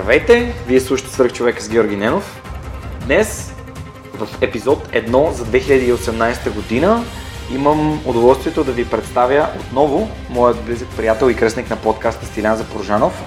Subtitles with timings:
[0.00, 0.54] Здравейте!
[0.66, 2.42] Вие слушате Свърх човека с Георги Ненов.
[3.04, 3.54] Днес
[4.14, 7.04] в епизод 1 за 2018 година
[7.54, 13.22] имам удоволствието да ви представя отново моят близък приятел и кръстник на подкаста Стилян Запорожанов.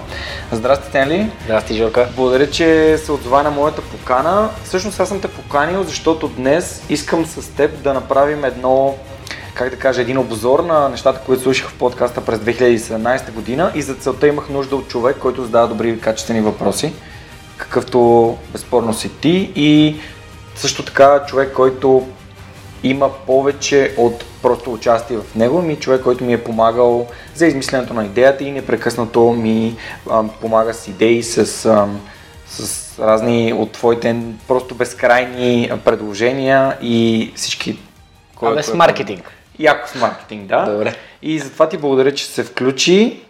[0.52, 1.30] Здрасти, Стенли!
[1.44, 2.08] Здрасти, Жорка!
[2.16, 4.50] Благодаря, че се отзова на моята покана.
[4.64, 8.94] Всъщност аз съм те поканил, защото днес искам с теб да направим едно
[9.54, 13.82] как да кажа, един обзор на нещата, които слушах в подкаста през 2017 година и
[13.82, 16.92] за целта имах нужда от човек, който задава добри качествени въпроси,
[17.56, 19.96] какъвто безспорно си ти и
[20.56, 22.08] също така човек, който
[22.82, 27.94] има повече от просто участие в него, ми човек, който ми е помагал за измисленето
[27.94, 29.76] на идеята и непрекъснато ми
[30.10, 31.88] а, помага с идеи, с, а,
[32.48, 34.16] с разни от твоите
[34.48, 37.78] просто безкрайни предложения и всички...
[38.42, 39.32] Абе с маркетинг.
[39.58, 40.64] Яко с маркетинг, да.
[40.64, 40.94] Добре.
[41.22, 43.20] И затова ти благодаря, че се включи.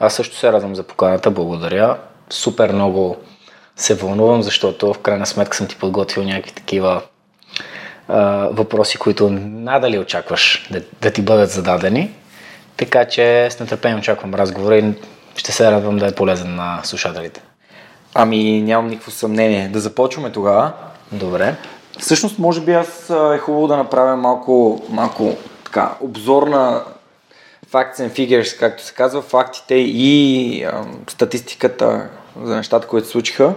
[0.00, 1.96] Аз също се радвам за поканата, благодаря.
[2.30, 3.16] Супер много
[3.76, 7.02] се вълнувам, защото в крайна сметка съм ти подготвил някакви такива
[8.08, 12.10] а, въпроси, които надали очакваш да, да ти бъдат зададени.
[12.76, 14.92] Така че с нетърпение очаквам разговора и
[15.36, 17.42] ще се радвам да е полезен на слушателите.
[18.14, 19.68] Ами, нямам никакво съмнение.
[19.68, 20.72] Да започваме тогава.
[21.12, 21.54] Добре.
[22.00, 26.84] Всъщност, може би аз е хубаво да направя малко, малко така, обзор на
[27.70, 32.10] facts and figures, както се казва, фактите и а, статистиката
[32.42, 33.54] за нещата, които се случиха.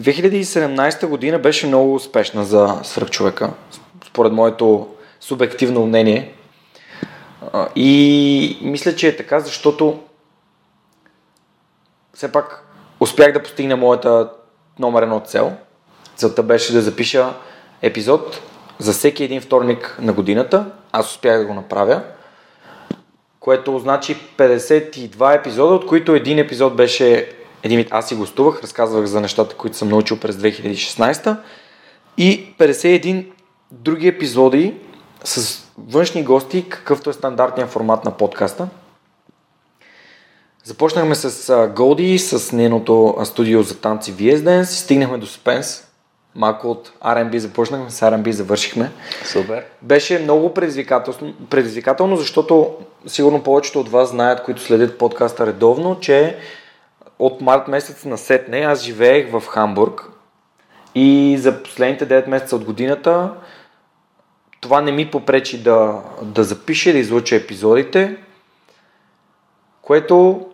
[0.00, 3.50] 2017 година беше много успешна за свръхчовека,
[4.06, 4.88] според моето
[5.20, 6.34] субективно мнение.
[7.76, 10.00] И мисля, че е така, защото
[12.14, 12.64] все пак
[13.00, 14.30] успях да постигна моята
[14.78, 15.52] номер едно цел–
[16.18, 17.34] Целта беше да запиша
[17.82, 18.40] епизод
[18.78, 20.66] за всеки един вторник на годината.
[20.92, 22.02] Аз успях да го направя,
[23.40, 29.04] което значи 52 епизода, от които един епизод беше един вид аз си гостувах, разказвах
[29.04, 31.36] за нещата, които съм научил през 2016
[32.16, 33.26] и 51
[33.70, 34.74] други епизоди
[35.24, 38.68] с външни гости, какъвто е стандартният формат на подкаста.
[40.64, 45.87] Започнахме с Голди, с нейното студио за танци VS стигнахме до Спенс,
[46.34, 48.90] малко от R&B започнахме, с R&B завършихме.
[49.24, 49.64] Супер.
[49.82, 56.36] Беше много предизвикателно, предизвикателно, защото сигурно повечето от вас знаят, които следят подкаста редовно, че
[57.18, 60.10] от март месец на сетне аз живеех в Хамбург
[60.94, 63.30] и за последните 9 месеца от годината
[64.60, 68.16] това не ми попречи да, да запиша, да излуча епизодите,
[69.82, 70.46] което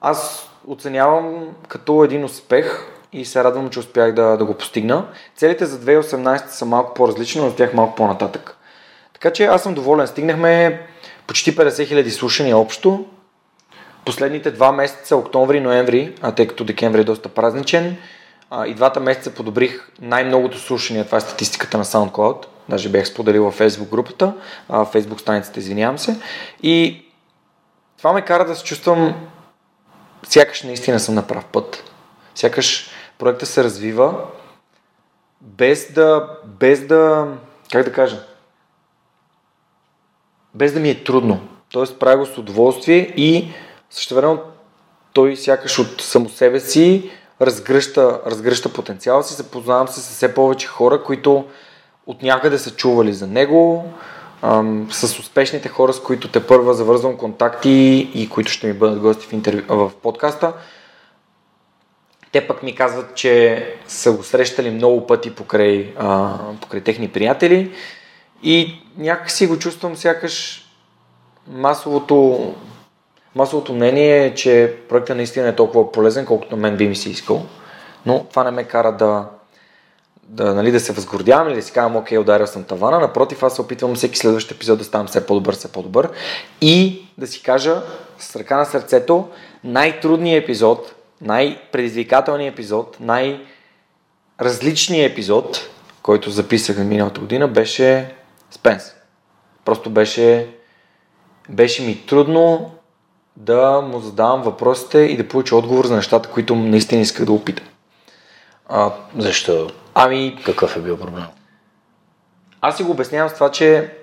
[0.00, 5.06] аз оценявам като един успех, и се радвам, че успях да, да го постигна.
[5.36, 8.56] Целите за 2018 са малко по-различни, но тях малко по-нататък.
[9.12, 10.06] Така че аз съм доволен.
[10.06, 10.80] Стигнахме
[11.26, 13.04] почти 50 000 слушания общо.
[14.04, 17.96] Последните два месеца, октомври и ноември, а тъй като декември е доста празничен,
[18.50, 21.06] а, и двата месеца подобрих най-многото слушания.
[21.06, 22.46] Това е статистиката на SoundCloud.
[22.68, 24.34] Даже бях споделил във Facebook групата,
[24.68, 26.16] а, Facebook страницата, извинявам се.
[26.62, 27.04] И
[27.98, 29.14] това ме кара да се чувствам
[30.28, 31.84] сякаш наистина съм на прав път.
[32.34, 32.90] Сякаш
[33.22, 34.14] проектът се развива
[35.40, 37.28] без да, без да,
[37.72, 38.24] как да кажа,
[40.54, 41.40] без да ми е трудно.
[41.72, 43.48] Тоест правя го с удоволствие и
[44.12, 44.38] време
[45.12, 47.10] той сякаш от само себе си
[47.40, 51.44] разгръща, разгръща потенциала си, запознавам се с все повече хора, които
[52.06, 53.92] от някъде са чували за него,
[54.90, 59.26] с успешните хора, с които те първа завързвам контакти и които ще ми бъдат гости
[59.26, 60.52] в, интервю, в подкаста.
[62.32, 67.72] Те пък ми казват, че са го срещали много пъти покрай, а, покрай техни приятели
[68.42, 70.64] и някакси го чувствам сякаш
[71.46, 72.54] масовото,
[73.34, 77.46] масовото мнение е, че проектът наистина е толкова полезен, колкото мен би ми се искал.
[78.06, 79.28] Но това не ме кара да,
[80.22, 83.00] да, нали, да се възгордявам или да си казвам, окей, ударил съм тавана.
[83.00, 86.10] Напротив, аз се опитвам всеки следващ епизод да ставам все по-добър, все по-добър.
[86.60, 87.82] И да си кажа
[88.18, 89.28] с ръка на сърцето,
[89.64, 95.68] най-трудният епизод най-предизвикателният епизод, най-различният епизод,
[96.02, 98.14] който записах на миналата година, беше
[98.50, 98.94] Спенс.
[99.64, 100.48] Просто беше,
[101.48, 102.74] беше ми трудно
[103.36, 107.66] да му задавам въпросите и да получа отговор за нещата, които наистина исках да опитам.
[108.68, 109.70] А, Защо?
[109.94, 111.24] ами, Какъв е бил проблем?
[112.60, 113.96] аз си го обяснявам с това, че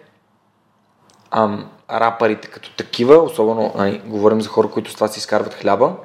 [1.32, 5.96] ам, рапърите като такива, особено нали, говорим за хора, които с това си изкарват хляба,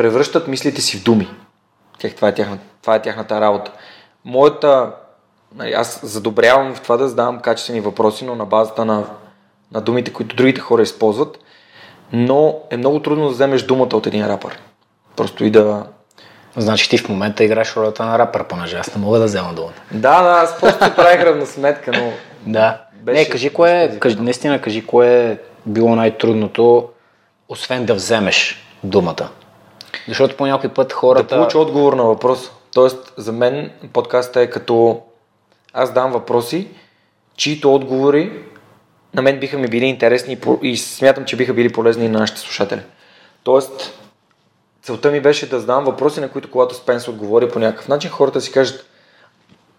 [0.00, 1.28] превръщат мислите си в думи.
[1.98, 3.72] Тях, това, е тяхна, това е тяхната работа.
[4.24, 4.92] Моята,
[5.54, 9.04] нали, аз задобрявам в това да задавам качествени въпроси, но на базата на,
[9.72, 11.38] на думите, които другите хора използват,
[12.12, 14.58] но е много трудно да вземеш думата от един рапър.
[15.16, 15.84] Просто и да,
[16.56, 19.72] Значи ти в момента играеш ролята на рапър, понеже аз не мога да взема думата.
[19.92, 22.12] Да, да, аз просто правих равносметка, но
[22.46, 22.80] Да.
[23.02, 26.88] Беше- не, кажи кое е, кажи, наистина кажи кое е било най-трудното,
[27.48, 29.28] освен да вземеш думата.
[30.08, 31.36] Защото по някой път да хората...
[31.36, 32.50] получа отговор на въпрос.
[32.74, 35.02] Тоест, за мен подкастът е като
[35.72, 36.68] аз дам въпроси,
[37.36, 38.32] чието отговори
[39.14, 42.40] на мен биха ми били интересни и смятам, че биха били полезни и на нашите
[42.40, 42.80] слушатели.
[43.42, 44.00] Тоест,
[44.82, 48.40] целта ми беше да задавам въпроси, на които когато Спенс отговори по някакъв начин, хората
[48.40, 48.86] си кажат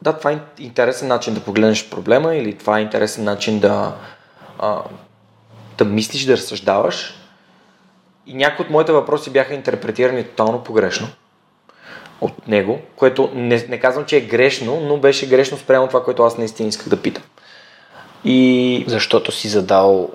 [0.02, 3.96] да, това е интересен начин да погледнеш проблема или това е интересен начин да,
[4.60, 4.82] а,
[5.78, 7.21] да мислиш, да разсъждаваш.
[8.28, 11.08] И някои от моите въпроси бяха интерпретирани тотално погрешно
[12.22, 16.24] от него, което не, не казвам, че е грешно, но беше грешно спрямо това, което
[16.24, 17.24] аз наистина исках да питам.
[18.26, 20.10] И, Защото си задал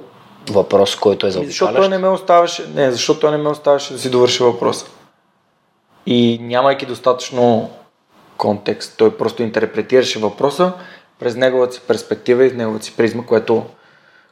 [0.50, 1.90] въпрос, който е и защото той заобикалящ.
[1.90, 4.86] не ме оставаше, не, защото той не ме оставаше да си довърши въпроса.
[6.06, 7.70] И нямайки достатъчно
[8.36, 10.72] контекст, той просто интерпретираше въпроса
[11.18, 13.64] през неговата си перспектива и неговата си призма, което,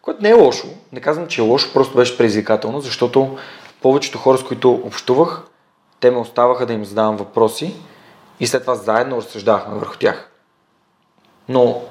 [0.02, 0.66] което не е лошо.
[0.92, 3.36] Не казвам, че е лошо, просто беше предизвикателно, защото
[3.84, 5.42] повечето хора, с които общувах,
[6.00, 7.74] те ме оставаха да им задавам въпроси
[8.40, 10.30] и след това заедно разсъждавахме върху тях.
[11.48, 11.82] Но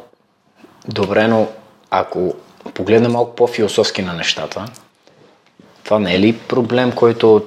[0.87, 1.47] Добре, но
[1.89, 2.35] ако
[2.73, 4.65] погледнем малко по-философски на нещата,
[5.83, 7.45] това не е ли проблем, който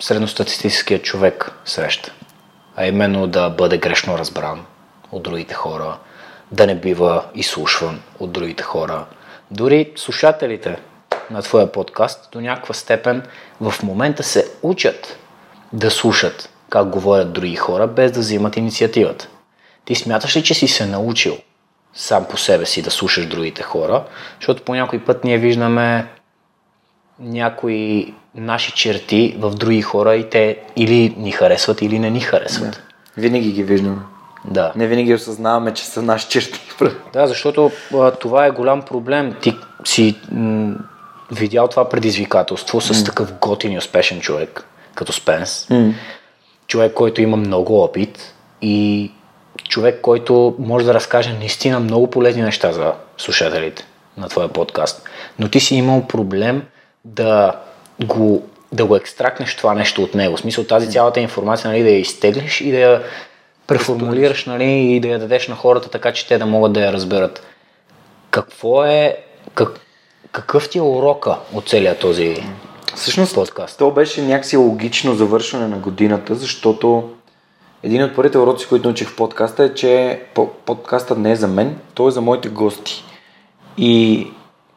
[0.00, 2.12] средностатистическият човек среща?
[2.76, 4.64] А именно да бъде грешно разбран
[5.12, 5.98] от другите хора,
[6.52, 9.06] да не бива изслушван от другите хора.
[9.50, 10.76] Дори слушателите
[11.30, 13.22] на твоя подкаст до някаква степен
[13.60, 15.18] в момента се учат
[15.72, 19.28] да слушат как говорят други хора, без да взимат инициативата.
[19.84, 21.36] Ти смяташ ли, че си се научил
[21.94, 24.04] сам по себе си да слушаш другите хора,
[24.40, 26.06] защото по някой път ние виждаме
[27.18, 32.82] някои наши черти в други хора и те или ни харесват, или не ни харесват.
[33.16, 33.98] винаги ги виждаме.
[34.44, 34.72] Да.
[34.76, 36.60] Не винаги осъзнаваме, че са наши черти.
[37.12, 39.34] Да, защото а, това е голям проблем.
[39.42, 40.74] Ти си м-
[41.30, 45.68] видял това предизвикателство с такъв готин и успешен човек, като Спенс.
[46.66, 49.10] Човек, който има много опит и
[49.68, 53.86] човек, който може да разкаже наистина много полезни неща за слушателите
[54.16, 55.08] на твоя подкаст.
[55.38, 56.62] Но ти си имал проблем
[57.04, 57.52] да
[58.04, 60.36] го, да го екстракнеш това нещо от него.
[60.36, 63.02] В смисъл тази цялата информация нали, да я изтеглиш и да я
[63.66, 66.92] преформулираш нали, и да я дадеш на хората така, че те да могат да я
[66.92, 67.46] разберат.
[68.30, 69.16] Какво е,
[69.54, 69.80] как,
[70.32, 72.36] какъв ти е урока от целият този
[72.94, 73.78] Всъщност, подкаст?
[73.78, 77.10] то беше някакси логично завършване на годината, защото
[77.82, 81.48] един от първите уроци, които научих в подкаста е, че по- подкастът не е за
[81.48, 83.04] мен, той е за моите гости.
[83.76, 84.26] И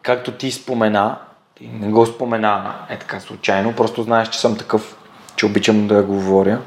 [0.02, 1.18] както ти спомена,
[1.56, 4.98] ти не го спомена е така случайно, просто знаеш, че съм такъв,
[5.36, 6.62] че обичам да говоря.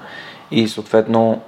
[0.51, 1.41] И съответно,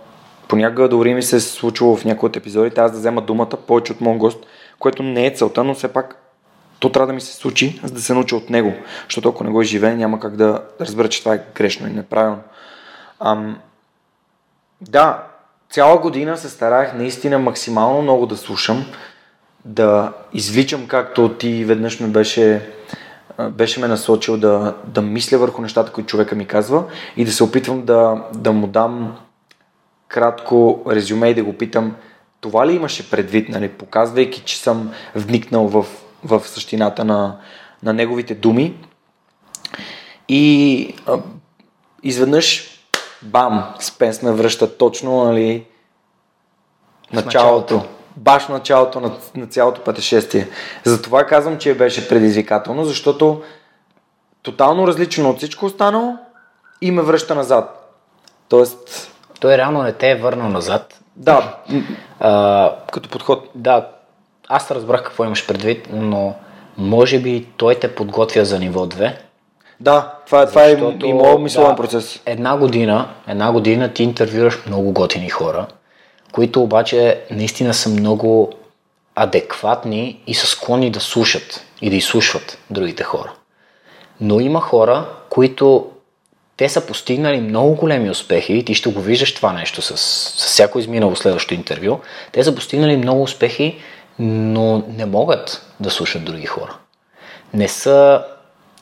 [0.48, 3.92] понякога дори ми се е случвало в някои от епизодите аз да взема думата повече
[3.92, 4.38] от моят гост,
[4.78, 6.27] което не е целта, но все пак
[6.78, 8.72] то трябва да ми се случи, за да се науча от него.
[9.04, 12.40] Защото ако не го изживее, няма как да разбера, че това е грешно и неправилно.
[13.20, 13.58] Ам,
[14.80, 15.22] да,
[15.70, 18.86] цяла година се старах наистина максимално много да слушам,
[19.64, 22.70] да извличам, както ти веднъж ме беше,
[23.50, 26.84] беше ме насочил да, да мисля върху нещата, които човека ми казва
[27.16, 29.16] и да се опитвам да, да му дам
[30.08, 31.94] кратко резюме и да го питам
[32.40, 35.86] това ли имаше предвид, нали, показвайки, че съм вникнал в,
[36.24, 37.36] в същината на,
[37.82, 38.74] на неговите думи.
[40.28, 41.18] И а,
[42.02, 42.68] изведнъж,
[43.22, 45.66] бам, Спенс ме връща точно, нали,
[47.12, 47.74] началото.
[47.74, 47.94] началото.
[48.16, 50.48] Баш началото на, на цялото пътешествие.
[50.84, 53.42] Затова казвам, че беше предизвикателно, защото
[54.42, 56.16] тотално различно от всичко останало
[56.80, 57.94] и ме връща назад.
[58.48, 59.10] Тоест,
[59.40, 61.00] Той реално не те е върнал назад.
[61.16, 61.56] да,
[62.20, 63.48] А, като подход.
[63.54, 63.88] да,
[64.48, 66.34] аз разбрах какво имаш предвид, но
[66.76, 69.16] може би той те подготвя за ниво 2.
[69.80, 70.72] Да, това, е- това е
[71.04, 72.20] и моят мисловен да, процес.
[72.26, 75.66] Една година, една година ти интервюраш много готини хора,
[76.32, 78.52] които обаче наистина са много
[79.14, 83.32] адекватни и са склонни да слушат и да изслушват другите хора.
[84.20, 85.90] Но има хора, които
[86.56, 90.44] те са постигнали много големи успехи и ти ще го виждаш това нещо с, с
[90.46, 91.98] всяко изминало следващо интервю.
[92.32, 93.78] Те са постигнали много успехи,
[94.18, 96.74] но не могат да слушат други хора.
[97.54, 98.24] Не са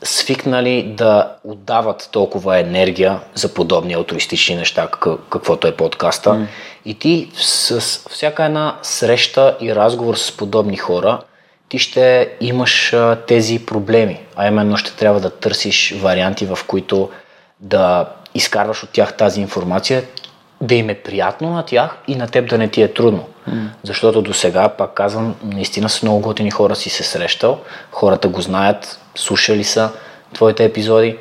[0.02, 4.88] свикнали да отдават толкова енергия за подобни алтруистични неща,
[5.31, 6.31] каквото е подкаста.
[6.31, 6.47] Mm.
[6.85, 11.21] И ти с всяка една среща и разговор с подобни хора,
[11.69, 12.95] ти ще имаш
[13.26, 17.11] тези проблеми, а именно ще трябва да търсиш варианти, в които
[17.61, 20.05] да изкарваш от тях тази информация,
[20.60, 23.28] да им е приятно на тях и на теб да не ти е трудно.
[23.50, 23.68] Mm.
[23.82, 27.60] Защото до сега, пак казвам, наистина с много готини хора си се срещал,
[27.92, 29.92] хората го знаят, слушали са
[30.34, 31.18] твоите епизоди,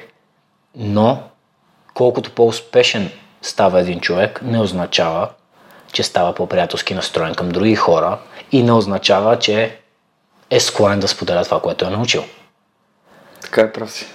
[0.75, 1.23] но
[1.93, 3.11] колкото по-успешен
[3.41, 5.29] става един човек, не означава,
[5.91, 8.17] че става по-приятелски настроен към други хора
[8.51, 9.77] и не означава, че
[10.49, 12.23] е склонен да споделя това, което е научил.
[13.41, 14.05] Така е, прав си.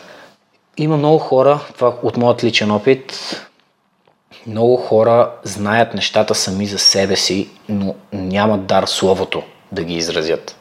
[0.77, 3.13] Има много хора, това от моят личен опит,
[4.47, 9.43] много хора знаят нещата сами за себе си, но нямат дар словото
[9.73, 10.57] да ги изразят.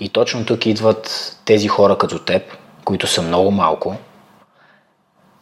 [0.00, 2.42] И точно тук идват тези хора като теб,
[2.84, 3.96] които са много малко,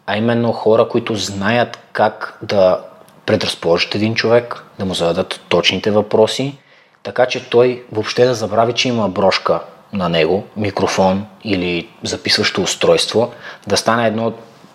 [0.06, 2.80] а именно хора, които знаят как да
[3.26, 6.58] предразположат един човек, да му зададат точните въпроси,
[7.02, 9.60] така че той въобще да забрави, че има брошка
[9.92, 13.32] на него, микрофон или записващо устройство,
[13.66, 14.32] да стане едно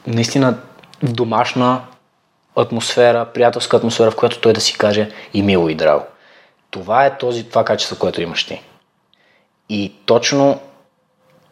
[0.07, 0.57] наистина
[1.03, 1.81] домашна
[2.61, 6.05] атмосфера, приятелска атмосфера, в която той да си каже и мило и драго.
[6.71, 8.61] Това е този, това качество, което имаш ти.
[9.69, 10.59] И точно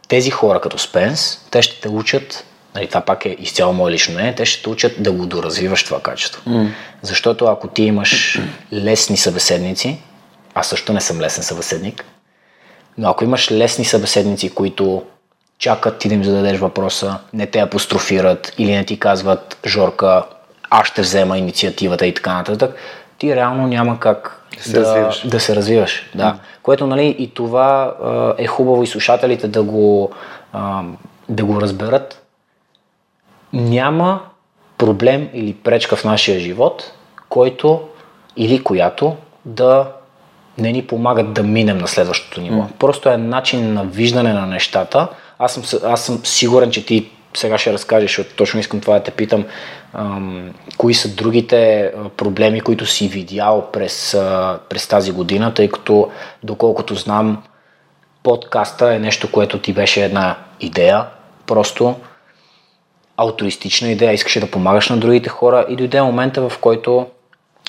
[0.07, 2.45] тези хора като Спенс, те ще те учат,
[2.75, 5.83] нали, това пак е изцяло мое лично мнение, те ще те учат да го доразвиваш
[5.83, 6.41] това качество.
[6.47, 6.69] Mm.
[7.01, 8.39] Защото ако ти имаш
[8.73, 9.99] лесни събеседници,
[10.53, 12.05] аз също не съм лесен събеседник,
[12.97, 15.03] но ако имаш лесни събеседници, които
[15.57, 20.23] чакат ти да им зададеш въпроса, не те апострофират или не ти казват Жорка,
[20.69, 22.75] аз ще взема инициативата и така нататък,
[23.17, 25.27] ти реално няма как да се да, развиваш.
[25.27, 26.23] Да се развиваш да.
[26.23, 26.35] Mm.
[26.63, 30.11] Което нали, и това а, е хубаво и слушателите да го,
[30.53, 30.83] а,
[31.29, 32.23] да го разберат.
[33.53, 34.21] Няма
[34.77, 36.91] проблем или пречка в нашия живот,
[37.29, 37.81] който
[38.37, 39.91] или която да
[40.57, 42.61] не ни помагат да минем на следващото ниво.
[42.61, 42.71] Mm.
[42.79, 45.07] Просто е начин на виждане на нещата.
[45.39, 49.03] Аз съм, аз съм сигурен, че ти сега ще разкажеш, защото точно искам това да
[49.03, 49.45] те питам,
[49.93, 54.11] ам, кои са другите проблеми, които си видял през,
[54.69, 56.11] през тази година, тъй като,
[56.43, 57.43] доколкото знам,
[58.23, 61.05] подкаста е нещо, което ти беше една идея,
[61.45, 61.95] просто
[63.17, 67.07] алтруистична идея, искаше да помагаш на другите хора и дойде момента, в който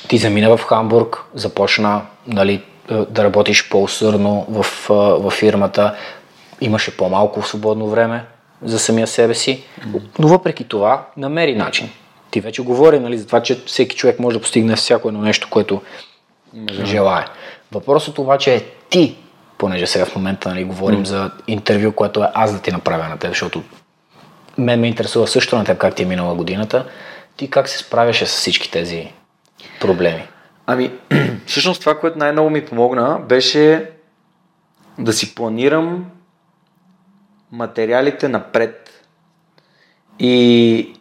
[0.09, 2.63] ти замина в Хамбург, започна нали,
[3.09, 4.67] да работиш по-усърно в,
[5.21, 5.95] в фирмата,
[6.61, 8.25] имаше по-малко свободно време,
[8.63, 9.65] за самия себе си,
[10.19, 11.91] но въпреки това намери начин.
[12.31, 15.49] Ти вече говори нали, за това, че всеки човек може да постигне всяко едно нещо,
[15.51, 15.83] което
[16.53, 16.87] да.
[16.87, 17.29] желая.
[17.73, 19.17] Въпросът обаче е ти,
[19.59, 21.07] понеже сега в момента нали, говорим mm.
[21.07, 23.63] за интервю, което е аз да ти направя на теб, защото
[24.59, 26.85] мен ме интересува също на теб как ти е минала годината.
[27.37, 29.13] Ти как се справяше с всички тези
[29.81, 30.23] проблеми?
[30.67, 30.91] Ами,
[31.47, 33.91] всъщност това, което най-много ми помогна, беше
[34.99, 36.05] да си планирам
[37.53, 39.05] материалите напред.
[40.19, 40.95] И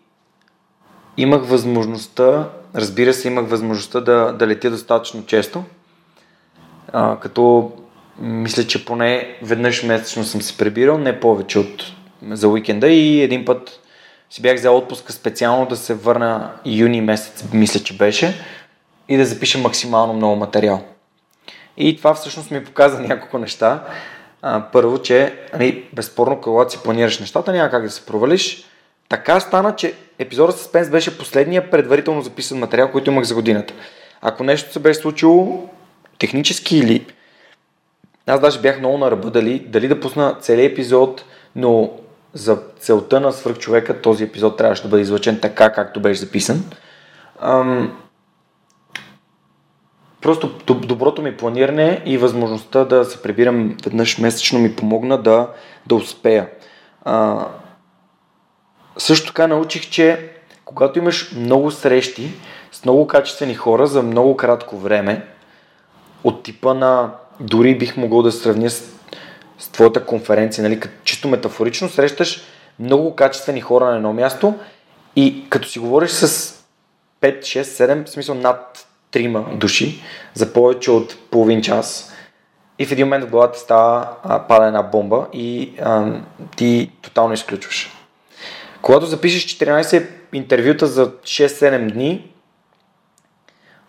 [1.17, 5.63] имах възможността, разбира се, имах възможността да, да летя достатъчно често,
[6.93, 7.71] а, като
[8.19, 11.83] мисля, че поне веднъж месечно съм се прибирал, не повече от
[12.31, 12.87] за уикенда.
[12.87, 13.79] И един път
[14.29, 18.35] си бях взел отпуска специално да се върна юни месец, мисля, че беше,
[19.09, 20.83] и да запиша максимално много материал.
[21.77, 23.83] И това всъщност ми показа няколко неща
[24.71, 28.63] първо, че ами, безспорно, когато си планираш нещата, няма как да се провалиш.
[29.09, 33.73] Така стана, че епизодът с Пенс беше последния предварително записан материал, който имах за годината.
[34.21, 35.69] Ако нещо се беше случило
[36.19, 37.05] технически или
[38.27, 41.23] аз даже бях много на ръба дали, дали да пусна целият епизод,
[41.55, 41.91] но
[42.33, 46.63] за целта на свръхчовека този епизод трябваше да бъде излъчен така, както беше записан.
[50.21, 55.49] Просто доброто ми планиране и възможността да се прибирам веднъж месечно ми помогна да,
[55.87, 56.49] да успея.
[57.05, 57.47] А,
[58.97, 60.31] също така научих, че
[60.65, 62.31] когато имаш много срещи
[62.71, 65.25] с много качествени хора за много кратко време,
[66.23, 68.83] от типа на дори бих могъл да сравня с,
[69.59, 72.41] с твоята конференция, нали, като чисто метафорично срещаш
[72.79, 74.55] много качествени хора на едно място
[75.15, 76.27] и като си говориш с
[77.21, 80.01] 5, 6, 7, в смисъл над трима души
[80.33, 82.13] за повече от половин час
[82.79, 86.13] и в един момент в главата става а, пада една бомба и а,
[86.55, 87.91] ти тотално изключваш.
[88.81, 92.31] Когато запишеш 14 интервюта за 6-7 дни,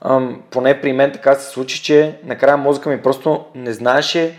[0.00, 4.36] ам, поне при мен така се случи, че накрая мозъка ми просто не знаеше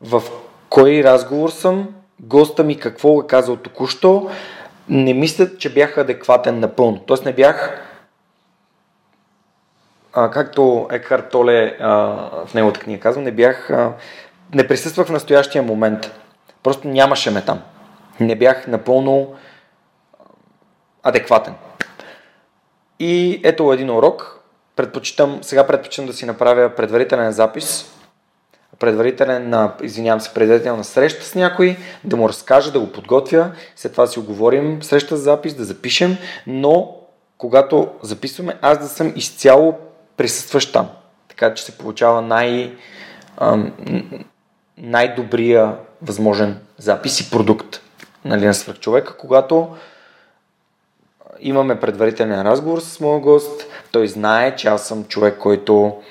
[0.00, 0.22] в
[0.68, 1.88] кой разговор съм,
[2.20, 4.30] госта ми какво е казал току-що,
[4.88, 6.98] не мисля, че бях адекватен напълно.
[7.06, 7.80] Тоест не бях
[10.14, 11.90] а, както Екхарт Толе а,
[12.46, 13.92] в неговата книга казва, не бях, а,
[14.54, 16.10] не присъствах в настоящия момент.
[16.62, 17.60] Просто нямаше ме там.
[18.20, 19.34] Не бях напълно
[21.02, 21.54] адекватен.
[22.98, 24.40] И ето един урок.
[24.76, 27.94] Предпочитам, сега предпочитам да си направя предварителен запис,
[28.78, 34.06] предварителен, извинявам се, предварителна среща с някой, да му разкажа, да го подготвя, след това
[34.06, 36.16] си оговорим среща с запис, да запишем,
[36.46, 36.96] но
[37.38, 39.78] когато записваме, аз да съм изцяло
[40.16, 40.88] присъстващ там.
[41.28, 42.72] Така че се получава най,
[44.78, 47.80] най-добрия възможен запис и продукт
[48.24, 49.76] нали, на свръхчовека, когато
[51.40, 56.02] имаме предварителен разговор с моя гост, той знае, че аз съм човек, който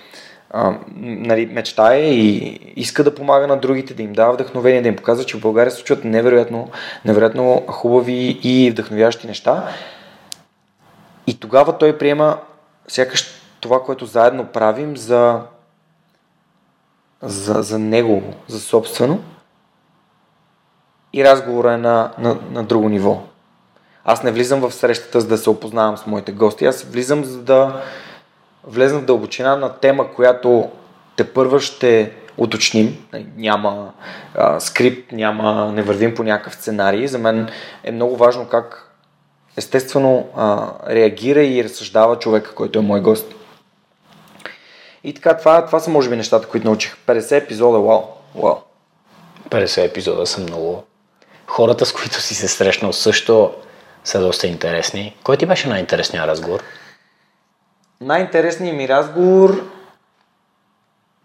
[0.50, 4.96] а, нали, мечтае и иска да помага на другите, да им дава вдъхновение, да им
[4.96, 6.70] показва, че в България се случват невероятно,
[7.06, 9.70] невероятно хубави и вдъхновящи неща.
[11.28, 12.38] И тогава той приема
[12.88, 15.42] сякаш това, което заедно правим за,
[17.22, 19.20] за, за него, за собствено.
[21.14, 23.22] И разговора е на, на, на друго ниво.
[24.06, 26.66] Аз не влизам в срещата, за да се опознавам с моите гости.
[26.66, 27.82] Аз влизам, за да
[28.64, 30.72] влезна в дълбочина на тема, която
[31.16, 32.98] те първа ще уточним.
[33.38, 33.94] Няма
[34.36, 37.08] а, скрипт, няма, не вървим по някакъв сценарий.
[37.08, 37.50] За мен
[37.84, 38.96] е много важно как
[39.58, 43.36] естествено а, реагира и разсъждава човека, който е мой гост.
[45.04, 46.96] И така, това, това са може би нещата, които научих.
[47.08, 48.02] 50 епизода, вау,
[48.36, 48.56] вау.
[49.50, 50.84] 50 епизода са много.
[51.48, 53.54] Хората, с които си се срещнал също
[54.04, 55.16] са доста интересни.
[55.24, 56.64] Кой ти беше най-интересният разговор?
[58.02, 59.70] Най-интересният ми разговор...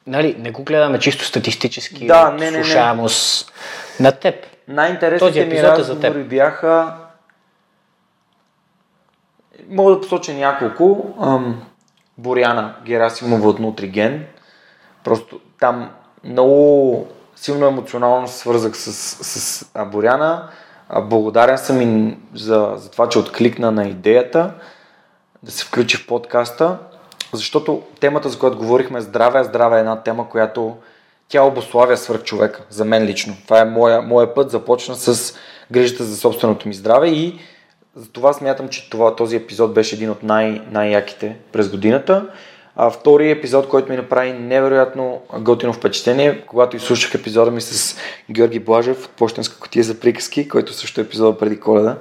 [0.06, 3.52] Нали, не го гледаме чисто статистически, да, не, не, слушаемост
[4.00, 4.04] не.
[4.04, 4.34] на теб.
[4.68, 6.94] Най-интересните ми разговори бяха...
[9.68, 11.14] Мога да посоча няколко.
[11.22, 11.62] Ам,
[12.18, 14.26] Боряна Герасимова от Нутриген.
[15.04, 15.90] Просто там
[16.24, 18.92] много силно емоционално се свързах с,
[19.24, 20.48] с Боряна.
[21.02, 24.54] Благодарен съм и за, за това, че откликна на идеята
[25.42, 26.78] да се включи в подкаста,
[27.32, 30.76] защото темата, за която говорихме, здраве, здраве е една тема, която
[31.28, 33.36] тя обославя свърх човека, за мен лично.
[33.44, 35.34] Това е моя, моя път, започна с
[35.70, 37.38] грижата за собственото ми здраве и
[37.98, 42.30] затова смятам, че това, този епизод беше един от най- най-яките през годината.
[42.76, 47.96] А втори епизод, който ми направи невероятно готино впечатление, когато изслушах епизода ми с
[48.30, 51.98] Георги Блажев от Почтенска котия за приказки, който също е епизода преди коледа.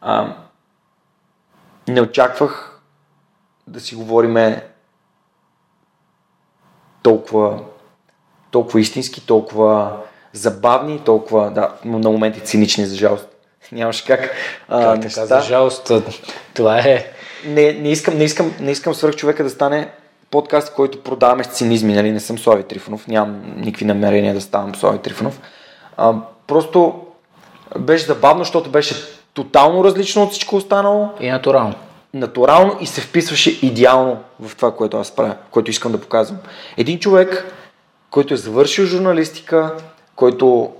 [0.00, 0.36] А,
[1.88, 2.80] не очаквах
[3.66, 4.66] да си говориме
[7.02, 7.60] толкова,
[8.50, 9.96] толкова истински, толкова
[10.32, 13.35] забавни, толкова, да, на моменти цинични, за жалост.
[13.72, 14.30] Нямаше как.
[14.68, 15.26] А, как неща.
[15.26, 15.92] за жалост,
[16.54, 17.12] това е...
[17.46, 19.88] Не, не, искам, не, искам, не искам свърх човека да стане
[20.30, 22.10] подкаст, който продаваме с цинизми, нали?
[22.10, 25.40] Не съм Слави Трифонов, нямам никакви намерения да ставам Слави Трифонов.
[25.96, 26.14] А,
[26.46, 26.94] просто
[27.78, 28.94] беше забавно, защото беше
[29.34, 31.08] тотално различно от всичко останало.
[31.20, 31.74] И натурално.
[32.14, 36.38] Натурално и се вписваше идеално в това, което аз правя, което искам да показвам.
[36.76, 37.54] Един човек,
[38.10, 39.74] който е завършил журналистика,
[40.16, 40.72] който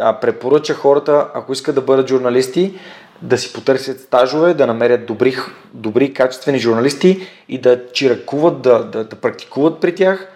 [0.00, 2.78] а, препоръча хората, ако искат да бъдат журналисти,
[3.22, 5.36] да си потърсят стажове, да намерят добри,
[5.74, 10.32] добри качествени журналисти и да чиракуват, да, да, да практикуват при тях.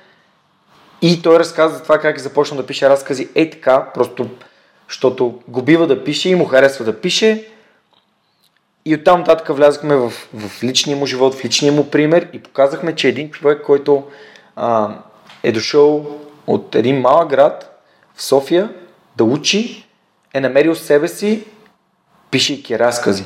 [1.03, 4.29] И той разказва това как е започнал да пише разкази ей така, просто
[4.89, 7.49] защото го бива да пише и му харесва да пише.
[8.85, 12.95] И оттам нататък влязахме в, в личния му живот, в личния му пример и показахме,
[12.95, 14.05] че един човек, който
[14.57, 14.95] а,
[15.43, 17.81] е дошъл от един малък град
[18.15, 18.69] в София,
[19.17, 19.85] да учи,
[20.35, 21.45] е намерил себе си,
[22.31, 23.25] пишейки разкази.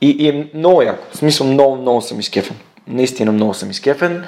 [0.00, 1.04] И, и е много яко.
[1.12, 2.56] В смисъл, много, много съм изкефен.
[2.86, 4.26] Наистина много съм изкефен.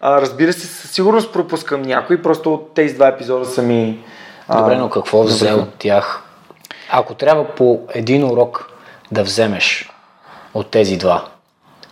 [0.00, 4.04] А, разбира се, със сигурност пропускам някой, просто тези два епизода са ми...
[4.48, 6.22] А, Добре, но какво взе от тях?
[6.90, 8.70] Ако трябва по един урок
[9.12, 9.90] да вземеш
[10.54, 11.28] от тези два,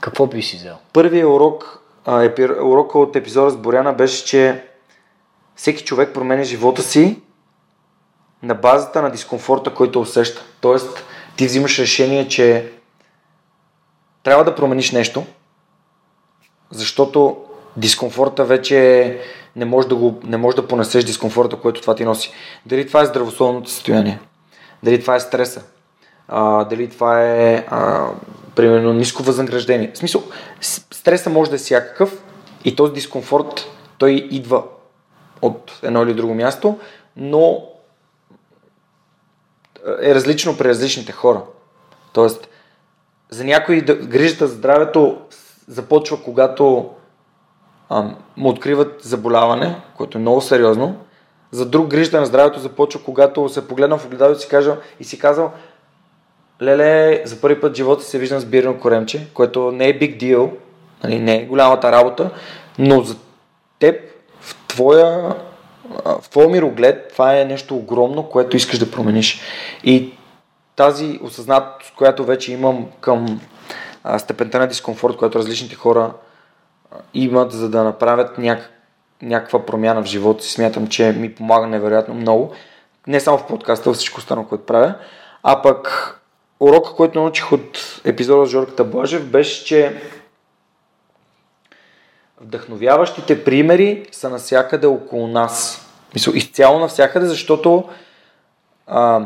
[0.00, 0.76] какво би си взел?
[0.92, 4.64] Първият урок, а, епи, урока от епизода с Боряна беше, че
[5.56, 7.20] всеки човек променя живота си
[8.44, 10.44] на базата на дискомфорта, който усеща.
[10.60, 11.04] Тоест,
[11.36, 12.72] ти взимаш решение, че
[14.22, 15.26] трябва да промениш нещо,
[16.70, 17.36] защото
[17.76, 19.20] дискомфорта вече
[19.56, 22.32] не може да, го, не може да понесеш дискомфорта, който това ти носи.
[22.66, 24.20] Дали това е здравословното състояние,
[24.82, 25.62] дали това е стреса,
[26.28, 28.08] а, дали това е а,
[28.54, 29.90] примерно ниско възнаграждение.
[29.94, 30.22] В смисъл,
[30.60, 32.22] стреса може да е всякакъв
[32.64, 33.66] и този дискомфорт
[33.98, 34.62] той идва
[35.42, 36.78] от едно или друго място,
[37.16, 37.73] но
[40.02, 41.42] е различно при различните хора.
[42.12, 42.48] Тоест,
[43.30, 45.18] за някои грижата за здравето
[45.68, 46.90] започва когато
[47.88, 50.96] а, му откриват заболяване, което е много сериозно.
[51.50, 55.04] За друг грижата на здравето започва когато се погледна в огледалото и си, кажа, и
[55.04, 55.52] си казал
[56.62, 60.20] Леле, за първи път в живота се виждам с бирно коремче, което не е big
[60.20, 60.50] deal,
[61.04, 62.30] нали, не е голямата работа,
[62.78, 63.16] но за
[63.78, 64.00] теб,
[64.40, 65.34] в твоя,
[66.04, 69.40] в твоя мироглед, това е нещо огромно, което искаш да промениш.
[69.84, 70.12] И
[70.76, 73.40] тази осъзнатост, която вече имам към
[74.04, 76.12] а, степента на дискомфорт, която различните хора
[76.92, 78.70] а, имат, за да направят няк,
[79.22, 82.52] някаква промяна в живота си, смятам, че ми помага невероятно много.
[83.06, 84.94] Не само в подкаста, във всичко останало, което правя.
[85.42, 86.10] А пък
[86.60, 90.00] урока, който научих от епизода с Жорката Блажев, беше, че
[92.44, 95.86] вдъхновяващите примери са навсякъде около нас.
[96.14, 97.84] Мисля, изцяло навсякъде, защото
[98.86, 99.22] а,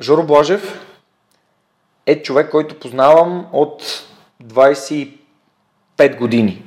[0.00, 0.80] Жоро Блажев
[2.06, 3.82] е човек, който познавам от
[4.44, 5.16] 25
[6.18, 6.62] години.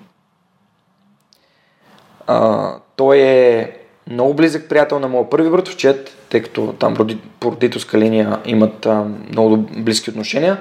[2.28, 3.76] А, той е
[4.08, 9.06] много близък приятел на моя първи братовчет, тъй като там по родителска линия имат а,
[9.30, 10.58] много близки отношения.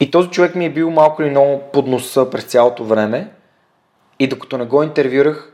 [0.00, 3.30] И този човек ми е бил малко или много под носа през цялото време.
[4.18, 5.52] И докато не го интервюрах,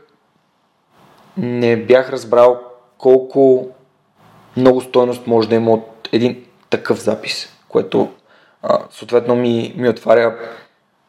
[1.37, 2.59] не бях разбрал
[2.97, 3.69] колко
[4.57, 8.11] много стойност може да има от един такъв запис, което
[8.61, 10.35] а, съответно ми, ми отваря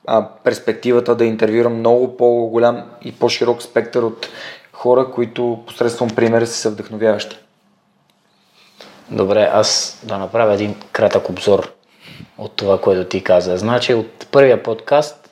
[0.07, 4.29] а, перспективата да интервюрам много по-голям и по-широк спектър от
[4.73, 7.37] хора, които посредством примери са вдъхновяващи.
[9.11, 11.73] Добре, аз да направя един кратък обзор
[12.39, 13.57] от това, което ти каза.
[13.57, 15.24] Значи от първия подкаст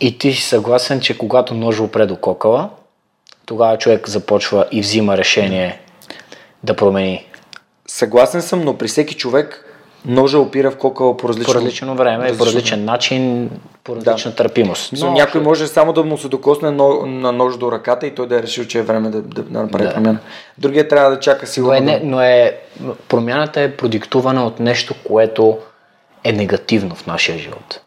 [0.00, 2.68] и ти си съгласен, че когато нож опре до кокала,
[3.46, 5.80] тогава човек започва и взима решение
[6.62, 7.26] да промени.
[7.86, 9.62] Съгласен съм, но при всеки човек
[10.06, 12.38] ножа опира в кокала по различно, по различно време, различно...
[12.38, 13.50] по различен начин,
[13.84, 14.36] по различна да.
[14.36, 14.92] търпимост.
[15.00, 18.36] Но, някой може само да му се докосне на нож до ръката и той да
[18.36, 19.94] е решил, че е време да, да, да направи да.
[19.94, 20.18] промяна.
[20.58, 21.72] Другия трябва да чака сигурно.
[21.72, 22.58] Но, е, не, но е,
[23.08, 25.58] промяната е продиктувана от нещо, което
[26.24, 27.80] е негативно в нашия живот.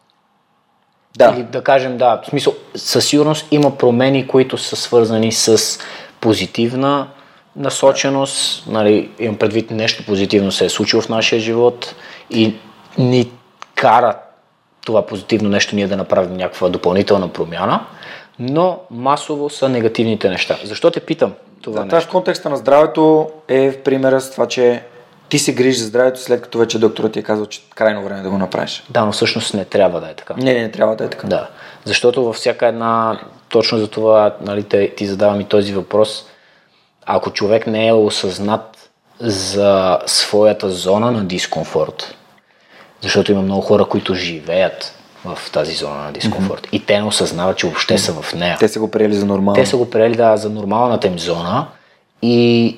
[1.16, 1.34] Да.
[1.36, 5.78] Или да кажем, да, в смисъл, със сигурност има промени, които са свързани с
[6.20, 7.06] позитивна
[7.56, 11.94] насоченост, нали, имам предвид нещо позитивно се е случило в нашия живот
[12.30, 12.54] и
[12.98, 13.30] ни
[13.74, 14.16] кара
[14.84, 17.86] това позитивно нещо ние да направим някаква допълнителна промяна,
[18.38, 20.58] но масово са негативните неща.
[20.64, 22.08] Защо те питам това да, нещо?
[22.08, 24.82] в контекста на здравето е в примера с това, че
[25.30, 28.22] ти се грижиш за здравето след като вече докторът ти е казал, че крайно време
[28.22, 28.84] да го направиш.
[28.90, 30.34] Да, но всъщност не трябва да е така.
[30.34, 31.26] Не, не, не трябва да е така.
[31.26, 31.48] Да,
[31.84, 36.26] защото във всяка една, точно за това нали, те, ти задавам и този въпрос,
[37.06, 38.90] ако човек не е осъзнат
[39.20, 42.14] за своята зона на дискомфорт,
[43.00, 46.66] защото има много хора, които живеят в тази зона на дискомфорт.
[46.66, 46.72] Mm-hmm.
[46.72, 47.96] И те не осъзнават, че въобще mm-hmm.
[47.96, 48.56] са в нея.
[48.60, 49.54] Те са го приели за нормално.
[49.54, 51.66] Те са го приели, да, за нормалната им зона.
[52.22, 52.76] И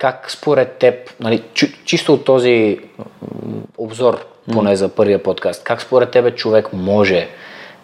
[0.00, 1.42] как според теб, нали,
[1.84, 2.78] чисто от този
[3.78, 7.28] обзор, поне за първия подкаст, как според тебе човек може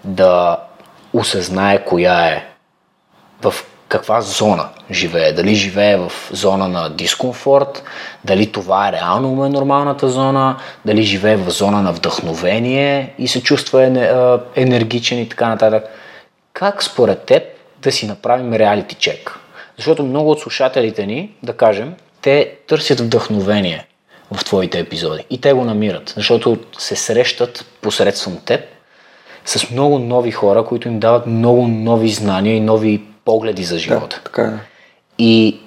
[0.04, 0.60] да
[1.12, 2.44] осъзнае коя е
[3.42, 3.54] в
[3.88, 5.32] каква зона живее.
[5.32, 7.82] Дали живее в зона на дискомфорт,
[8.24, 13.28] дали това е реално му е нормалната зона, дали живее в зона на вдъхновение и
[13.28, 13.82] се чувства
[14.54, 15.84] енергичен и така нататък.
[16.52, 17.42] Как според теб
[17.82, 19.38] да си направим реалити чек?
[19.76, 21.94] Защото много от слушателите ни, да кажем,
[22.26, 23.86] те търсят вдъхновение
[24.32, 28.60] в твоите епизоди и те го намират, защото се срещат посредством теб
[29.44, 34.16] с много нови хора, които им дават много нови знания и нови погледи за живота.
[34.16, 34.52] Да, така е.
[35.18, 35.60] И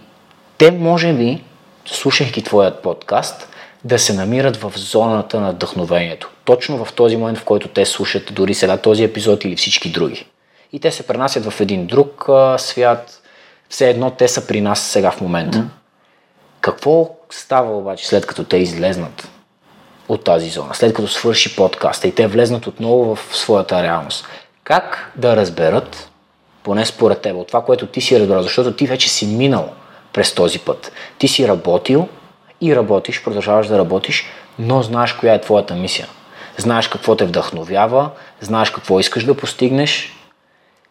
[0.58, 1.44] те, може би,
[1.86, 3.50] слушайки твоят подкаст,
[3.84, 6.30] да се намират в зоната на вдъхновението.
[6.46, 10.26] Точно в този момент, в който те слушат дори сега този епизод или всички други.
[10.74, 13.22] И те се пренасят в един друг а, свят.
[13.70, 15.58] Все едно те са при нас сега в момента.
[15.58, 15.79] Mm.
[16.70, 19.30] Какво става обаче след като те излезнат
[20.08, 24.28] от тази зона, след като свърши подкаста и те влезнат отново в своята реалност?
[24.64, 26.10] Как да разберат
[26.64, 29.70] поне според теб, от това, което ти си разбрал, защото ти вече си минал
[30.14, 30.92] през този път.
[31.18, 32.08] Ти си работил
[32.62, 34.26] и работиш, продължаваш да работиш,
[34.60, 36.08] но знаеш коя е твоята мисия.
[36.58, 38.10] Знаеш какво те вдъхновява,
[38.42, 40.16] знаеш какво искаш да постигнеш.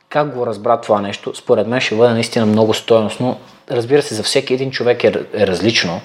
[0.09, 1.35] Как го разбра това нещо?
[1.35, 3.41] Според мен ще бъде наистина много стоеностно.
[3.71, 6.01] Разбира се, за всеки един човек е, е различно,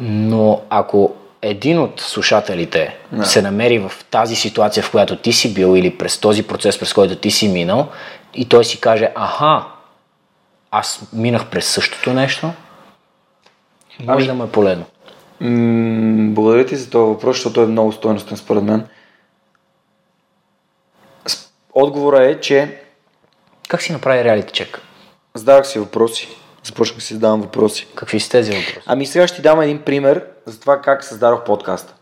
[0.00, 3.24] но ако един от слушателите Да.
[3.24, 6.92] се намери в тази ситуация, в която ти си бил или през този процес, през
[6.92, 7.88] който ти си минал
[8.34, 9.64] и той си каже, аха,
[10.70, 12.46] аз минах през същото нещо,
[14.00, 14.84] може Ами- да му е полезно.
[15.40, 18.86] М, Благодаря ти за този въпрос, защото е много стойностен според мен.
[21.72, 22.80] Отговора е, че
[23.68, 24.80] Как си направи реалити чек?
[25.34, 26.28] задавах си въпроси.
[26.70, 27.86] Започнах да си задавам въпроси.
[27.94, 28.80] Какви са тези въпроси?
[28.86, 31.94] Ами сега ще ти дам един пример за това как създадох подкаста.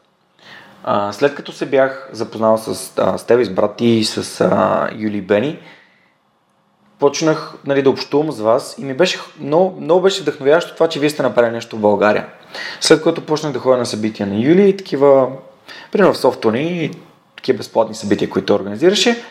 [0.84, 4.88] А, след като се бях запознал с, а, с теб, с брат и с а,
[4.96, 5.58] Юли Бени,
[6.98, 11.00] почнах нали, да общувам с вас и ми беше много, много беше вдъхновяващо това, че
[11.00, 12.26] вие сте направили нещо в България.
[12.80, 15.28] След което почнах да ходя на събития на Юли и такива,
[15.92, 16.90] примерно в Софтуни и
[17.36, 19.22] такива безплатни събития, които организираше.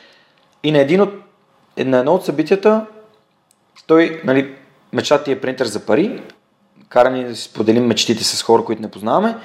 [0.64, 1.14] И на, един от,
[1.78, 2.86] на едно от събитията
[3.88, 4.56] той, нали,
[4.98, 6.22] мечтата ти е принтер за пари,
[6.90, 9.38] кара ни да си споделим мечтите с хора, които не познаваме.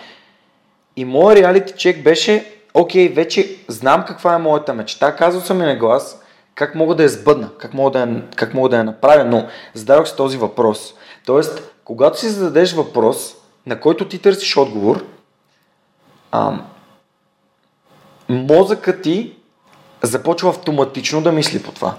[0.96, 5.64] И моят реалити чек беше, окей, вече знам каква е моята мечта, казал съм и
[5.64, 6.22] на глас,
[6.54, 9.46] как мога да я сбъдна, как мога да я, как мога да я направя, но
[9.74, 10.94] зададох си този въпрос.
[11.26, 13.34] Тоест, когато си зададеш въпрос,
[13.66, 15.04] на който ти търсиш отговор,
[16.30, 16.66] ам,
[18.28, 19.36] мозъкът ти
[20.02, 21.94] започва автоматично да мисли по това.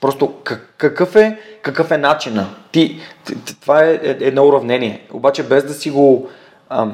[0.00, 2.46] Просто как, какъв, е, какъв е начина?
[2.72, 3.00] Ти,
[3.60, 5.02] това е е- едно уравнение.
[5.12, 6.28] Обаче без да си го,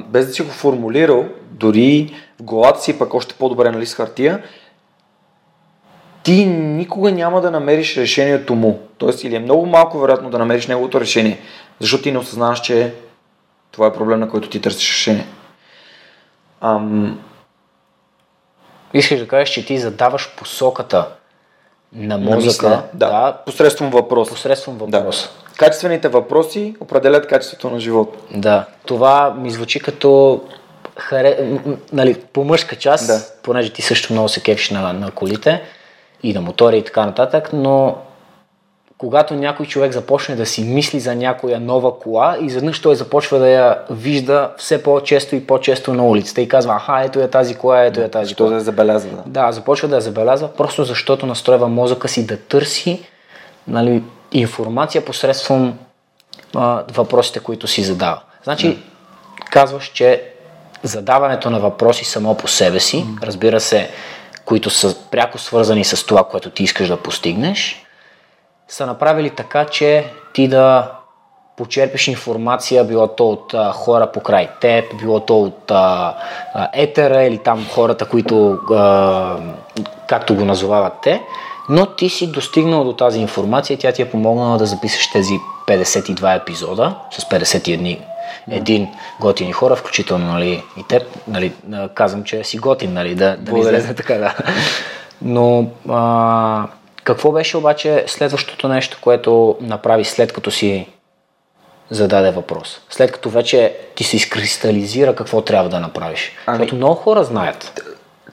[0.07, 4.43] без да си го формулирал, дори в главата си, пък още по-добре на лист хартия,
[6.23, 8.81] ти никога няма да намериш решението му.
[8.99, 11.41] Тоест, или е много малко вероятно да намериш неговото решение,
[11.81, 12.95] защото ти не осъзнаваш, че
[13.71, 15.27] това е проблем, на който ти търсиш решение.
[16.61, 17.21] Ам,
[18.95, 21.09] Искаш да кажеш, че ти задаваш посоката
[21.95, 22.77] на на мозъка мислене.
[22.95, 24.29] да, да, посредством въпрос.
[24.29, 25.23] посредством въпрос.
[25.23, 25.53] Да.
[25.57, 28.19] Качествените въпроси определят качеството на живота.
[28.31, 30.41] Да, това ми звучи като
[30.97, 31.39] харе...
[31.93, 33.21] нали, по мъжка част, Да.
[33.43, 35.63] понеже ти също много се кефиш на, на колите
[36.23, 37.97] и на мотори и така нататък, но
[38.99, 43.49] когато някой човек започне да си мисли за някоя нова кола, изведнъж той започва да
[43.49, 47.85] я вижда все по-често и по-често на улицата и казва, аха, ето е тази кола,
[47.85, 48.49] ето е тази Що кола.
[48.49, 49.11] да я забелязва.
[49.27, 49.47] Да.
[49.47, 53.03] Да, започва да я забелязва, просто защото настройва мозъка си да търси
[53.69, 54.03] нали,
[54.33, 55.79] информация посредством
[56.55, 58.21] а, въпросите, които си задава.
[58.45, 58.79] Значи,
[59.51, 60.23] казваш, че
[60.83, 63.91] задаването на въпроси само по себе си, разбира се,
[64.45, 67.84] които са пряко свързани с това, което ти искаш да постигнеш,
[68.69, 70.91] са направили така, че ти да
[71.57, 76.15] почерпиш информация, било то от а, хора покрай теб, било то от а,
[76.55, 79.37] а, етера или там хората, които, а,
[80.09, 81.23] както го назовават те,
[81.69, 85.35] но ти си достигнал до тази информация и тя ти е помогнала да запишеш тези
[85.69, 87.99] 52 епизода с 51
[88.51, 88.89] един
[89.21, 91.03] готини хора, включително нали, и теб.
[91.29, 91.53] Нали,
[91.95, 94.35] казвам, че си готин, нали, да, да не излезе така, да.
[95.23, 96.67] Но а,
[97.05, 100.89] какво беше обаче следващото нещо, което направи след като си
[101.91, 102.81] зададе въпрос?
[102.91, 106.33] След като вече ти се изкристализира какво трябва да направиш.
[106.47, 107.83] Ами- Защото много хора знаят,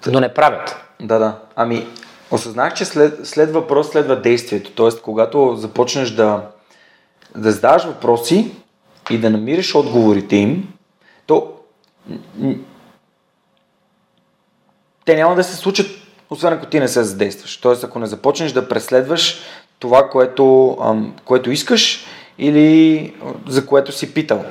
[0.07, 0.75] но не правят.
[0.99, 1.39] Да, да.
[1.55, 1.88] Ами,
[2.31, 4.71] осъзнах, че след, след въпрос следва действието.
[4.71, 6.41] Тоест, когато започнеш да,
[7.36, 8.51] да задаваш въпроси
[9.10, 10.73] и да намираш отговорите им,
[11.25, 11.53] то
[15.05, 16.00] те няма да се случат,
[16.32, 17.58] освен ако ти не се задействаш.
[17.58, 19.41] Тоест, ако не започнеш да преследваш
[19.80, 20.78] това, което,
[21.26, 22.06] което искаш
[22.38, 23.13] или
[23.48, 24.46] за което си питал.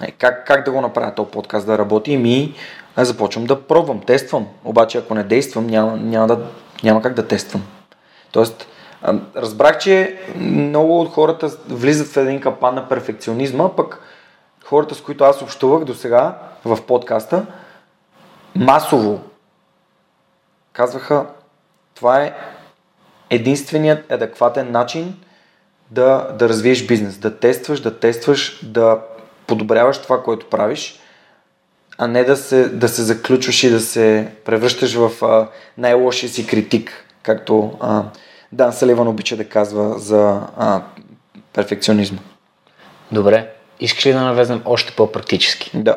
[0.00, 2.16] Нали, Как, как да го направя този подкаст да работи?
[2.16, 2.54] Ми
[2.96, 4.46] започвам да пробвам, тествам.
[4.64, 6.38] Обаче ако не действам, няма, няма, да,
[6.82, 7.62] няма как да тествам.
[8.32, 8.66] Тоест,
[9.36, 14.00] разбрах, че много от хората влизат в един капан на перфекционизма, пък
[14.64, 17.46] хората, с които аз общувах до сега в подкаста,
[18.54, 19.20] масово
[20.76, 21.26] казваха,
[21.94, 22.34] това е
[23.30, 25.16] единственият адекватен начин
[25.90, 29.00] да, да развиеш бизнес, да тестваш, да тестваш, да
[29.46, 31.00] подобряваш това, което правиш,
[31.98, 36.46] а не да се, да се заключваш и да се превръщаш в а, най-лошия си
[36.46, 38.04] критик, както а,
[38.52, 40.82] Дан Саливан обича да казва за а,
[41.52, 42.18] перфекционизма.
[43.12, 45.70] Добре, искаш ли да навезнем още по-практически?
[45.74, 45.96] Да.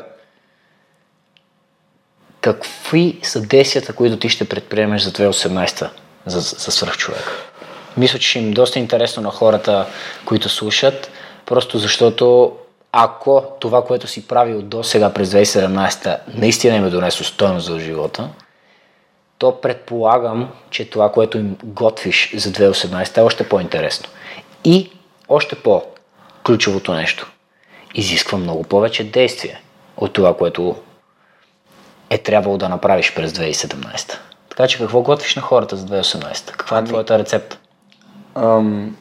[2.42, 5.90] Какви са действията, които ти ще предприемеш за 2018
[6.26, 7.50] за, за свръхчовек?
[7.98, 9.88] Мисля, че им е доста интересно на хората,
[10.26, 11.12] които слушат,
[11.46, 12.56] просто защото
[12.92, 17.80] ако това, което си правил до сега през 2017 наистина им е донесло стойност за
[17.80, 18.30] живота,
[19.38, 24.10] то предполагам, че това, което им готвиш за 2018 е още по-интересно.
[24.64, 24.92] И
[25.30, 27.32] още по-ключовото нещо.
[27.96, 29.62] Изисква много повече действие
[29.98, 30.76] от това, което
[32.10, 34.18] е трябвало да направиш през 2017.
[34.50, 36.52] Така че какво готвиш на хората за 2018?
[36.52, 37.58] Каква е Ами- твоята рецепта?
[38.36, 38.96] Ам,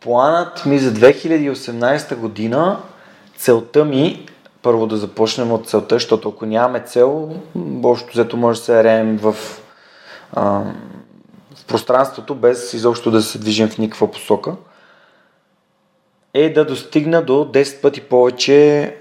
[0.00, 2.78] планът ми за 2018 година,
[3.36, 4.26] целта ми,
[4.62, 7.34] първо да започнем от целта, защото ако нямаме цел,
[7.84, 9.36] общо взето може да се реем в,
[10.36, 10.76] ам,
[11.54, 14.54] в пространството, без изобщо да се движим в никаква посока,
[16.34, 18.96] е да достигна до 10 пъти повече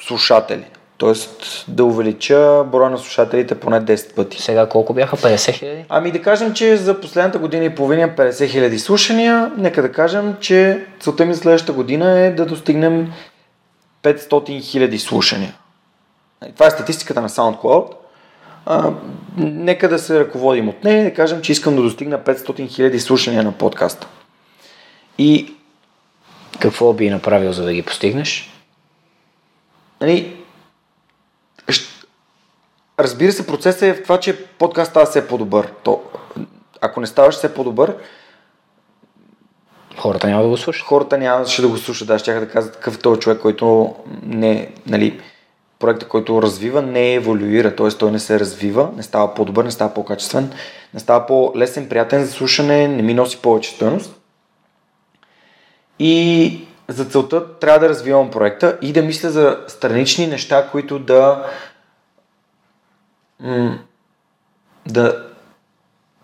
[0.00, 0.64] слушатели.
[0.98, 4.42] Тоест да увелича броя на слушателите поне 10 пъти.
[4.42, 5.16] Сега колко бяха?
[5.16, 5.84] 50 хиляди?
[5.88, 9.52] Ами да кажем, че за последната година и половина имам 50 000 слушания.
[9.58, 13.12] Нека да кажем, че целта ми за следващата година е да достигнем
[14.02, 15.54] 500 000 слушания.
[16.48, 17.92] И Това е статистиката на SoundCloud.
[18.66, 18.90] А,
[19.36, 22.98] нека да се ръководим от нея и да кажем, че искам да достигна 500 000
[22.98, 24.06] слушания на подкаста.
[25.18, 25.54] И
[26.60, 28.52] Какво би направил, за да ги постигнеш?
[30.00, 30.36] нали,
[32.98, 35.72] разбира се, процесът е в това, че подкаст става все по-добър.
[35.82, 36.02] То,
[36.80, 37.96] ако не ставаш все по-добър,
[39.98, 40.86] Хората няма да го слушат.
[40.86, 42.08] хората нямаше да го слушат.
[42.08, 45.20] Да, ще да кажа такъв е този човек, който не, нали,
[45.78, 47.88] проекта, който развива, не еволюира, т.е.
[47.88, 50.52] той не се развива, не става по-добър, не става по-качествен,
[50.94, 54.20] не става по-лесен, приятен за слушане, не ми носи повече стоеност.
[55.98, 61.46] И за целта трябва да развивам проекта и да мисля за странични неща, които да
[63.40, 63.78] м-
[64.86, 65.24] да,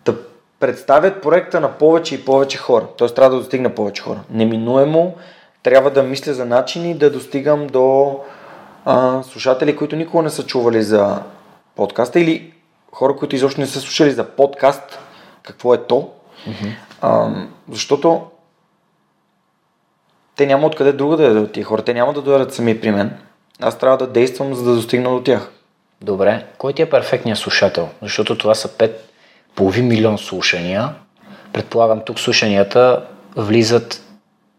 [0.05, 0.15] да
[0.59, 2.87] представят проекта на повече и повече хора.
[2.97, 4.19] Тоест трябва да достигна повече хора.
[4.29, 5.15] Неминуемо
[5.63, 8.19] трябва да мисля за начини да достигам до
[8.85, 11.23] а, слушатели, които никога не са чували за
[11.75, 12.53] подкаста или
[12.91, 14.99] хора, които изобщо не са слушали за подкаст,
[15.43, 16.09] какво е то.
[16.47, 16.75] Mm-hmm.
[17.01, 17.29] А,
[17.69, 18.21] защото
[20.35, 21.81] те няма откъде друго да дойдат тия хора.
[21.81, 23.17] Те няма да дойдат сами при мен.
[23.61, 25.51] Аз трябва да действам, за да достигна до тях.
[26.03, 26.43] Добре.
[26.57, 27.89] Кой ти е перфектният слушател?
[28.01, 28.91] Защото това са 5,
[29.55, 30.89] половин милион слушания.
[31.53, 33.01] Предполагам, тук слушанията
[33.35, 34.01] влизат,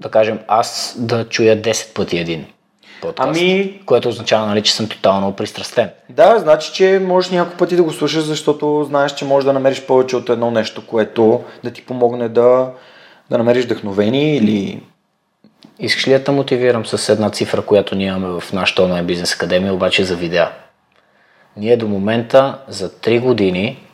[0.01, 2.47] да кажем, аз да чуя 10 пъти един
[3.03, 3.29] подкаст.
[3.29, 5.91] Ами- Което означава, нали, че съм тотално пристрастен.
[6.09, 9.83] Да, значи, че можеш няколко пъти да го слушаш, защото знаеш, че можеш да намериш
[9.83, 12.71] повече от едно нещо, което да ти помогне да,
[13.31, 14.83] да намериш вдъхновение или...
[15.79, 19.35] Искаш ли да те мотивирам с една цифра, която ние имаме в нашата онлайн бизнес
[19.35, 20.51] академия, обаче за видеа?
[21.57, 23.87] Ние до момента за 3 години,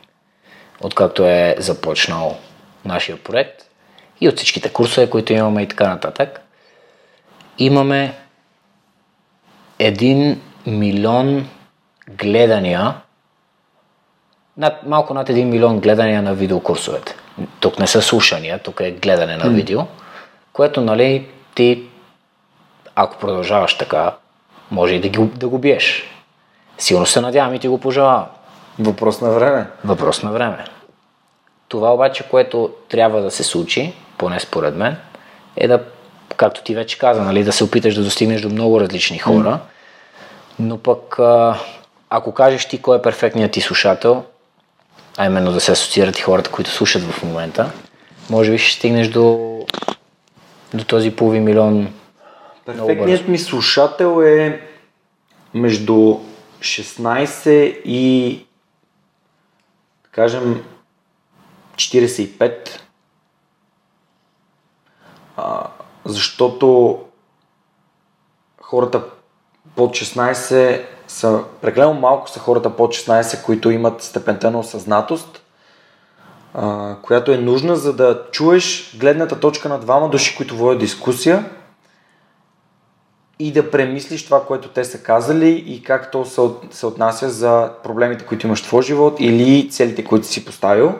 [0.81, 2.37] откакто е започнал
[2.85, 3.63] нашия проект
[4.21, 6.41] и от всичките курсове, които имаме и така нататък,
[7.57, 8.13] имаме
[9.79, 11.49] 1 милион
[12.09, 12.93] гледания,
[14.57, 17.15] над, малко над 1 милион гледания на видеокурсовете.
[17.59, 19.81] Тук не са слушания, тук е гледане на видео,
[20.53, 21.83] което, нали, ти,
[22.95, 24.15] ако продължаваш така,
[24.71, 26.10] може и да, ги, да го биеш.
[26.81, 28.25] Силно се надявам и ти го пожелавам.
[28.79, 29.67] Въпрос на време.
[29.83, 30.65] Въпрос на време.
[31.67, 34.95] Това обаче, което трябва да се случи, поне според мен,
[35.55, 35.83] е да,
[36.37, 39.59] както ти вече каза, нали, да се опиташ да достигнеш до много различни хора,
[40.59, 41.19] но пък
[42.09, 44.23] ако кажеш ти кой е перфектният ти слушател,
[45.17, 47.71] а именно да се асоциират и хората, които слушат в момента,
[48.29, 49.57] може би ще стигнеш до,
[50.73, 51.93] до този половин милион
[52.65, 54.61] Перфектният ми слушател е
[55.53, 56.19] между
[56.61, 57.49] 16
[57.85, 58.45] и
[60.11, 60.63] кажем
[61.75, 62.69] 45
[65.37, 65.67] а,
[66.05, 66.99] защото
[68.61, 69.03] хората
[69.75, 75.41] под 16 са, прекалено малко са хората под 16, които имат степента на осъзнатост,
[76.53, 81.49] а, която е нужна, за да чуеш гледната точка на двама души, които водят дискусия
[83.41, 87.29] и да премислиш това, което те са казали и как то се, от, се отнася
[87.29, 90.93] за проблемите, които имаш в твоя живот или целите, които си поставил.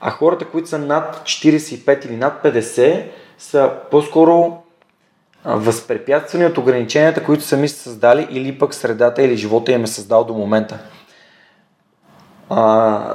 [0.00, 3.06] А хората, които са над 45 или над 50,
[3.38, 4.62] са по-скоро
[5.44, 10.24] възпрепятствани от ограниченията, които сами са създали или пък средата или живота им е създал
[10.24, 10.78] до момента.
[12.50, 13.14] А,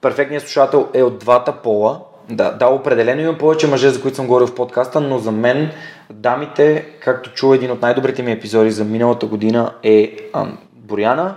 [0.00, 2.00] перфектният слушател е от двата пола.
[2.32, 5.70] Да, да, определено имам повече мъже, за които съм говорил в подкаста, но за мен
[6.10, 11.34] дамите, както чу един от най-добрите ми епизоди за миналата година е ам, Боряна.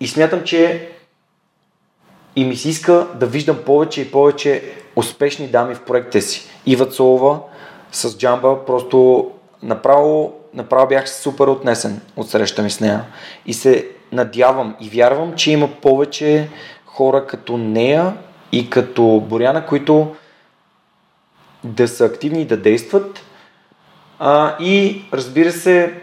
[0.00, 0.88] И смятам, че
[2.36, 4.62] и ми се иска да виждам повече и повече
[4.96, 6.48] успешни дами в проектите си.
[6.66, 7.40] Ива Цолова
[7.92, 9.30] с Джамба просто
[9.62, 13.04] направо, направо бях супер отнесен от среща ми с нея.
[13.46, 16.48] И се надявам и вярвам, че има повече
[16.86, 18.14] хора като нея
[18.54, 20.16] и като Боряна, които
[21.64, 23.24] да са активни и да действат.
[24.18, 26.02] А, и разбира се,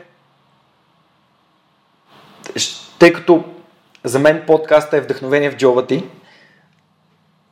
[3.00, 3.44] тъй като
[4.04, 6.04] за мен подкаста е вдъхновение в джоба ти,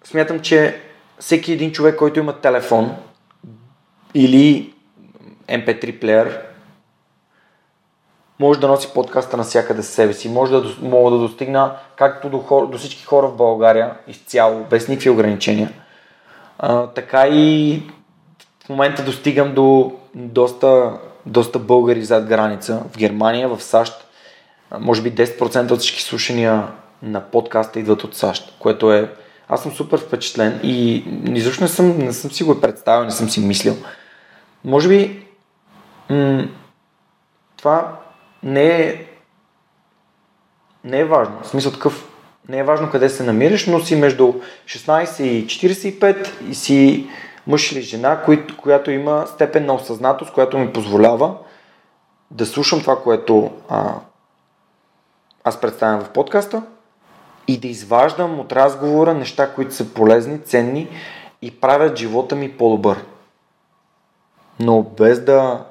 [0.04, 0.82] смятам, че
[1.20, 2.95] всеки един човек, който има телефон
[4.14, 4.74] или
[5.47, 6.49] MP3 плеер,
[8.40, 10.30] може да носи подкаста навсякъде с себе си.
[10.30, 14.88] Може да, мога да достигна както до, хор, до всички хора в България, изцяло, без
[14.88, 15.72] никакви ограничения.
[16.60, 17.84] А, така и
[18.66, 22.84] в момента достигам до доста, доста българи зад граница.
[22.94, 24.06] В Германия, в САЩ.
[24.80, 26.68] Може би 10% от всички слушания
[27.04, 29.12] на подкаста идват от САЩ, което е...
[29.50, 33.30] Аз съм супер впечатлен и изобщо не съм, не съм си го представил, не съм
[33.30, 33.76] си мислил.
[34.66, 35.26] Може би
[36.10, 36.48] м-
[37.58, 38.00] това
[38.44, 39.06] не е,
[40.84, 41.40] не е важно.
[41.44, 42.10] В смисъл такъв,
[42.50, 44.34] не е важно къде се намираш, но си между
[44.66, 47.10] 16 и 45 и си
[47.48, 48.22] мъж или жена,
[48.62, 51.36] която има степен на осъзнатост, която ми позволява
[52.32, 53.94] да слушам това, което а,
[55.44, 56.64] аз представям в подкаста
[57.48, 60.88] и да изваждам от разговора неща, които са полезни, ценни
[61.42, 63.06] и правят живота ми по-добър.
[64.60, 65.66] Но без да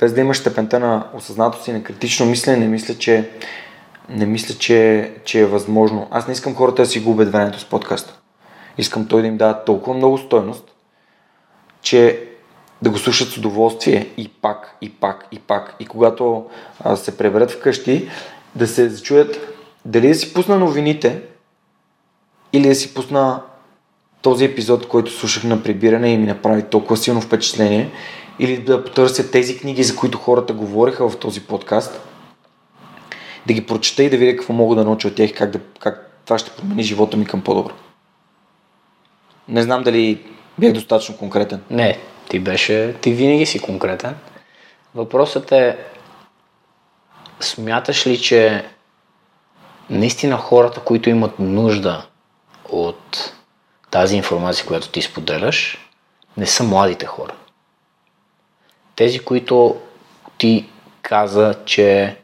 [0.00, 3.30] без да имаш степента на осъзнатост и на критично мислене, не мисля, че,
[4.08, 6.08] не мисля, че, че е възможно.
[6.10, 8.18] Аз не искам хората да си губят времето с подкаста.
[8.78, 10.64] Искам той да им дава толкова много стойност,
[11.82, 12.24] че
[12.82, 15.76] да го слушат с удоволствие и пак, и пак, и пак.
[15.80, 16.46] И когато
[16.80, 18.08] а, се преберат вкъщи,
[18.54, 21.22] да се зачуят дали да си пусна новините
[22.52, 23.42] или да си пусна
[24.22, 27.90] този епизод, който слушах на прибиране и ми направи толкова силно впечатление
[28.40, 32.00] или да потърся тези книги, за които хората говориха в този подкаст,
[33.46, 36.10] да ги прочета и да видя какво мога да науча от тях, как, да, как
[36.24, 37.74] това ще промени живота ми към по-добро.
[39.48, 40.22] Не знам дали
[40.58, 41.62] бях достатъчно конкретен.
[41.70, 44.14] Не, ти беше, ти винаги си конкретен.
[44.94, 45.76] Въпросът е,
[47.40, 48.64] смяташ ли, че
[49.90, 52.06] наистина хората, които имат нужда
[52.68, 53.32] от
[53.90, 55.78] тази информация, която ти споделяш,
[56.36, 57.32] не са младите хора?
[59.00, 59.76] Тези, които
[60.38, 60.68] ти
[61.02, 62.16] каза, че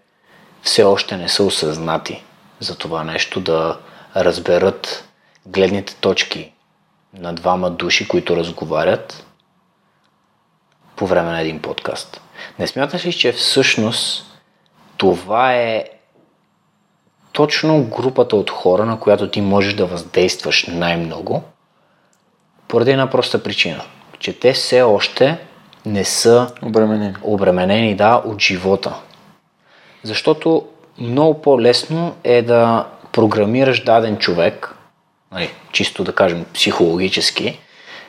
[0.63, 2.25] все още не са осъзнати
[2.61, 3.79] за това нещо, да
[4.17, 5.09] разберат
[5.47, 6.53] гледните точки
[7.19, 9.27] на двама души, които разговарят
[10.97, 12.21] по време на един подкаст.
[12.59, 14.27] Не смяташ ли, че всъщност
[14.97, 15.85] това е
[17.33, 21.43] точно групата от хора, на която ти можеш да въздействаш най-много,
[22.69, 23.85] поради една проста причина,
[24.19, 25.47] че те все още
[25.87, 27.15] не са обременени.
[27.23, 28.95] обременени да, от живота.
[30.03, 30.67] Защото
[30.99, 34.75] много по-лесно е да програмираш даден човек,
[35.33, 37.59] нали, чисто да кажем психологически,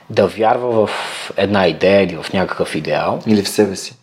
[0.09, 0.91] да вярва в
[1.37, 3.19] една идея или в някакъв идеал.
[3.27, 3.95] Или в себе си.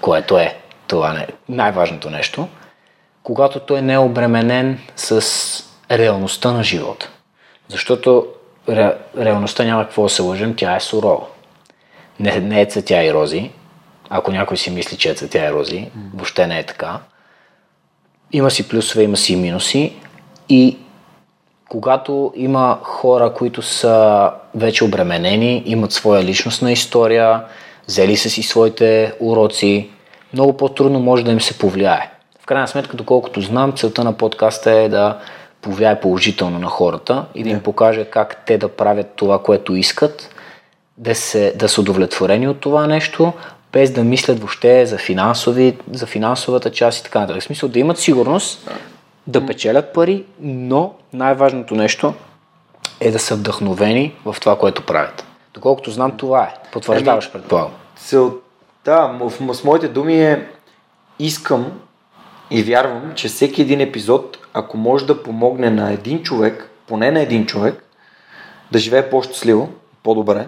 [0.00, 0.56] Което е
[0.86, 2.48] това не, най-важното нещо,
[3.22, 5.24] когато той не е обременен с
[5.90, 7.10] реалността на живота.
[7.68, 8.26] Защото
[8.68, 11.26] ре, реалността няма какво да се лъжим, тя е сурова
[12.20, 13.50] не, не е цветя и рози.
[14.10, 16.98] Ако някой си мисли, че е цветя и рози, въобще не е така.
[18.32, 19.92] Има си плюсове, има си минуси
[20.48, 20.76] и
[21.68, 27.44] когато има хора, които са вече обременени, имат своя личностна история,
[27.88, 29.90] взели са си своите уроци,
[30.32, 32.10] много по-трудно може да им се повлияе.
[32.40, 35.18] В крайна сметка, доколкото знам, целта на подкаста е да
[35.62, 40.34] повлияе положително на хората и да им покаже как те да правят това, което искат,
[40.98, 43.32] да, се, да са удовлетворени от това нещо,
[43.72, 47.42] без да мислят въобще за, финансови, за финансовата част и така нататък.
[47.42, 48.70] В смисъл да имат сигурност,
[49.26, 52.14] да печелят пари, но най-важното нещо
[53.00, 55.24] е да са вдъхновени в това, което правят.
[55.54, 56.70] Доколкото знам, това е.
[56.72, 57.70] Потвърждаваш, ами, предполагам.
[58.84, 60.48] Да, в, с моите думи е
[61.18, 61.72] искам
[62.50, 67.20] и вярвам, че всеки един епизод, ако може да помогне на един човек, поне на
[67.20, 67.84] един човек,
[68.72, 69.68] да живее по-щастливо,
[70.02, 70.46] по-добре,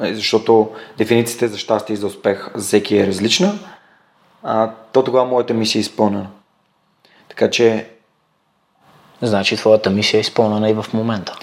[0.00, 3.58] защото дефиницията за щастие и за успех за всеки е различна,
[4.42, 6.26] а, то тогава моята мисия е изпълнена.
[7.28, 7.90] Така че...
[9.22, 11.38] Значи твоята мисия е изпълнена и в момента.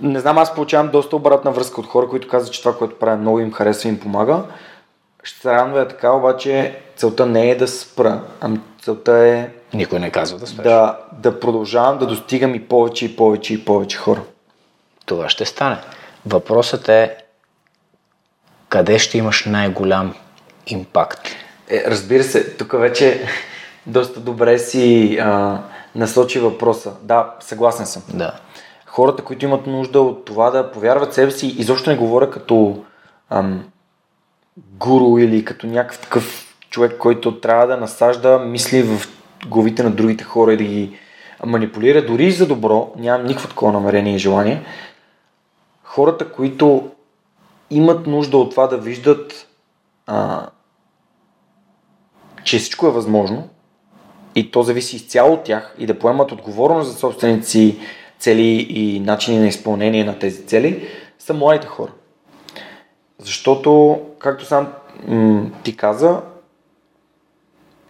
[0.00, 3.16] Не знам, аз получавам доста обратна връзка от хора, които казват, че това, което правя,
[3.16, 4.42] много им харесва и им помага.
[5.22, 9.50] Ще се радвам да е така, обаче целта не е да спра, ами целта е...
[9.74, 10.64] Никой не казва да спреш.
[10.64, 14.22] Да, да продължавам да достигам и повече и повече и повече хора.
[15.06, 15.78] Това ще стане.
[16.28, 17.16] Въпросът е
[18.68, 20.14] къде ще имаш най-голям
[20.66, 21.28] импакт?
[21.70, 23.26] Е, разбира се, тук вече
[23.86, 25.58] доста добре си а,
[25.94, 26.92] насочи въпроса.
[27.02, 28.02] Да, съгласен съм.
[28.14, 28.32] Да.
[28.86, 32.84] Хората, които имат нужда от това да повярват себе си, изобщо не говоря като
[33.30, 33.64] ам,
[34.58, 39.08] гуру или като някакъв такъв човек, който трябва да насажда мисли в
[39.46, 40.98] главите на другите хора и да ги
[41.46, 44.62] манипулира, дори и за добро, нямам никакво такова намерение и желание.
[45.98, 46.90] Хората, които
[47.70, 49.46] имат нужда от това да виждат,
[50.06, 50.46] а,
[52.44, 53.48] че всичко е възможно
[54.34, 57.78] и то зависи изцяло от тях и да поемат отговорност за собствените си
[58.18, 60.88] цели и начини на изпълнение на тези цели,
[61.18, 61.92] са младите хора.
[63.18, 64.72] Защото, както сам
[65.08, 66.20] м- ти каза,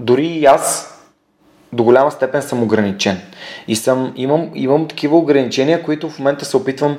[0.00, 0.94] дори и аз
[1.72, 3.20] до голяма степен съм ограничен.
[3.68, 6.98] И съм, имам, имам такива ограничения, които в момента се опитвам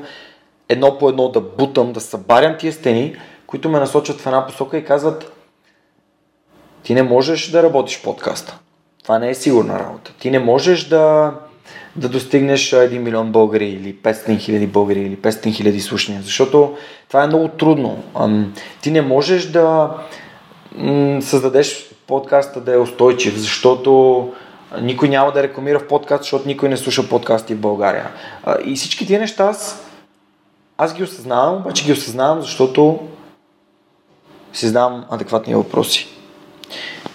[0.69, 3.15] едно по едно да бутам, да събарям тия стени,
[3.47, 5.31] които ме насочат в една посока и казват
[6.83, 8.59] ти не можеш да работиш подкаста.
[9.03, 10.13] Това не е сигурна работа.
[10.19, 11.33] Ти не можеш да,
[11.95, 17.23] да достигнеш 1 милион българи или 500 хиляди българи или 500 хиляди слушания, защото това
[17.23, 18.03] е много трудно.
[18.81, 19.89] Ти не можеш да
[21.21, 24.33] създадеш подкаста да е устойчив, защото
[24.81, 28.07] никой няма да рекламира в подкаст, защото никой не слуша подкасти в България.
[28.65, 29.88] И всички тия неща аз,
[30.81, 32.99] аз ги осъзнавам, обаче ги осъзнавам, защото
[34.53, 36.07] си знам адекватни въпроси.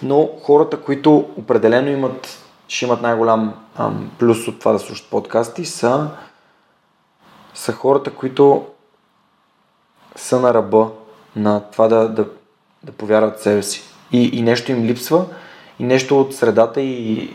[0.02, 5.64] Но хората, които определено имат, ще имат най-голям ам, плюс от това да слушат подкасти,
[5.64, 6.10] са,
[7.54, 8.66] са хората, които
[10.16, 10.90] са на ръба
[11.36, 12.26] на това да, да,
[12.82, 13.82] да повярват в себе си.
[14.12, 15.26] И, и нещо им липсва,
[15.78, 17.30] и нещо от средата и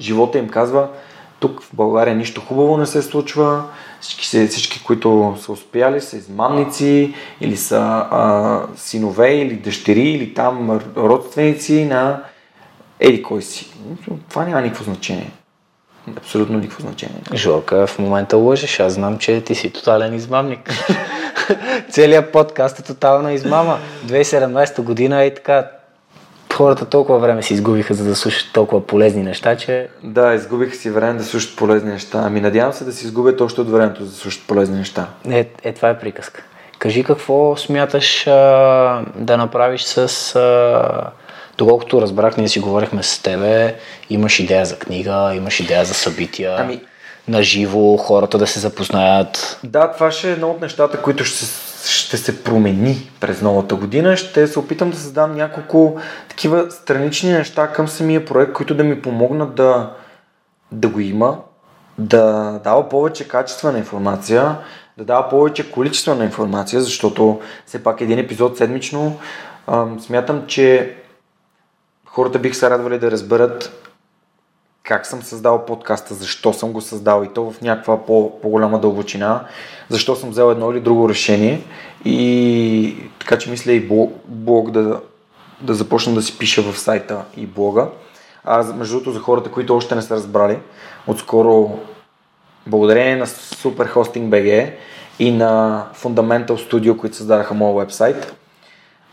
[0.00, 0.88] живота им казва,
[1.40, 3.64] тук в България нищо хубаво не се случва,
[4.00, 10.80] всички, всички които са успяли, са измамници или са а, синове или дъщери или там
[10.96, 12.22] родственици на
[13.00, 13.72] еди кой си.
[14.28, 15.30] Това няма никакво значение.
[16.16, 17.20] Абсолютно никакво значение.
[17.34, 18.80] Жорка, в момента лъжеш.
[18.80, 20.70] Аз знам, че ти си тотален измамник.
[21.90, 23.78] Целият подкаст е тотална измама.
[24.06, 25.70] 2017 година е така
[26.60, 29.88] хората толкова време си изгубиха, за да слушат толкова полезни неща, че...
[30.02, 32.22] Да, изгубиха си време да слушат полезни неща.
[32.24, 35.06] Ами надявам се да си изгубят още от времето, за да слушат полезни неща.
[35.30, 36.42] Е, е това е приказка.
[36.78, 38.32] Кажи какво смяташ а,
[39.16, 40.36] да направиш с...
[40.36, 41.10] А,
[41.58, 43.74] доколкото разбрах, ние си говорихме с тебе,
[44.10, 46.56] имаш идея за книга, имаш идея за събития.
[46.58, 46.80] Ами,
[47.30, 49.60] на живо, хората да се запознаят.
[49.64, 51.44] Да, това ще е едно от нещата, които ще,
[51.90, 54.16] ще се промени през новата година.
[54.16, 55.96] Ще се опитам да създам няколко
[56.28, 59.90] такива странични неща към самия проект, които да ми помогнат да,
[60.72, 61.38] да го има,
[61.98, 64.56] да дава повече качествена информация,
[64.98, 69.18] да дава повече количествена информация, защото все пак един епизод седмично
[69.66, 70.94] ам, смятам, че
[72.06, 73.89] хората бих се радвали да разберат
[74.82, 79.44] как съм създал подкаста, защо съм го създал и то в някаква по, по-голяма дълбочина,
[79.88, 81.62] защо съм взел едно или друго решение
[82.04, 83.88] и така че мисля и
[84.28, 85.00] блог, да,
[85.60, 87.88] да започна да си пиша в сайта и блога.
[88.44, 90.58] А между другото за хората, които още не са разбрали,
[91.06, 91.78] отскоро
[92.66, 94.74] благодарение на Superhosting BG
[95.18, 98.36] и на Fundamental Studio, които създадаха моят вебсайт,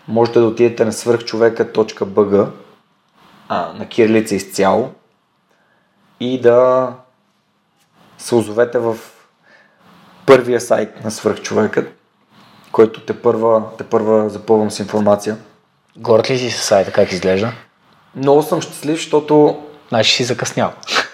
[0.08, 2.48] можете да отидете на свърхчовека.bg
[3.50, 4.90] а, на кирилица изцяло
[6.20, 6.90] и да
[8.18, 8.98] се озовете в
[10.26, 11.94] първия сайт на свърхчовекът,
[12.72, 15.38] който те първа, те първа запълвам с информация.
[15.98, 17.52] Горд ли си с сайта, как изглежда?
[18.16, 19.64] Много съм щастлив, защото...
[19.90, 20.72] Значи си закъснял.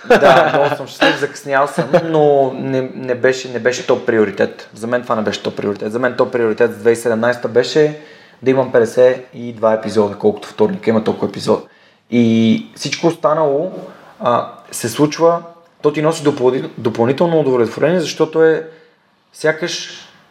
[0.08, 4.70] Да, много съм щастлив, закъснял съм, но не, не, беше, не беше топ приоритет.
[4.74, 5.92] За мен това не беше топ приоритет.
[5.92, 8.00] За мен топ приоритет за 2017 беше
[8.42, 11.68] да имам 52 епизода, колкото вторник има толкова епизод.
[12.12, 13.72] И всичко останало
[14.20, 15.42] а, се случва,
[15.82, 16.24] то ти носи
[16.78, 18.70] допълнително удовлетворение, защото е
[19.34, 19.90] сякаш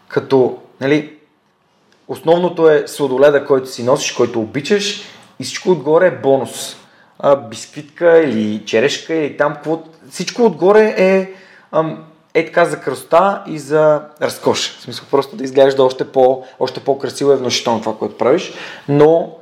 [0.09, 1.12] като, нали,
[2.09, 5.03] основното е сладоледа, който си носиш, който обичаш
[5.40, 6.76] и всичко отгоре е бонус.
[7.18, 9.82] А, бисквитка или черешка или там какво.
[10.11, 11.30] Всичко отгоре е
[11.72, 14.78] ам, е така за красота и за разкош.
[14.78, 18.53] В смисъл просто да изглежда още, по, още по-красиво и внушително това, което правиш,
[18.88, 19.36] но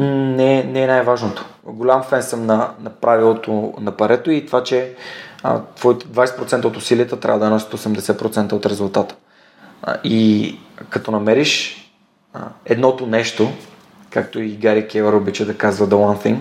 [0.00, 1.44] не, не е най-важното.
[1.64, 4.94] Голям фен съм на, на правилото на парето и това, че
[5.42, 9.14] а, твоите 20% от усилията трябва да носят 80% от резултата.
[9.82, 11.84] А, и като намериш
[12.34, 13.52] а, едното нещо,
[14.10, 16.38] както и Гари Кевър обича да казва The One Thing,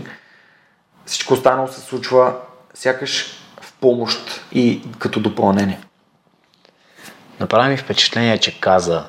[1.05, 2.34] всичко останало се случва
[2.74, 3.26] сякаш
[3.62, 5.80] в помощ и като допълнение.
[7.39, 9.03] Направи ми впечатление, че каза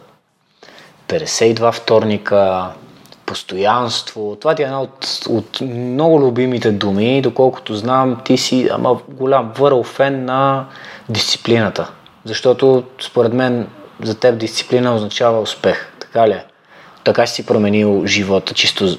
[1.08, 2.70] 52 вторника,
[3.30, 4.36] постоянство.
[4.40, 9.52] Това ти е една от, от много любимите думи, доколкото знам, ти си ама, голям
[9.56, 10.66] върл фен на
[11.08, 11.90] дисциплината.
[12.24, 13.68] Защото според мен
[14.02, 15.92] за теб дисциплина означава успех.
[16.00, 16.44] Така ли е?
[17.04, 18.96] Така си променил живота чисто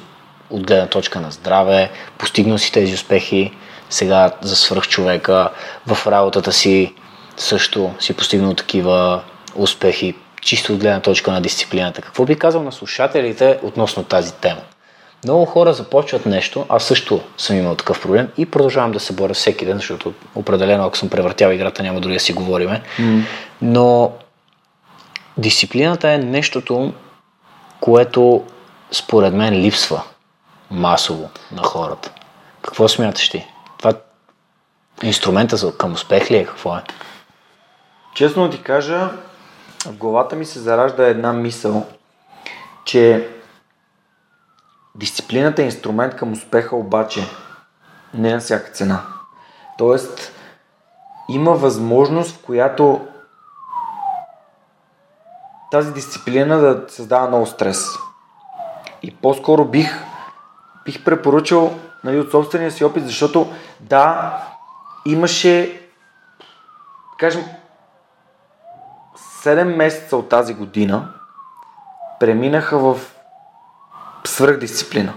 [0.49, 3.53] от гледна точка на здраве, постигнал си тези успехи,
[3.89, 5.49] сега за свръхчовека,
[5.87, 6.93] в работата си
[7.37, 9.21] също си постигнал такива
[9.55, 12.01] успехи, чисто от гледна точка на дисциплината.
[12.01, 14.61] Какво би казал на слушателите относно тази тема?
[15.23, 19.33] Много хора започват нещо, аз също съм имал такъв проблем и продължавам да се боря
[19.33, 22.81] всеки ден, защото определено, ако съм превъртял играта, няма дори да си говориме.
[22.99, 23.23] Mm.
[23.61, 24.11] Но
[25.37, 26.93] дисциплината е нещото,
[27.79, 28.43] което
[28.91, 30.01] според мен липсва
[30.71, 32.11] масово на хората.
[32.61, 33.45] Какво смяташ ти?
[33.77, 33.93] Това
[35.03, 36.45] инструмента за към успех ли е?
[36.45, 36.81] Какво е?
[38.15, 39.09] Честно ти кажа,
[39.85, 41.85] в главата ми се заражда една мисъл,
[42.85, 43.29] че
[44.95, 47.27] дисциплината е инструмент към успеха, обаче
[48.13, 49.01] не на всяка цена.
[49.77, 50.33] Тоест,
[51.29, 53.07] има възможност, в която
[55.71, 57.87] тази дисциплина да създава много стрес.
[59.03, 60.03] И по-скоро бих,
[60.85, 64.37] бих препоръчал нали, от собствения си опит, защото да,
[65.05, 65.81] имаше,
[67.17, 67.45] кажем,
[69.45, 71.09] 7 месеца от тази година
[72.19, 72.99] преминаха в
[74.23, 75.13] свръхдисциплина.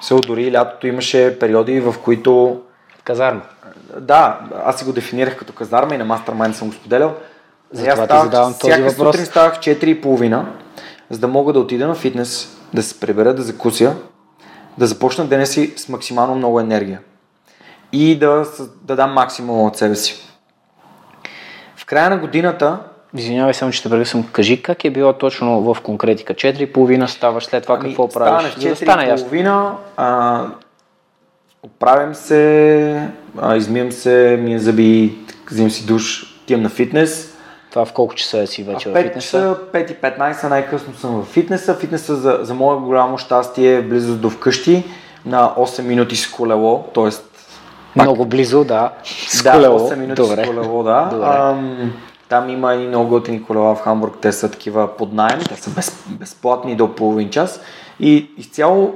[0.00, 2.62] Се дори лятото имаше периоди, в които...
[3.04, 3.42] Казарма.
[4.00, 7.14] Да, аз си го дефинирах като казарма и на Mastermind съм го споделял.
[7.72, 9.14] Затова ти задавам този всяка въпрос.
[9.14, 10.44] сутрин ставах 4.30,
[11.10, 13.96] за да мога да отида на фитнес, да се прибера, да закуся,
[14.78, 17.00] да започна деня си с максимално много енергия
[17.92, 18.46] и да,
[18.82, 20.28] да дам максимум от себе си.
[21.76, 22.78] В края на годината
[23.16, 24.24] Извинявай само, че те прекъсвам.
[24.32, 26.34] Кажи как е било точно в конкретика.
[26.34, 28.52] 4,5 ставаш, след това ами, какво правиш?
[28.52, 30.44] Станах 4,5, а,
[31.62, 33.08] оправям се,
[33.38, 35.18] а, измием се, мия зъби,
[35.50, 37.36] взимам си душ, отивам на фитнес.
[37.70, 39.56] Това в колко часа си вече в в фитнеса?
[39.72, 41.74] 5.15 най-късно съм в фитнеса.
[41.74, 44.84] Фитнеса за, за мое голямо щастие е близо до вкъщи
[45.26, 47.10] на 8 минути с колело, т.е.
[48.02, 48.92] Много близо, да.
[49.28, 49.78] С да, колело.
[49.78, 50.44] 8 минути Добре.
[50.44, 51.08] с колело, да.
[51.12, 51.26] Добре.
[51.26, 51.92] Ам,
[52.28, 55.70] там има и много готини колела в Хамбург, те са такива под найем, те са
[55.70, 57.60] без, безплатни до половин час
[58.00, 58.94] и изцяло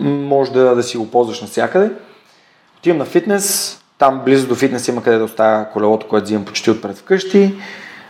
[0.00, 1.90] може да, да си го ползваш навсякъде.
[2.78, 6.70] Отивам на фитнес, там близо до фитнес има къде да оставя колелото, което взимам почти
[6.70, 7.54] отпред вкъщи.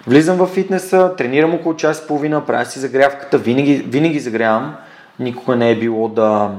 [0.06, 4.76] Влизам в фитнеса, тренирам около час и половина, правя си загрявката, винаги, винаги загрявам.
[5.18, 6.50] Никога не е било да,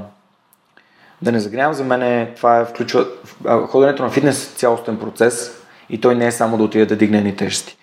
[1.21, 1.73] да не загрявам.
[1.73, 3.05] За мен е, това е включва,
[3.67, 5.56] ходенето на фитнес е цялостен процес
[5.89, 7.77] и той не е само да отиде да дигне едни тежести.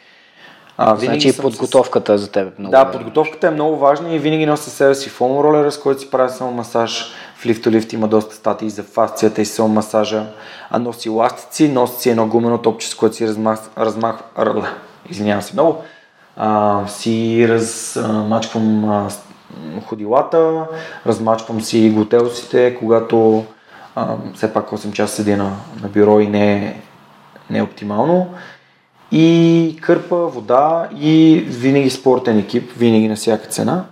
[0.79, 4.47] А, Значи съм подготовката за теб е много да, подготовката е много важна и винаги
[4.47, 7.13] нося със себе си фоам ролера, с който си правя само масаж.
[7.37, 10.27] В лифт лифт има доста статии за фасцията и само масажа.
[10.71, 14.69] А носи ластици, носи си едно гумено топче, с което си размах, размах ръла.
[15.11, 15.83] Извинявам се много.
[16.37, 19.21] А, си размачквам а, с-
[19.87, 20.67] ходилата,
[21.07, 23.45] размачквам си глутеусите, когато
[23.97, 25.51] а, все пак 8 часа седя на,
[25.83, 26.81] на бюро и не е,
[27.51, 28.27] не е оптимално
[29.13, 33.85] и кърпа, вода и винаги спортен екип, винаги на всяка цена.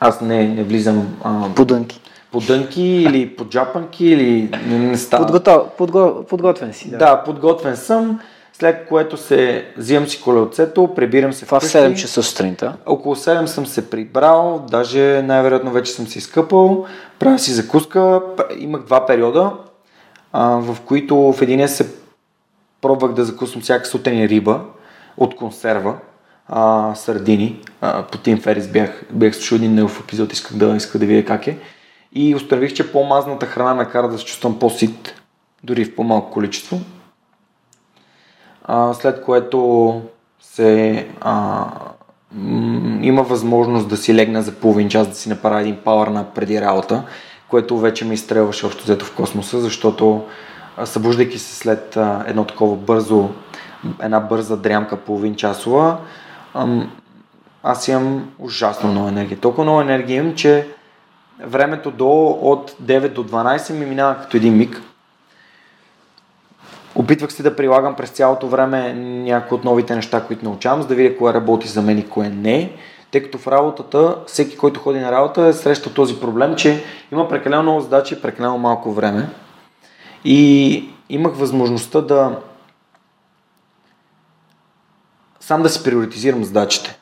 [0.00, 2.00] Аз не, не влизам а, По дънки.
[2.32, 5.26] по дънки или по джапанки или не, не става.
[5.26, 6.98] Подготов, подго, подготвен си, да.
[6.98, 8.20] Да, подготвен съм,
[8.52, 11.78] след което се взимам си колелцето, прибирам се Това в вкъщи.
[11.78, 12.72] 7 часа сутринта.
[12.86, 16.86] Около 7 съм се прибрал, даже най-вероятно вече съм се изкъпал,
[17.18, 18.20] правя си закуска.
[18.58, 19.52] Имах два периода,
[20.32, 21.86] а, в които в един се
[22.80, 24.60] пробвах да закусвам всяка сутрин риба
[25.16, 25.94] от консерва,
[26.48, 27.60] а, сардини.
[27.80, 31.24] А, по Тим Ферис бях, бях слушал един негов епизод, исках да, исках да видя
[31.24, 31.58] как е.
[32.12, 35.14] И установих, че по-мазната храна ме кара да се чувствам по-сит,
[35.64, 36.80] дори в по-малко количество.
[38.64, 40.02] А, след което
[40.40, 41.66] се а,
[43.02, 46.60] има възможност да си легна за половин час, да си направя един пауър на преди
[46.60, 47.02] работа,
[47.48, 50.24] което вече ми изстрелваше общо взето в космоса, защото
[50.84, 53.28] събуждайки се след едно такова бързо,
[54.02, 55.96] една бърза дрямка половин часова,
[57.62, 59.38] аз имам ужасно много енергия.
[59.38, 60.68] Толкова много енергия имам, че
[61.40, 64.82] времето до от 9 до 12 ми минава като един миг.
[66.94, 70.94] Опитвах се да прилагам през цялото време някои от новите неща, които научавам, за да
[70.94, 72.72] видя кое работи за мен и кое не.
[73.10, 77.28] Тъй като в работата, всеки, който ходи на работа, е срещал този проблем, че има
[77.28, 79.28] прекалено много задачи и прекалено малко време.
[80.30, 82.38] И имах възможността да
[85.40, 86.98] сам да си приоритизирам задачите.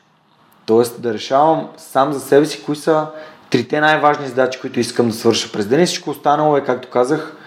[0.65, 3.07] Тоест да решавам сам за себе си кои са
[3.49, 5.85] трите най-важни задачи, които искам да свърша през деня.
[5.85, 7.37] Всичко останало е, както казах,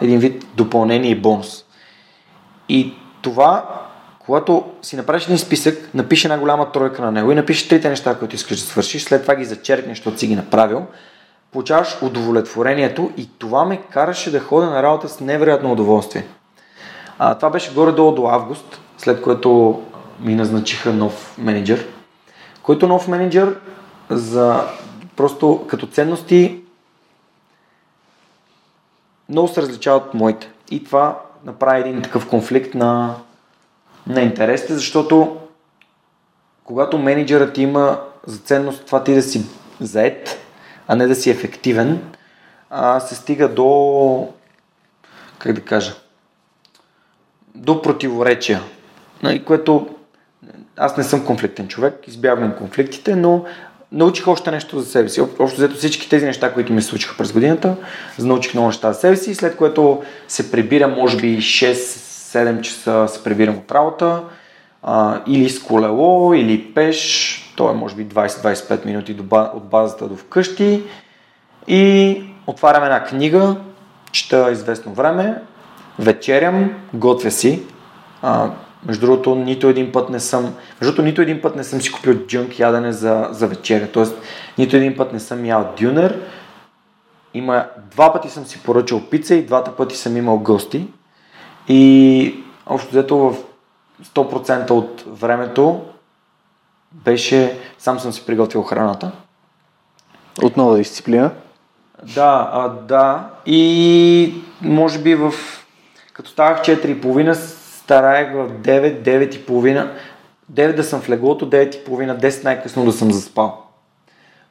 [0.00, 1.64] един вид допълнение и бонус.
[2.68, 3.80] И това,
[4.18, 8.18] когато си направиш един списък, напиши една голяма тройка на него и напишеш трите неща,
[8.18, 10.86] които искаш да свършиш, след това ги зачеркнеш, защото си ги направил,
[11.54, 16.26] получаваш удовлетворението и това ме караше да ходя на работа с невероятно удоволствие.
[17.18, 19.82] А, това беше горе-долу до август, след което
[20.20, 21.86] ми назначиха нов менеджер,
[22.62, 23.60] който нов менеджер
[24.10, 24.64] за
[25.16, 26.60] просто като ценности
[29.28, 30.50] много се различават от моите.
[30.70, 33.14] И това направи един такъв конфликт на,
[34.06, 35.36] на интересите, защото
[36.64, 39.44] когато менеджерът има за ценност това ти да си
[39.80, 40.43] заед,
[40.88, 42.00] а не да си ефективен,
[42.70, 44.28] а, се стига до,
[45.38, 45.94] как да кажа,
[47.54, 48.60] до противоречия,
[49.46, 49.88] което
[50.76, 53.44] аз не съм конфликтен човек, избягвам конфликтите, но
[53.92, 55.20] научих още нещо за себе си.
[55.20, 57.76] Общо взето всички тези неща, които ми се случиха през годината,
[58.18, 63.24] научих много неща за себе си, след което се прибирам, може би 6-7 часа се
[63.24, 64.22] прибирам от работа,
[64.82, 70.16] а, или с колело, или пеш, то е може би 20-25 минути от базата до
[70.16, 70.82] вкъщи
[71.68, 73.56] и отварям една книга,
[74.12, 75.42] чета известно време,
[75.98, 77.62] вечерям, готвя си.
[78.22, 78.50] А,
[78.86, 81.92] между другото, нито един път не съм, между другото, нито един път не съм си
[81.92, 83.88] купил джънк ядене за, за вечеря.
[83.92, 84.16] Тоест,
[84.58, 86.20] нито един път не съм ял дюнер.
[87.34, 90.86] Има, два пъти съм си поръчал пица и двата пъти съм имал гости.
[91.68, 93.36] И общо взето в
[94.14, 95.82] 100% от времето
[96.94, 99.12] беше, сам съм си приготвил храната.
[100.42, 101.30] Отново дисциплина?
[102.14, 103.30] Да, а, да.
[103.46, 105.34] И може би в...
[106.12, 109.88] Като ставах 4.30, стараех в 9, 9.30,
[110.52, 113.62] 9 да съм в леглото, 9.30, 10 най-късно да съм заспал.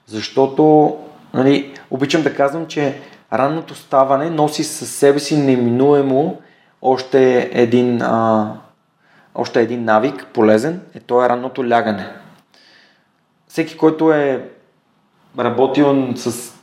[0.08, 0.96] Защото,
[1.34, 3.02] нали, обичам да казвам, че
[3.34, 6.38] ранното ставане носи със себе си неминуемо
[6.82, 8.52] още един, а,
[9.36, 12.23] още един навик, полезен, е то е ранното лягане.
[13.54, 14.50] Всеки, който е
[15.40, 16.54] работил с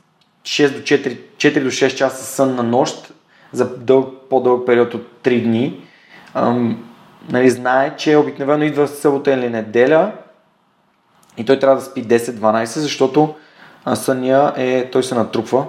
[0.43, 3.13] 6 до 4, 4 до 6 часа сън на нощ
[3.53, 5.81] за дълъг, по-дълъг период от 3 дни,
[6.35, 6.85] ам,
[7.29, 10.13] нали, знае, че обикновено идва събота или неделя
[11.37, 13.35] и той трябва да спи 10-12, защото
[13.95, 15.67] съня е, той се натрупва,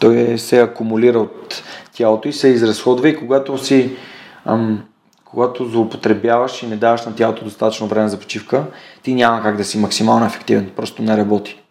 [0.00, 1.62] той е, се акумулира от
[1.92, 3.96] тялото и се изразходва и когато си
[4.44, 4.84] ам,
[5.32, 8.64] когато злоупотребяваш и не даваш на тялото достатъчно време за почивка,
[9.02, 11.62] ти няма как да си максимално ефективен, просто не работи.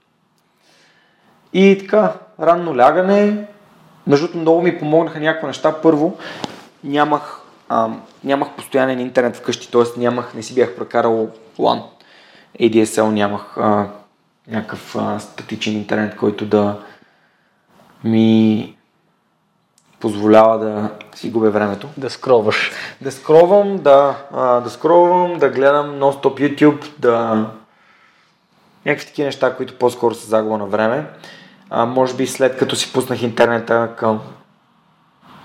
[1.53, 3.47] И така, ранно лягане,
[4.07, 5.81] между много ми помогнаха някакви неща.
[5.81, 6.17] Първо,
[6.83, 7.89] нямах, а,
[8.23, 9.99] нямах постоянен интернет вкъщи, т.е.
[9.99, 11.81] нямах, не си бях прекарал LAN.
[12.59, 13.87] ADSL нямах а,
[14.47, 16.79] някакъв а, статичен интернет, който да
[18.03, 18.75] ми
[20.01, 21.89] позволява да си губя времето.
[21.97, 22.71] Да скроваш.
[23.01, 27.47] Да скровам, да, а, да скровам, да гледам нон-стоп YouTube, да...
[28.85, 31.05] Някакви такива неща, които по-скоро са загуба на време.
[31.69, 34.19] А, може би след като си пуснах интернета към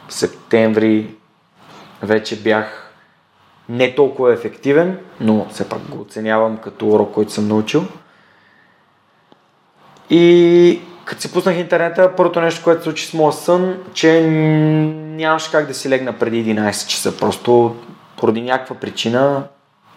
[0.08, 1.14] септември,
[2.02, 2.92] вече бях
[3.68, 7.84] не толкова ефективен, но все пак го оценявам като урок, който съм научил.
[10.10, 15.50] И като си пуснах интернета, първото нещо, което се случи с моя сън, че нямаше
[15.50, 17.16] как да си легна преди 11 часа.
[17.16, 17.76] Просто
[18.16, 19.44] поради някаква причина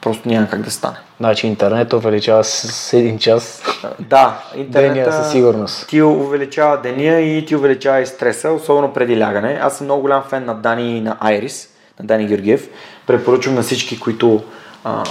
[0.01, 0.97] просто няма как да стане.
[1.19, 3.63] Значи интернет увеличава с един час.
[3.99, 5.87] Да, интернет деня със сигурност.
[5.87, 9.59] Ти увеличава деня и ти увеличава и стреса, особено преди лягане.
[9.61, 12.69] Аз съм много голям фен на Дани и на Айрис, на Дани Георгиев.
[13.07, 14.43] Препоръчвам на всички, които
[14.83, 15.03] а,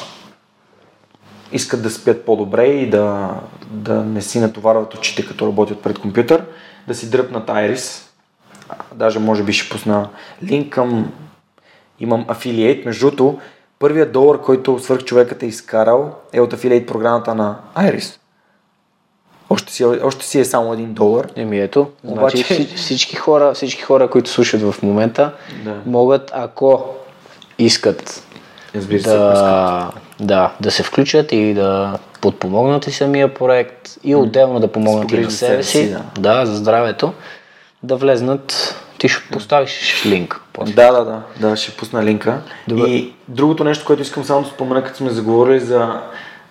[1.52, 3.34] искат да спят по-добре и да,
[3.70, 6.44] да не си натоварват очите като работят пред компютър,
[6.88, 8.04] да си дръпнат Iris.
[8.94, 10.08] Даже може би ще пусна
[10.44, 11.12] линк към...
[12.00, 12.84] Имам афилиейт.
[12.84, 13.38] Между другото,
[13.78, 18.18] първият долар, който свърх човекът е изкарал е от афилиейт програмата на Iris.
[19.50, 21.28] Още си, още си е само един долар.
[21.36, 22.36] Еми ето, Обаче...
[22.36, 25.34] значи всички хора, всички хора, които слушат в момента,
[25.64, 25.76] да.
[25.86, 26.84] могат, ако
[27.58, 28.22] искат
[28.74, 29.90] Разбира се, да,
[30.20, 35.20] да, да се включат и да подпомогнат и самия проект и отделно да помогнат и
[35.20, 36.02] на себе си, да.
[36.18, 37.12] да, за здравето,
[37.82, 40.40] да влезнат ти ще поставиш линк.
[40.52, 40.72] После.
[40.72, 42.42] Да, да, да, да, ще пусна линка.
[42.68, 42.88] Добре.
[42.88, 46.00] И другото нещо, което искам само да спомена, като сме заговорили за,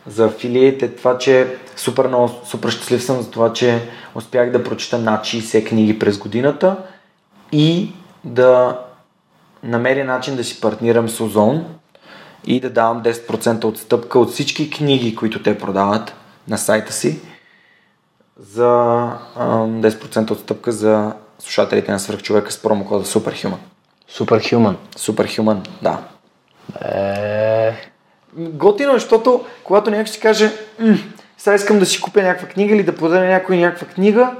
[0.07, 3.79] за афилиите, е това, че супер, много, супер щастлив съм за това, че
[4.15, 6.75] успях да прочета над 60 книги през годината
[7.51, 7.91] и
[8.23, 8.79] да
[9.63, 11.65] намеря начин да си партнирам с Озон,
[12.45, 16.13] и да давам 10% отстъпка от всички книги, които те продават
[16.47, 17.19] на сайта си
[18.39, 18.63] за
[19.37, 23.57] 10% отстъпка за слушателите на свърхчовека с промокода Superhuman.
[24.11, 24.75] Superhuman?
[24.97, 25.99] Superhuman, да.
[26.81, 27.73] Е...
[28.33, 30.51] Готино, защото когато някой си каже
[31.37, 34.35] сега искам да си купя някаква книга или да подаря някой някаква книга,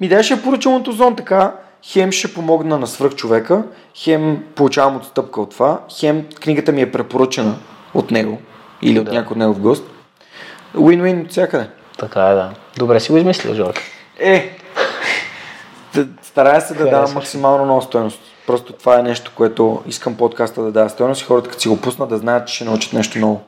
[0.00, 1.54] ми дай ще поръчам от Озон така,
[1.86, 3.62] хем ще помогна на свръхчовека,
[3.94, 7.56] хем получавам отстъпка от това, хем книгата ми е препоръчена
[7.94, 8.38] от него
[8.82, 9.12] или от Да.
[9.12, 9.84] някой в гост.
[10.76, 11.68] Уин-уин от всякъде.
[11.98, 12.50] Така е, да.
[12.76, 13.82] Добре си го измислил, Жорка.
[14.18, 14.58] Е,
[16.22, 16.90] старая се да Харесваш.
[16.90, 18.20] давам максимално много стоеност.
[18.46, 21.80] Просто това е нещо, което искам подкаста да дава стоеност и хората, като си го
[21.80, 23.40] пуснат, да знаят, че ще научат нещо ново.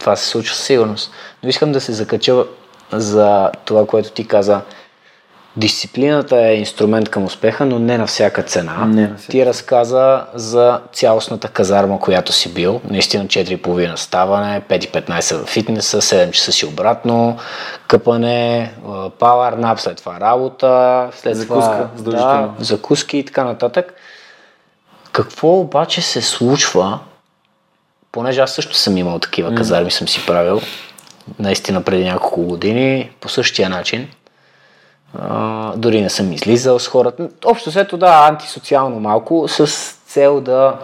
[0.00, 1.10] Това се случва със сигурност.
[1.42, 2.44] Но искам да се закача
[2.92, 4.60] за това, което ти каза.
[5.56, 8.84] Дисциплината е инструмент към успеха, но не на всяка цена.
[8.86, 12.80] Не на всяка Ти разказа за цялостната казарма, която си бил.
[12.90, 17.36] Наистина 4,5 ставане, 5,15 в фитнеса, 7 часа си обратно,
[17.86, 18.72] къпане,
[19.18, 23.94] пауър нап, след това работа, след Закуска, това да, закуски и така нататък.
[25.12, 26.98] Какво обаче се случва,
[28.12, 30.60] понеже аз също съм имал такива казарми, съм си правил,
[31.38, 34.08] наистина преди няколко години, по същия начин.
[35.18, 37.28] А, дори не съм излизал с хората.
[37.44, 39.66] Общо сето да, антисоциално малко, с
[40.06, 40.78] цел да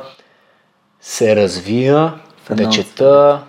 [1.01, 2.13] се развия,
[2.51, 3.41] една да чета,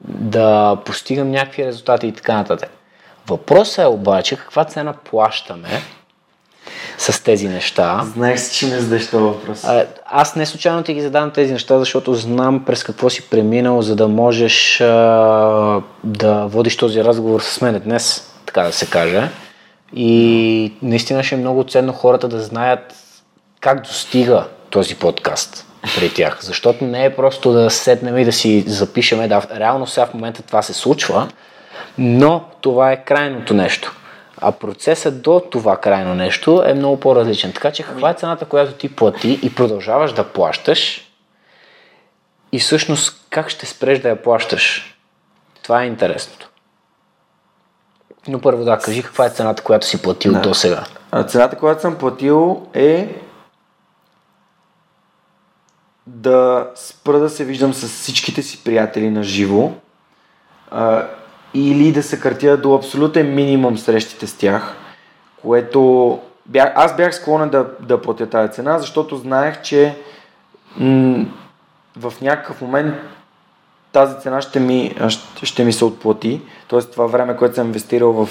[0.00, 2.70] да постигам някакви резултати и така нататък.
[3.28, 5.82] Въпросът е обаче каква цена плащаме
[6.98, 8.00] с тези неща.
[8.12, 9.64] Знаех си, че ми задаш този въпрос.
[9.64, 13.82] А, Аз не случайно ти ги задавам тези неща, защото знам през какво си преминал,
[13.82, 14.86] за да можеш а,
[16.04, 19.30] да водиш този разговор с мен днес, така да се каже.
[19.94, 22.94] И наистина ще е много ценно хората да знаят
[23.60, 25.66] как достига този подкаст
[25.96, 26.38] при тях.
[26.40, 29.28] Защото не е просто да седнем и да си запишеме.
[29.28, 31.28] Да, реално сега в момента това се случва,
[31.98, 33.96] но това е крайното нещо.
[34.40, 37.52] А процесът до това крайно нещо е много по-различен.
[37.52, 41.10] Така че каква е цената, която ти плати и продължаваш да плащаш
[42.52, 44.96] и всъщност как ще спреш да я плащаш?
[45.62, 46.49] Това е интересното.
[48.28, 50.40] Но първо да, кажи каква е цената, която си платил Да.
[50.40, 50.84] до сега.
[51.10, 53.22] А цената, която съм платил е
[56.06, 59.72] да спра да се виждам с всичките си приятели на живо
[60.70, 61.06] а,
[61.54, 64.76] или да съкратя до абсолютен минимум срещите с тях,
[65.42, 69.96] което бях, аз бях склонен да, да платя тази цена, защото знаех, че
[70.76, 71.24] м-
[71.96, 72.94] в някакъв момент
[73.92, 76.40] тази цена ще ми, ще, ще ми се отплати.
[76.70, 78.28] Тоест това време, което съм инвестирал в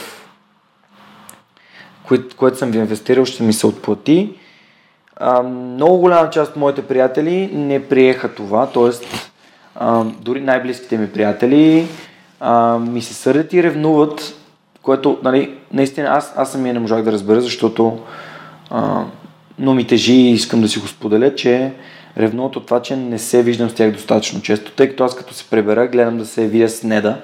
[2.07, 4.33] кое, което съм ви инвестирал, ще ми се отплати.
[5.15, 8.91] А, много голяма част от моите приятели не приеха това, т.е.
[10.21, 11.87] дори най-близките ми приятели
[12.39, 14.35] а, ми се сърдят и ревнуват,
[14.81, 17.99] което, нали, наистина аз, аз самия не можах да разбера, защото
[18.69, 19.03] а,
[19.57, 21.73] но ми тежи и искам да си го споделя, че
[22.17, 25.33] ревнуват от това, че не се виждам с тях достатъчно често, тъй като аз като
[25.33, 27.21] се пребера, гледам да се видя с Неда,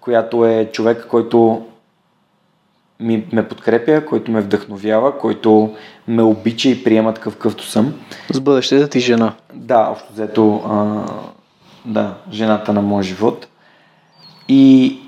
[0.00, 1.66] която е човек, който
[3.00, 5.74] ми, ме подкрепя, който ме вдъхновява, който
[6.08, 7.94] ме обича и приема такъв какъвто съм.
[8.30, 9.32] С бъдещата ти жена.
[9.54, 11.04] Да, общо взето, а,
[11.84, 13.48] да, жената на моя живот.
[14.48, 14.98] И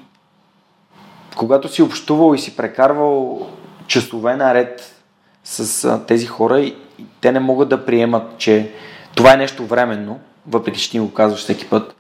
[1.36, 3.46] когато си общувал и си прекарвал
[3.86, 5.02] часове наред
[5.44, 8.72] с а, тези хора, и, и те не могат да приемат, че
[9.14, 11.96] това е нещо временно, въпреки че ти го казваш всеки път,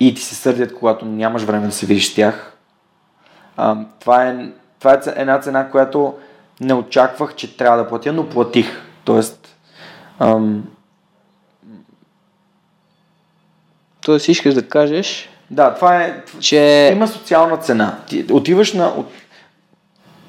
[0.00, 2.56] и ти се сърдят, когато нямаш време да се видиш с тях.
[3.56, 6.14] А, това, е, това е една цена, която
[6.60, 8.82] не очаквах, че трябва да платя, но платих.
[9.04, 9.56] Тоест,
[10.18, 10.64] ам,
[14.04, 16.22] Тоест искаш да кажеш, да, това е.
[16.40, 16.90] че...
[16.92, 17.98] Има социална цена.
[18.08, 18.86] Ти отиваш на.
[18.86, 19.06] От...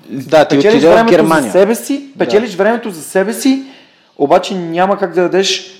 [0.09, 1.43] Да, ти печелиш отиде в времето Германия.
[1.43, 3.63] за себе си, печелиш времето за себе си,
[4.18, 5.72] обаче няма как да дадеш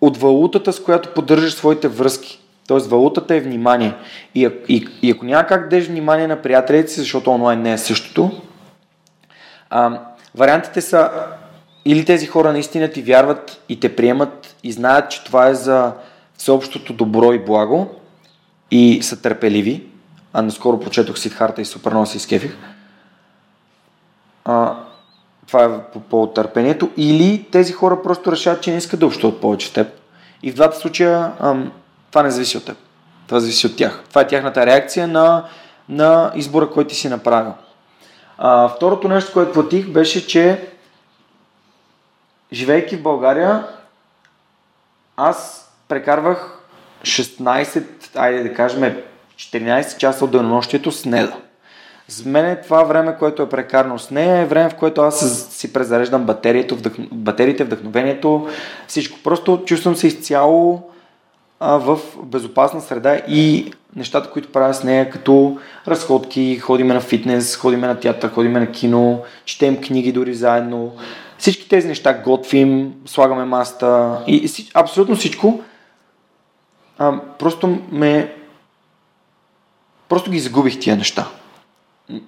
[0.00, 2.40] от валутата, с която поддържаш своите връзки.
[2.68, 3.94] Тоест валутата е внимание.
[4.34, 7.72] И, и, и ако няма как да дадеш внимание на приятелите си, защото онлайн не
[7.72, 8.30] е същото,
[9.70, 10.00] а,
[10.34, 11.10] вариантите са
[11.84, 15.92] или тези хора наистина ти вярват и те приемат и знаят, че това е за
[16.36, 17.88] всеобщото добро и благо
[18.70, 19.84] и са търпеливи.
[20.32, 22.56] А наскоро прочетох Сидхарта и супер много се изкефих.
[24.44, 24.76] А,
[25.46, 26.90] това е по повод търпението.
[26.96, 29.88] Или тези хора просто решават, че не искат да общуват повече теб.
[30.42, 31.72] И в двата случая ам,
[32.10, 32.76] това не зависи от теб.
[33.26, 34.02] Това зависи от тях.
[34.08, 35.44] Това е тяхната реакция на,
[35.88, 37.52] на избора, който ти си направил.
[38.38, 40.68] А, второто нещо, което платих, беше, че
[42.52, 43.66] живейки в България,
[45.16, 46.58] аз прекарвах
[47.02, 47.84] 16,
[48.16, 48.96] айде да кажем
[49.36, 51.36] 14 часа от денонощието с Неда.
[52.08, 55.46] За мен е това време, което е прекарано с нея, е време, в което аз
[55.50, 56.26] си презареждам
[57.12, 58.48] батериите, вдъхновението,
[58.86, 59.18] всичко.
[59.24, 60.90] Просто чувствам се изцяло
[61.60, 65.58] в безопасна среда и нещата, които правя с нея, като
[65.88, 70.92] разходки, ходиме на фитнес, ходиме на театър, ходиме на кино, четем книги дори заедно.
[71.38, 75.62] Всички тези неща готвим, слагаме маста и, и абсолютно всичко.
[76.98, 78.34] А, просто ме...
[80.08, 81.28] Просто ги загубих тия неща.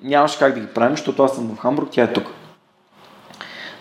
[0.02, 2.26] Нямаше как да ги правим, защото аз съм в Хамбург, тя е тук.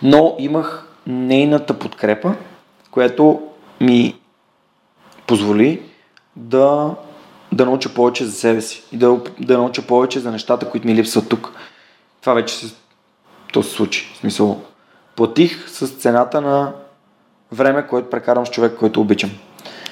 [0.02, 2.34] Но имах нейната подкрепа,
[2.90, 3.42] която
[3.80, 4.14] ми
[5.32, 5.82] позволи
[6.36, 6.94] да,
[7.52, 10.94] да науча повече за себе си и да, да науча повече за нещата, които ми
[10.94, 11.52] липсват тук.
[12.20, 12.74] Това вече се,
[13.52, 14.12] то се случи.
[14.14, 14.60] В смисъл,
[15.16, 16.72] платих с цената на
[17.52, 19.30] време, което прекарам с човек, който обичам.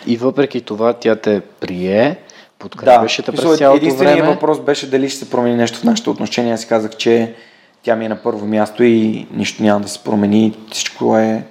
[0.06, 2.18] И въпреки това тя те прие,
[2.58, 4.34] подкрепеше да, те през цялото единственият време.
[4.34, 6.54] въпрос беше дали ще се промени нещо в нашите отношения.
[6.54, 7.34] Аз казах, че
[7.82, 10.56] тя ми е на първо място и нищо няма да се промени.
[10.70, 11.46] Всичко е,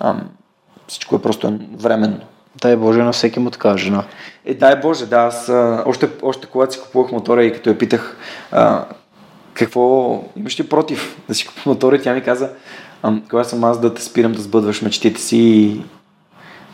[0.00, 0.28] ам,
[0.86, 2.20] всичко е просто временно.
[2.62, 4.04] Дай Боже на всеки му така жена.
[4.44, 5.48] Е, дай Боже, да, аз
[5.86, 8.16] още, още когато си купувах мотора и като я питах
[8.52, 8.84] а,
[9.54, 12.50] какво имаш ли против да си купя мотора, тя ми каза,
[13.30, 15.82] кога съм аз да те спирам да сбъдваш мечтите си и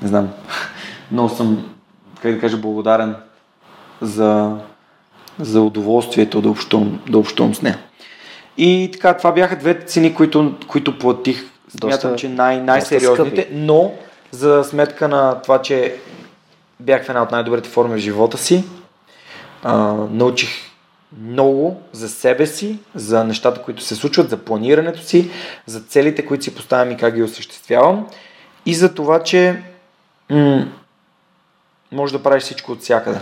[0.03, 0.29] не знам,
[1.11, 1.75] много съм,
[2.23, 3.15] как да кажа, благодарен
[4.01, 4.57] за,
[5.41, 7.79] за удоволствието да общувам, да общувам с нея.
[8.59, 11.45] И така, това бяха двете цени, които, които платих.
[11.81, 13.93] Смятам, че най- най-сериозните, но
[14.31, 16.01] за сметка на това, че
[16.81, 18.65] бях в една от най-добрите форми в живота си,
[19.63, 19.75] а,
[20.11, 20.51] научих
[21.23, 25.31] много за себе си, за нещата, които се случват, за планирането си,
[25.67, 28.07] за целите, които си поставям и как ги осъществявам
[28.67, 29.63] и за това, че
[30.31, 30.67] м-
[31.93, 33.21] може да правиш всичко от всякъде.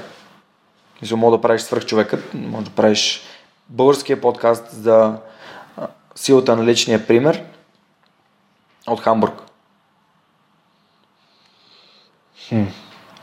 [1.12, 3.22] Може да правиш свръхчовекът, може да правиш
[3.68, 5.16] българския подкаст за
[6.14, 7.42] силата на личния пример
[8.86, 9.45] от Хамбург.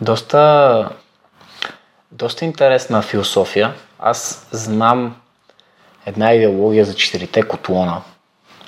[0.02, 0.90] Доста,
[2.12, 3.74] доста интересна философия.
[4.00, 5.16] Аз знам
[6.06, 8.02] една идеология за четирите котлона.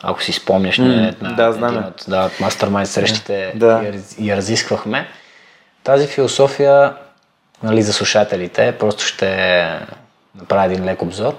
[0.03, 3.81] Ако си спомняш, mm, на да, знам един от да, мастермайн срещите Да.
[3.83, 5.07] я, я разисквахме.
[5.83, 6.95] Тази философия,
[7.63, 9.65] нали, за слушателите, просто ще
[10.35, 11.33] направя един лек обзор.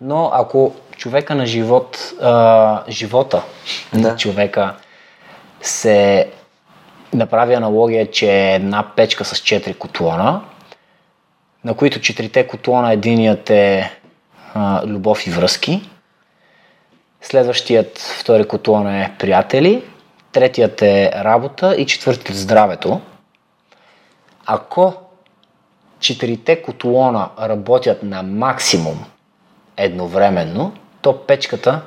[0.00, 3.42] Но ако човека на живот, а, живота
[3.92, 4.08] Да.
[4.08, 4.74] на човека
[5.62, 6.30] се
[7.12, 10.40] направи аналогия, че е една печка с 4 котлона,
[11.64, 13.98] на които четирите котлона единият е
[14.54, 15.90] а, любов и връзки,
[17.22, 19.84] следващият втори котлон е приятели,
[20.32, 23.00] третият е работа и четвъртият е здравето.
[24.46, 24.94] Ако
[26.00, 29.04] четирите котлона работят на максимум
[29.76, 31.80] едновременно, то печката,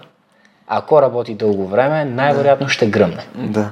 [0.67, 3.27] ако работи дълго време, най-вероятно ще гръмне.
[3.35, 3.71] Да.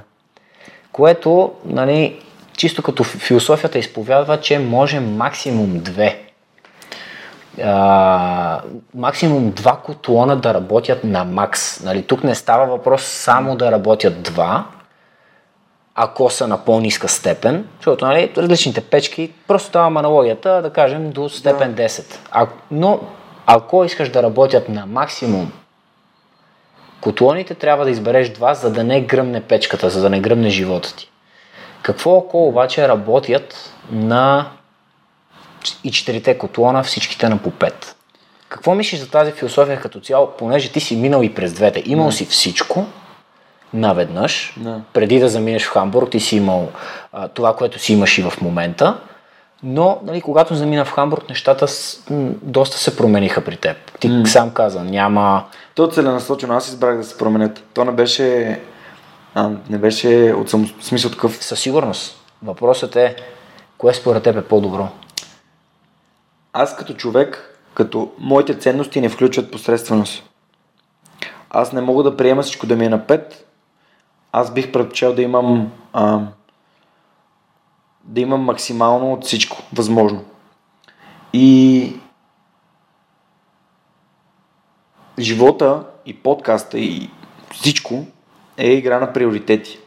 [1.00, 2.20] Което, нали,
[2.58, 6.22] чисто като фи- философията изповядва, че може максимум две.
[7.64, 8.62] А,
[8.96, 11.84] максимум два котлона да работят на макс.
[11.84, 14.66] Нали, тук не става въпрос само да работят два,
[15.96, 21.30] ако са на по-ниска степен, защото нали, различните печки, просто давам аналогията, да кажем, до
[21.30, 22.18] степен 10.
[22.32, 23.00] А, но
[23.46, 25.52] ако искаш да работят на максимум
[27.02, 30.96] котлоните, трябва да избереш два, за да не гръмне печката, за да не гръмне живота
[30.96, 31.10] ти.
[31.82, 34.50] Какво ако обаче работят на
[35.84, 37.96] и четирите котлона, всичките на по пет?
[38.50, 41.84] Какво мислиш за тази философия като цяло, понеже ти си минал и през двете?
[41.86, 42.86] Имал си всичко
[43.74, 44.82] наведнъж, Да.
[44.94, 46.70] преди да заминеш в Хамбург, ти си имал
[47.14, 48.98] а, това, което си имаш и в момента,
[49.64, 53.78] но нали, когато замина в Хамбург, нещата с, м, доста се промениха при теб.
[54.00, 55.46] Ти сам каза, няма...
[55.76, 57.64] То целенасочено, аз избрах да се променят.
[57.74, 58.60] То не беше,
[59.36, 61.44] а, не беше от само, смисъл такъв.
[61.44, 62.26] Със сигурност.
[62.44, 63.16] Въпросът е,
[63.78, 64.88] кое според теб е по-добро?
[66.54, 70.24] Аз като човек, като моите ценности не включват посредственост.
[71.50, 73.46] Аз не мога да приема всичко да ми е на пет.
[74.32, 76.20] Аз бих предпочел да имам а,
[78.10, 80.26] да имам максимално от всичко възможно.
[81.34, 81.94] И
[85.20, 87.10] живота и подкаста и
[87.54, 88.06] всичко
[88.58, 89.80] е игра на приоритети.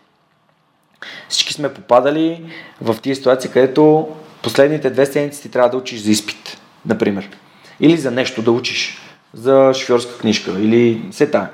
[1.28, 4.08] Всички сме попадали в тия ситуации, където
[4.42, 7.38] последните две седмици ти трябва да учиш за изпит, например.
[7.80, 8.98] Или за нещо да учиш.
[9.34, 11.50] За шофьорска книжка или все тая.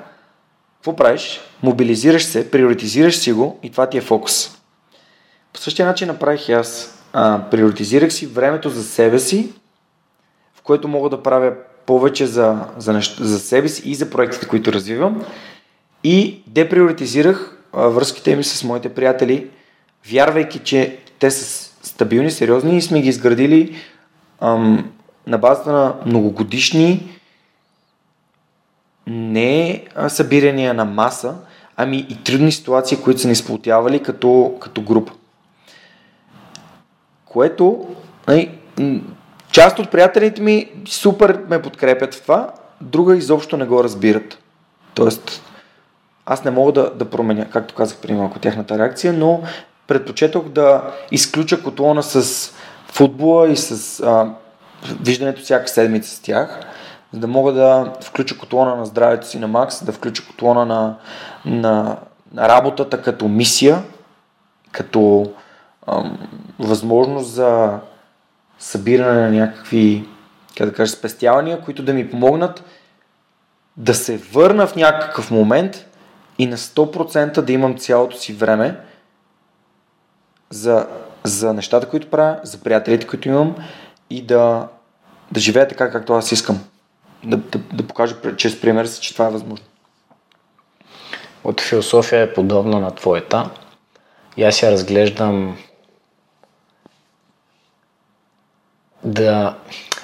[0.75, 1.41] Какво правиш?
[1.63, 4.58] Мобилизираш се, приоритизираш си го и това ти е фокус.
[5.53, 6.95] По същия начин направих и аз.
[7.13, 9.53] А, приоритизирах си времето за себе си,
[10.55, 11.53] в което мога да правя
[11.85, 13.17] повече за, за, нещ...
[13.19, 15.25] за себе си и за проектите, които развивам.
[16.03, 19.49] И деприоритизирах а, връзките ми с моите приятели,
[20.11, 23.75] вярвайки, че те са стабилни, сериозни и сме ги изградили
[24.41, 24.91] ам,
[25.27, 27.19] на базата на многогодишни
[29.07, 31.35] не събирания на маса,
[31.77, 35.13] ами и трудни ситуации, които са ни сплотявали като, като група.
[37.29, 37.87] Което,
[38.27, 38.59] нали,
[39.51, 42.49] част от приятелите ми супер ме подкрепят в това,
[42.81, 44.37] друга изобщо не го разбират.
[44.93, 45.41] Тоест,
[46.25, 49.41] аз не мога да, да променя, както казах преди малко, тяхната реакция, но
[49.87, 52.51] предпочетох да изключа котлона с
[52.87, 54.33] футбола и с а,
[55.01, 56.59] виждането всяка седмица с тях,
[57.13, 60.95] за да мога да включа котлона на здравето си на Макс, да включа котлона на,
[61.45, 61.97] на,
[62.33, 63.83] на работата като мисия,
[64.71, 65.31] като
[65.91, 66.17] ам,
[66.59, 67.79] възможност за
[68.59, 70.07] събиране на някакви,
[70.57, 72.63] как да кажа, спестявания, които да ми помогнат
[73.77, 75.85] да се върна в някакъв момент
[76.37, 78.77] и на 100% да имам цялото си време
[80.49, 80.87] за,
[81.23, 83.55] за нещата, които правя, за приятелите, които имам
[84.09, 84.67] и да,
[85.31, 86.59] да живея така, както аз искам.
[87.23, 89.65] Да, да, да покажа чрез пример си, че това е възможно.
[91.43, 93.49] От философия е подобна на твоята.
[94.37, 95.57] И аз я разглеждам
[99.03, 99.55] да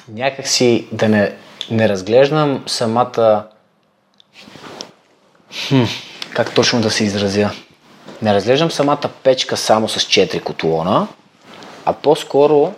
[0.07, 1.33] някакси да не,
[1.71, 3.47] не разглеждам самата
[5.67, 5.83] хм,
[6.33, 7.51] как точно да се изразя?
[8.21, 11.07] Не разглеждам самата печка само с 4 котлона,
[11.85, 12.73] а по-скоро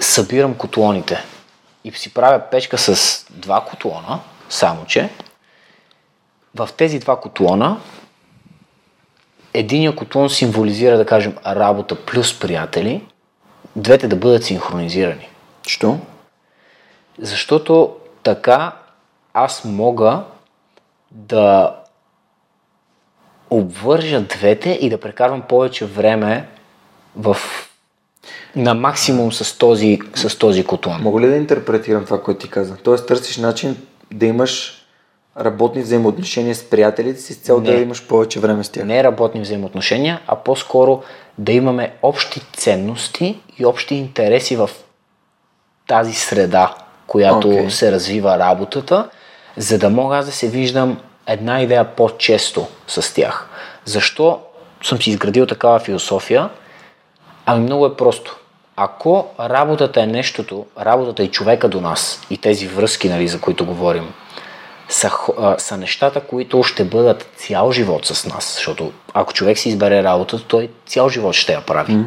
[0.00, 1.24] събирам котлоните
[1.84, 5.10] и си правя печка с два котлона, само че
[6.54, 7.80] в тези два котлона
[9.54, 13.02] единия котлон символизира, да кажем, работа плюс приятели,
[13.78, 15.28] двете да бъдат синхронизирани.
[15.66, 15.98] Що?
[17.18, 18.72] Защото така
[19.34, 20.22] аз мога
[21.10, 21.74] да
[23.50, 26.48] обвържа двете и да прекарвам повече време
[27.16, 27.36] в
[28.56, 31.02] на максимум с този, с този котлон.
[31.02, 32.76] Мога ли да интерпретирам това, което ти каза?
[32.76, 33.76] Тоест търсиш начин
[34.12, 34.77] да имаш
[35.40, 38.84] работни взаимоотношения с приятелите си с цел не, да имаш повече време с тях.
[38.84, 41.02] Не работни взаимоотношения, а по-скоро
[41.38, 44.70] да имаме общи ценности и общи интереси в
[45.86, 46.74] тази среда,
[47.06, 47.68] която okay.
[47.68, 49.08] се развива работата,
[49.56, 53.48] за да мога аз да се виждам една идея по-често с тях.
[53.84, 54.40] Защо
[54.82, 56.48] съм си изградил такава философия?
[57.46, 58.38] Ами много е просто.
[58.76, 63.66] Ако работата е нещото, работата и човека до нас и тези връзки, нали, за които
[63.66, 64.12] говорим,
[64.88, 68.54] са, а, са нещата, които ще бъдат цял живот с нас.
[68.54, 71.92] Защото ако човек си избере работата, той цял живот ще я прави.
[71.92, 72.04] Mm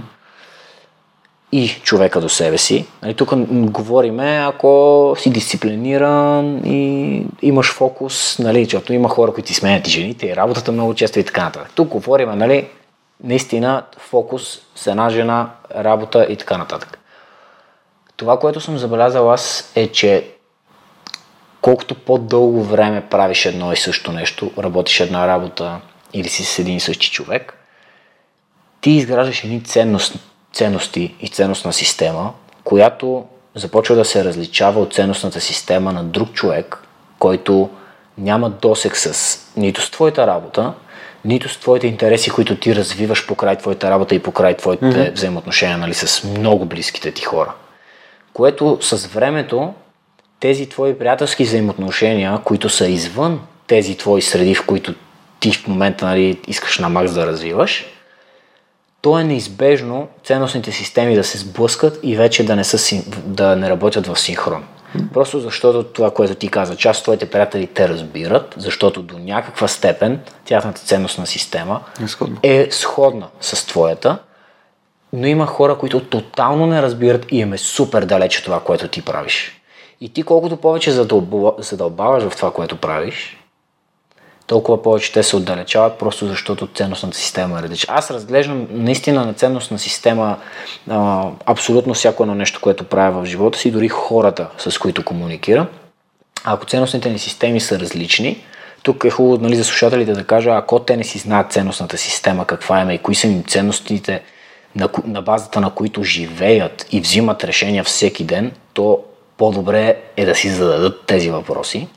[1.51, 2.85] и човека до себе си.
[3.01, 9.53] Нали, тук говориме, ако си дисциплиниран и имаш фокус, нали, защото има хора, които ти
[9.53, 11.71] сменят и жените, и работата много често и така нататък.
[11.75, 12.67] Тук говориме, нали,
[13.23, 16.99] наистина фокус с една жена, работа и така нататък.
[18.17, 20.27] Това, което съм забелязал аз е, че
[21.61, 25.79] колкото по-дълго време правиш едно и също нещо, работиш една работа
[26.13, 27.53] или си с един и същи човек,
[28.81, 30.19] ти изграждаш едни ценности,
[30.53, 32.33] ценности и ценностна система,
[32.63, 36.83] която започва да се различава от ценностната система на друг човек,
[37.19, 37.69] който
[38.17, 40.73] няма досек с нито с твоята работа,
[41.25, 45.13] нито с твоите интереси, които ти развиваш покрай твоята работа и покрай твоите mm-hmm.
[45.13, 47.53] взаимоотношения нали, с много близките ти хора.
[48.33, 49.73] Което с времето
[50.41, 54.93] тези твои приятелски взаимоотношения, които са извън тези твои среди, в които
[55.39, 57.85] ти в момента нали, искаш на макс да развиваш,
[59.01, 63.69] то е неизбежно ценностните системи да се сблъскат и вече да не, са, да не
[63.69, 64.63] работят в синхрон.
[65.13, 69.67] Просто защото това, което ти каза, част от твоите приятели те разбират, защото до някаква
[69.67, 71.81] степен тяхната ценностна система
[72.43, 74.17] е, е сходна с твоята,
[75.13, 79.01] но има хора, които тотално не разбират и им е супер далече това, което ти
[79.01, 79.60] правиш.
[80.01, 80.91] И ти колкото повече
[81.57, 83.37] задълбаваш в това, което правиш,
[84.47, 87.93] толкова повече те се отдалечават, просто защото ценностната система е различна.
[87.93, 90.37] Аз разглеждам наистина на ценностна система
[90.89, 95.67] а, абсолютно всяко едно нещо, което правя в живота си, дори хората, с които комуникирам.
[96.43, 98.43] Ако ценностните ни системи са различни,
[98.83, 102.45] тук е хубаво нали, за слушателите да кажа, ако те не си знаят ценностната система,
[102.45, 104.21] каква е и кои са им ценностите,
[104.75, 109.03] на, на базата на които живеят и взимат решения всеки ден, то
[109.41, 111.87] по-добре е да си зададат тези въпроси,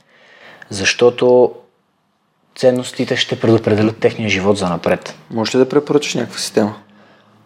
[0.69, 1.51] защото
[2.55, 5.15] ценностите ще предопределят техния живот за напред.
[5.31, 6.75] Може ли да препоръчаш някаква система?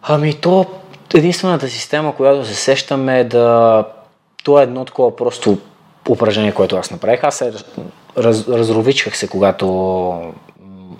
[0.02, 0.66] Ами то
[1.14, 3.86] единствената система, която се сещаме е да...
[4.44, 5.58] Това е едно такова просто
[6.10, 7.24] упражнение, което аз направих.
[7.24, 7.54] Аз се
[8.18, 9.66] раз, разровичках се, когато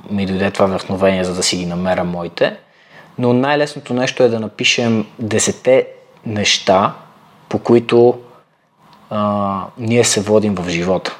[0.10, 2.58] ми дойде това вдъхновение, за да си ги намеря моите.
[3.18, 5.88] но най-лесното нещо е да напишем десете
[6.26, 6.94] неща,
[7.50, 8.20] по които
[9.10, 11.16] а, ние се водим в живота.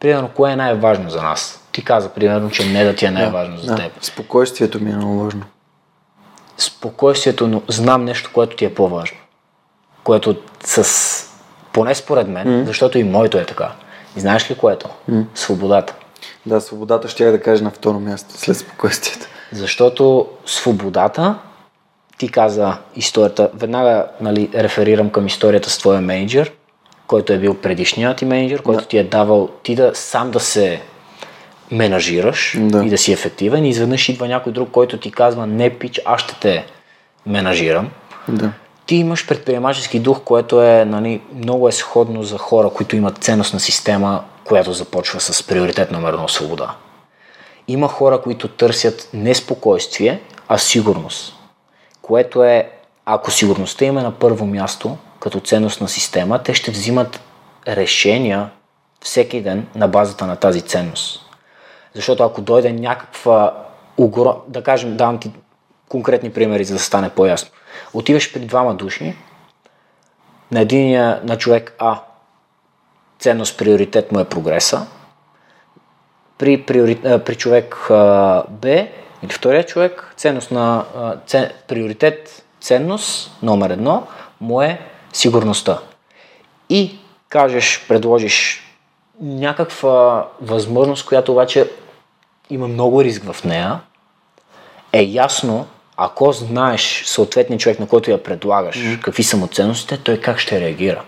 [0.00, 1.64] Примерно, кое е най-важно за нас?
[1.72, 3.92] Ти каза, примерно, че не да ти е най-важно да, за теб.
[3.98, 4.06] Да.
[4.06, 5.42] Спокойствието ми е много важно.
[6.58, 9.18] Спокойствието, но знам нещо, което ти е по-важно.
[10.04, 11.28] Което с...
[11.72, 12.64] Поне според мен, mm.
[12.64, 13.72] защото и моето е така.
[14.16, 14.88] И знаеш ли което?
[15.10, 15.24] Mm.
[15.34, 15.94] Свободата.
[16.46, 19.26] Да, свободата ще я да кажа на второ място, след спокойствието.
[19.52, 21.34] Защото свободата,
[22.18, 26.52] ти каза историята, веднага нали, реферирам към историята с твоя менеджер,
[27.08, 28.88] който е бил предишният ти менеджер, който да.
[28.88, 30.80] ти е давал ти да сам да се
[31.70, 32.84] менажираш да.
[32.84, 36.20] и да си ефективен и изведнъж идва някой друг, който ти казва не пич, аз
[36.20, 36.66] ще те
[37.26, 37.90] менажирам.
[38.28, 38.52] Да.
[38.86, 43.60] Ти имаш предприемачески дух, което е нали, много е сходно за хора, които имат ценностна
[43.60, 46.74] система, която започва с приоритет номер едно свобода.
[47.68, 51.34] Има хора, които търсят не спокойствие, а сигурност,
[52.02, 52.70] което е,
[53.06, 57.20] ако сигурността им е на първо място, като ценностна система, те ще взимат
[57.68, 58.50] решения
[59.00, 61.24] всеки ден на базата на тази ценност.
[61.94, 63.64] Защото ако дойде някаква
[63.96, 64.36] огром...
[64.48, 65.30] да кажем, давам ти
[65.88, 67.50] конкретни примери, за да стане по-ясно.
[67.94, 69.16] Отиваш при двама души,
[70.50, 72.00] на единия на човек А
[73.18, 74.86] ценност, приоритет му е прогреса,
[76.38, 77.00] при, приори...
[77.02, 77.86] при човек
[78.48, 78.86] Б
[79.22, 80.84] или втория човек ценност на
[81.26, 81.50] цен...
[81.68, 84.06] приоритет, ценност номер едно
[84.40, 84.80] му е
[85.12, 85.78] сигурността.
[86.70, 86.98] И
[87.28, 88.62] кажеш, предложиш
[89.20, 91.70] някаква възможност, която обаче
[92.50, 93.80] има много риск в нея,
[94.92, 95.66] е ясно,
[95.96, 99.00] ако знаеш съответния човек, на който я предлагаш, mm.
[99.00, 101.02] какви са му ценностите, той как ще реагира.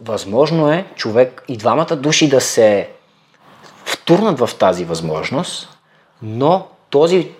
[0.00, 2.88] Възможно е човек и двамата души да се
[3.84, 5.78] втурнат в тази възможност,
[6.22, 7.32] но този,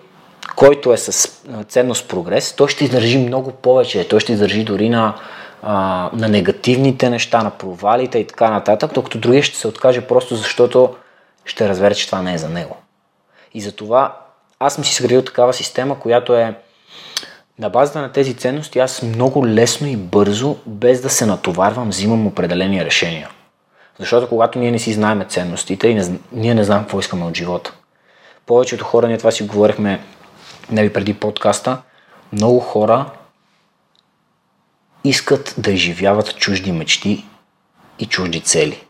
[0.59, 4.07] който е с ценност прогрес, той ще издържи много повече.
[4.07, 5.15] Той ще издържи дори на,
[6.13, 10.95] на негативните неща, на провалите и така нататък, докато другия ще се откаже просто защото
[11.45, 12.77] ще разбере, че това не е за него.
[13.53, 14.17] И затова
[14.59, 16.55] аз съм си съградил такава система, която е
[17.59, 22.27] на базата на тези ценности аз много лесно и бързо, без да се натоварвам, взимам
[22.27, 23.29] определени решения.
[23.99, 27.37] Защото когато ние не си знаеме ценностите и не, ние не знаем какво искаме от
[27.37, 27.73] живота.
[28.45, 29.99] Повечето хора, ние това си говорихме
[30.71, 31.81] нали, преди подкаста,
[32.33, 33.05] много хора
[35.03, 37.25] искат да изживяват чужди мечти
[37.99, 38.83] и чужди цели.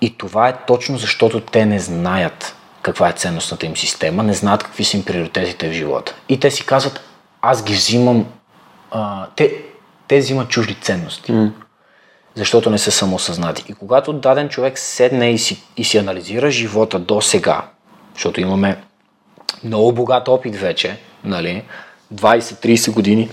[0.00, 4.62] И това е точно защото те не знаят каква е ценностната им система, не знаят
[4.62, 6.14] какви са им приоритетите в живота.
[6.28, 7.00] И те си казват,
[7.42, 8.26] аз ги взимам,
[8.90, 9.62] а, те,
[10.08, 11.32] те взимат чужди ценности.
[11.32, 11.52] Mm.
[12.34, 13.64] Защото не са самосъзнати.
[13.68, 17.68] И когато даден човек седне и си, и си анализира живота до сега,
[18.14, 18.82] защото имаме
[19.64, 21.62] много богат опит вече, нали,
[22.14, 23.30] 20-30 години,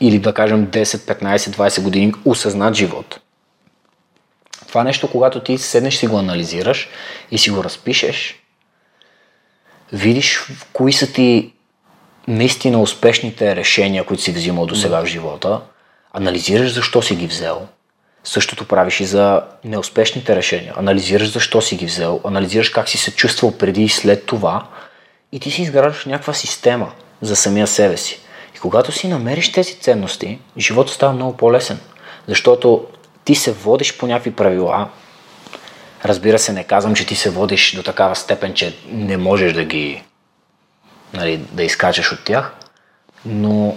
[0.00, 3.20] или да кажем 10, 15, 20 години осъзнат живот.
[4.68, 6.88] Това нещо, когато ти седнеш си го анализираш
[7.30, 8.42] и си го разпишеш,
[9.92, 11.52] видиш кои са ти
[12.28, 15.60] наистина успешните решения, които си взимал до сега в живота,
[16.12, 17.68] анализираш защо си ги взел.
[18.28, 20.74] Същото правиш и за неуспешните решения.
[20.76, 24.66] Анализираш защо си ги взел, анализираш как си се чувствал преди и след това
[25.32, 28.20] и ти си изграждаш някаква система за самия себе си.
[28.56, 31.78] И когато си намериш тези ценности, живота става много по-лесен.
[32.28, 32.86] Защото
[33.24, 34.88] ти се водиш по някакви правила.
[36.04, 39.64] Разбира се, не казвам, че ти се водиш до такава степен, че не можеш да
[39.64, 40.02] ги
[41.12, 42.54] нали, да изкачаш от тях,
[43.24, 43.76] но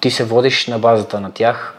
[0.00, 1.74] ти се водиш на базата на тях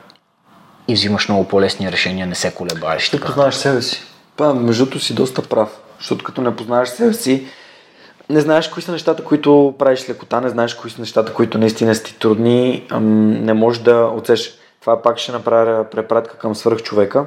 [0.87, 3.09] и взимаш много по-лесни решения, не се колебаеш.
[3.09, 4.01] Ти познаваш себе си.
[4.37, 7.47] Па, междуто си доста прав, защото като не познаваш себе си,
[8.29, 11.95] не знаеш кои са нещата, които правиш лекота, не знаеш кои са нещата, които наистина
[11.95, 14.53] са ти трудни, не можеш да отсеш.
[14.81, 17.25] Това пак ще направя препратка към свръхчовека.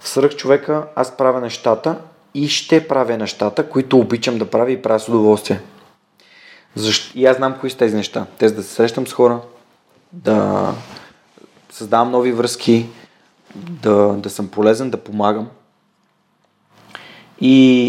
[0.00, 1.96] В свръхчовека аз правя нещата
[2.34, 5.60] и ще правя нещата, които обичам да правя и правя с удоволствие.
[6.74, 7.18] Защо?
[7.18, 8.26] И аз знам кои са тези неща.
[8.38, 9.40] Те да се срещам с хора,
[10.12, 10.68] да
[11.70, 12.86] създавам нови връзки,
[13.54, 15.48] да, да съм полезен, да помагам.
[17.40, 17.88] И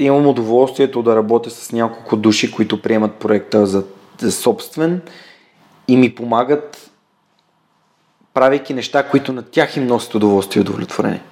[0.00, 3.84] е, имам удоволствието да работя с няколко души, които приемат проекта за,
[4.20, 5.02] за собствен
[5.88, 6.90] и ми помагат,
[8.34, 11.22] правейки неща, които на тях им носят удоволствие и удовлетворение.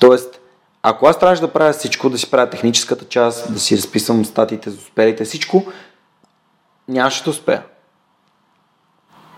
[0.00, 0.40] Тоест,
[0.82, 4.70] ако аз трябваше да правя всичко, да си правя техническата част, да си разписвам статиите
[4.70, 5.64] за успелите, всичко,
[6.88, 7.62] нямаше да успея.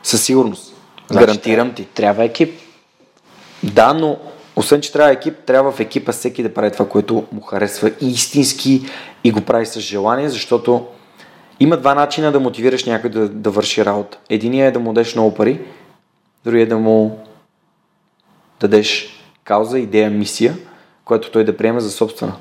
[0.09, 0.75] Със сигурност.
[1.11, 1.85] Значи, Гарантирам ти.
[1.85, 2.61] Трябва екип.
[3.63, 4.17] Да, но
[4.57, 8.83] освен, че трябва екип, трябва в екипа всеки да прави това, което му харесва истински
[9.25, 10.87] и го прави с желание, защото
[11.61, 14.19] има два начина да мотивираш някой да, да върши работа.
[14.31, 15.61] Единият е да му дадеш много пари,
[16.45, 17.25] другия е да му
[18.61, 19.09] дадеш
[19.45, 20.57] кауза, идея, мисия,
[21.05, 22.37] която той да приеме за собствена.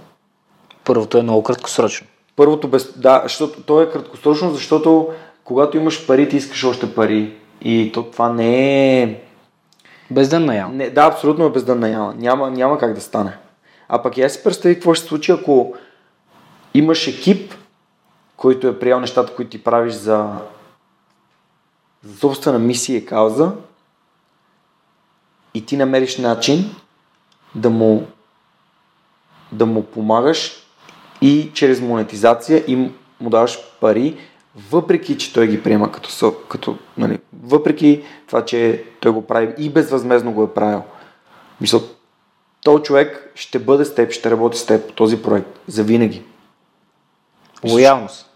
[0.84, 2.08] Първото е много краткосрочно.
[2.36, 5.10] Първото, без, да, защото то е краткосрочно, защото
[5.44, 7.34] когато имаш пари, ти искаш още пари.
[7.62, 9.22] И то, това не е...
[10.12, 10.74] Бездънна яма.
[10.74, 12.14] Не, да, абсолютно е бездънна яма.
[12.18, 13.38] Няма, няма как да стане.
[13.90, 15.74] А пък я си представи какво ще се случи, ако
[16.74, 17.54] имаш екип,
[18.38, 20.34] който е приял нещата, които ти правиш за,
[22.04, 23.52] за собствена мисия и кауза
[25.54, 26.76] и ти намериш начин
[27.56, 28.08] да му,
[29.52, 30.68] да му помагаш
[31.22, 34.18] и чрез монетизация и му даваш пари,
[34.70, 39.70] въпреки, че той ги приема като, като нали, въпреки това, че той го прави и
[39.70, 40.84] безвъзмезно го е правил.
[41.62, 41.80] Мисля,
[42.64, 46.24] този човек ще бъде с теб, ще работи с теб по този проект за винаги.
[47.64, 48.30] Лоялност.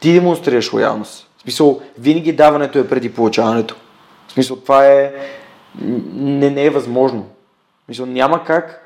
[0.00, 1.30] Ти демонстрираш лоялност.
[1.38, 3.76] В смисъл, винаги даването е преди получаването.
[4.28, 5.12] В смисъл, това е...
[6.12, 7.22] Не, не е възможно.
[7.22, 8.80] В смисъл, няма как...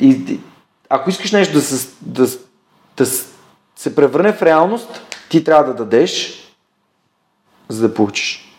[0.00, 0.40] И,
[0.88, 2.28] ако искаш нещо да се, да,
[2.96, 3.06] да
[3.76, 6.44] се превърне в реалност, ти трябва да дадеш,
[7.68, 8.54] за да получиш.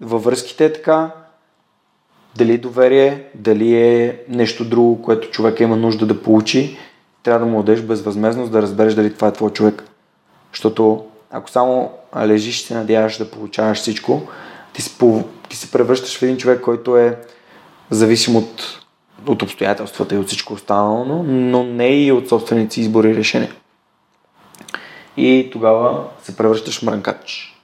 [0.00, 1.10] Във връзките е така,
[2.36, 6.78] дали доверие, дали е нещо друго, което човека има нужда да получи,
[7.22, 9.84] трябва да му дадеш безвъзмезност да разбереш дали това е твой човек.
[10.52, 14.22] Защото ако само лежиш и се надяваш да получаваш всичко,
[14.72, 14.90] ти се,
[15.48, 17.18] ти се превръщаш в един човек, който е
[17.90, 18.83] зависим от,
[19.26, 23.52] от обстоятелствата и от всичко останало, но не и от собственици избори и решения.
[25.16, 27.54] И тогава се превръщаш в мрънкач.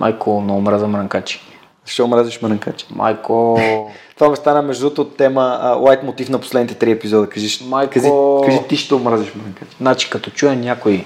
[0.00, 1.40] Майко, много мраза мрънкачи.
[1.86, 2.86] Защо мразиш мрънкачи?
[2.90, 3.60] Майко...
[4.16, 7.28] Това ме стана между другото от тема лайт мотив на последните три епизода.
[7.28, 7.92] Кажи, Майко...
[7.92, 8.08] кажи,
[8.46, 9.76] кажи ти, що мразиш мрънкачи.
[9.80, 11.04] Значи, като чуя някой,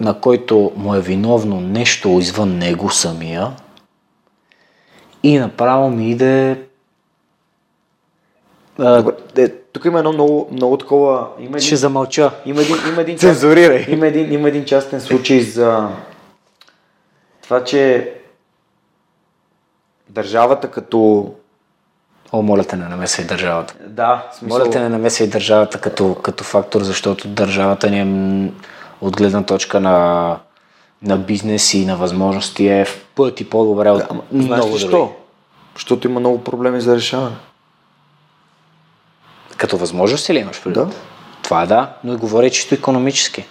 [0.00, 3.50] на който му е виновно нещо извън него самия,
[5.22, 6.62] и направо ми иде...
[8.78, 9.04] А,
[9.36, 11.28] Е, тук има едно много, много такова...
[11.38, 12.30] Има един, ще замълча.
[12.46, 13.86] има един, има един, Цензурирай.
[13.88, 15.88] Има един, има един частен случай за
[17.42, 18.12] това, че
[20.08, 21.30] държавата като...
[22.32, 23.74] О, моля те, не намесвай държавата.
[23.86, 24.58] Да, смисъл...
[24.58, 28.50] Моля те, не намесвай държавата като, като фактор, защото държавата ни е
[29.00, 30.36] от гледна точка на,
[31.02, 35.12] на бизнес и на възможности е в пъти по-добре от Ама, много защо?
[35.74, 37.36] Защото има много проблеми за решаване.
[39.56, 40.88] Като възможности ли имаш предвид?
[40.88, 40.94] Да.
[41.42, 43.44] Това е да, но и говоря чисто економически.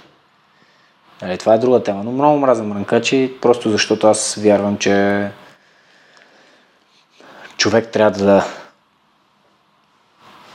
[1.22, 2.03] Нали, това е друга тема.
[2.03, 5.28] Но много мразя мрънкачи, просто защото аз вярвам, че
[7.57, 8.45] човек трябва да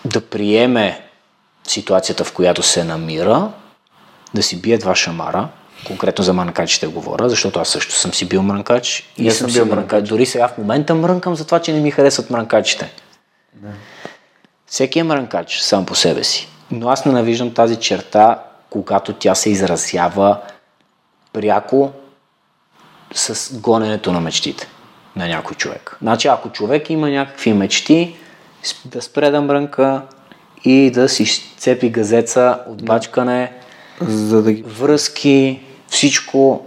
[0.05, 1.03] да приеме
[1.65, 3.51] ситуацията, в която се намира,
[4.35, 5.49] да си бие два шамара,
[5.87, 9.75] конкретно за мрънкачите говоря, защото аз също съм си бил мрънкач и съм съм бил
[9.77, 10.09] мрънкач.
[10.09, 12.93] Дори сега в момента мрънкам за това, че не ми харесват мрънкачите.
[14.67, 16.49] Всеки е мрънкач сам по себе си.
[16.71, 20.39] Но аз ненавиждам тази черта, когато тя се изразява
[21.33, 21.93] пряко
[23.15, 24.69] с гоненето на мечтите
[25.17, 25.97] на някой човек.
[26.03, 28.17] Значи, ако човек има някакви мечти,
[28.85, 30.03] да спре да мрънка
[30.65, 31.25] и да си
[31.57, 33.53] цепи газеца от бачкане,
[34.01, 34.63] За да ги...
[34.63, 36.67] връзки, всичко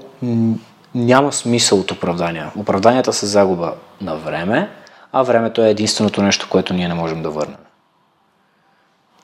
[0.95, 2.51] няма смисъл от оправдания.
[2.57, 4.69] Оправданията са загуба на време,
[5.11, 7.57] а времето е единственото нещо, което ние не можем да върнем.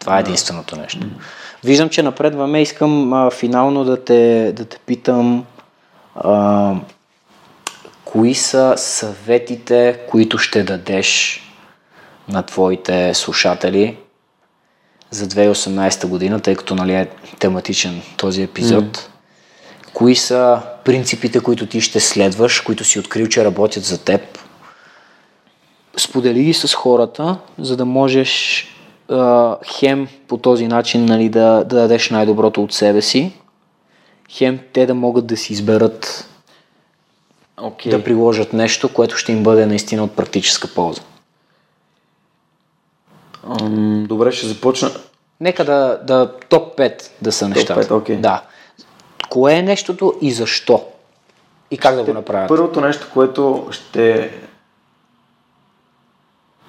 [0.05, 1.07] Това е единственото нещо.
[1.63, 2.61] Виждам, че напредваме.
[2.61, 5.45] Искам а, финално да те, да те питам
[6.15, 6.73] а,
[8.05, 11.41] кои са съветите, които ще дадеш
[12.27, 13.97] на твоите слушатели
[15.09, 17.09] за 2018 година, тъй като нали, е
[17.39, 18.97] тематичен този епизод.
[18.97, 19.07] Mm.
[19.93, 24.21] Кои са принципите, които ти ще следваш, които си открил, че работят за теб?
[25.97, 28.67] Сподели ги с хората, за да можеш
[29.09, 33.33] а, хем по този начин нали, да, да дадеш най-доброто от себе си,
[34.29, 36.29] хем те да могат да си изберат
[37.61, 37.91] Окей.
[37.91, 41.01] да приложат нещо, което ще им бъде наистина от практическа полза.
[43.61, 44.91] Ам, добре, ще започна.
[45.39, 47.83] Нека да, да топ 5 да са нещата.
[47.83, 48.15] 5, окей.
[48.15, 48.43] Да.
[49.29, 50.85] Кое е нещото и защо?
[51.71, 52.47] И как да го направят?
[52.47, 54.31] Първото нещо, което ще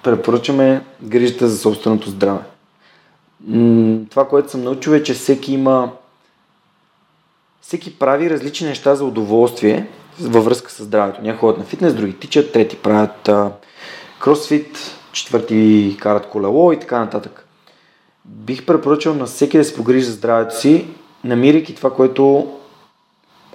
[0.07, 2.39] препоръчаме грижата за собственото здраве.
[4.09, 5.91] Това, което съм научил е, че всеки има
[7.61, 9.87] всеки прави различни неща за удоволствие
[10.19, 11.21] във връзка с здравето.
[11.21, 13.51] Някои ходят на фитнес, други тичат, трети правят а,
[14.19, 14.77] кросфит,
[15.11, 17.47] четвърти карат колело и така нататък.
[18.25, 20.87] бих препоръчал на всеки да се погрижи за здравето си,
[21.23, 22.53] намирайки това, което,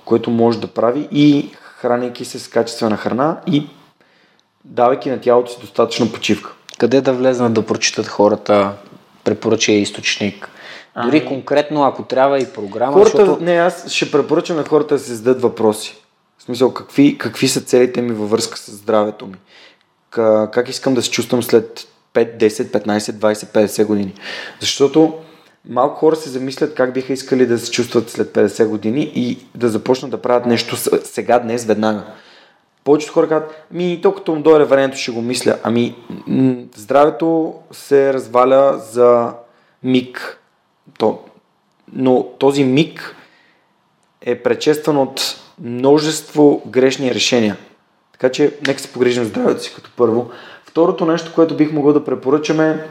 [0.04, 3.66] което може да прави и хранейки се с качествена храна и
[4.64, 6.52] давайки на тялото си достатъчно почивка.
[6.78, 8.72] Къде да влезнат да прочитат хората,
[9.24, 10.48] препоръча източник,
[11.04, 11.26] дори ами...
[11.26, 12.92] конкретно, ако трябва и програма.
[12.92, 13.44] Хората, защото...
[13.44, 15.96] Не, аз ще препоръчам на хората да се зададат въпроси.
[16.38, 19.36] В смисъл, какви, какви са целите ми във връзка с здравето ми?
[20.52, 24.14] Как искам да се чувствам след 5, 10, 15, 20, 50 години?
[24.60, 25.14] Защото
[25.68, 29.68] малко хора се замислят как биха искали да се чувстват след 50 години и да
[29.68, 32.04] започнат да правят нещо сега, днес, веднага.
[32.84, 35.58] Повечето хора казват, ми то като му дойде времето ще го мисля.
[35.62, 35.94] Ами,
[36.74, 39.32] здравето се разваля за
[39.82, 40.38] миг.
[40.98, 41.18] То,
[41.92, 43.16] но този миг
[44.20, 47.56] е предшестван от множество грешни решения.
[48.12, 50.30] Така че, нека се погрижим здравето си като първо.
[50.64, 52.86] Второто нещо, което бих могъл да препоръчам е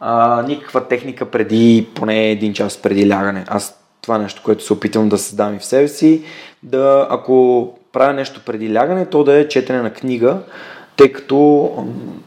[0.00, 3.44] а, никаква техника преди, поне един час преди лягане.
[3.48, 6.24] Аз това нещо, което се опитвам да създам и в себе си,
[6.62, 10.38] да ако правя нещо преди лягане, то да е четене на книга,
[10.96, 11.70] тъй като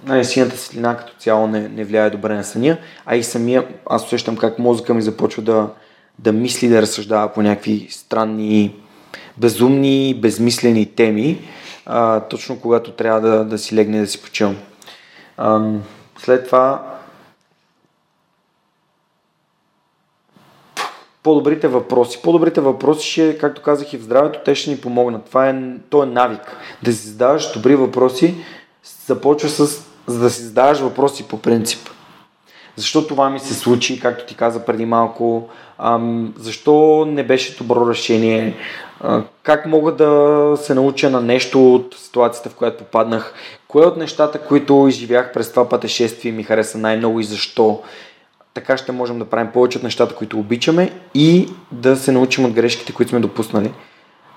[0.05, 4.05] нали, синята светлина като цяло не, не влияе добре на съня, а и самия, аз
[4.05, 5.67] усещам как мозъка ми започва да,
[6.19, 8.75] да мисли, да разсъждава по някакви странни,
[9.37, 11.39] безумни, безмислени теми,
[11.85, 14.57] а, точно когато трябва да, да си легне да си почивам.
[16.17, 16.94] след това
[21.25, 22.19] по-добрите въпроси.
[22.23, 25.25] По-добрите въпроси ще, както казах и в здравето, те ще ни помогнат.
[25.25, 25.55] Това е,
[25.89, 26.57] то е навик.
[26.83, 28.35] Да си задаваш добри въпроси,
[29.07, 31.89] започва с за да си задаваш въпроси по принцип.
[32.75, 35.49] Защо това ми се случи, както ти каза преди малко?
[35.77, 38.55] Ам, защо не беше добро решение?
[39.01, 43.33] А, как мога да се науча на нещо от ситуацията, в която попаднах?
[43.67, 47.81] Кое от нещата, които изживях през това пътешествие ми хареса най-много и защо?
[48.55, 52.51] Така ще можем да правим повече от нещата, които обичаме и да се научим от
[52.51, 53.73] грешките, които сме допуснали.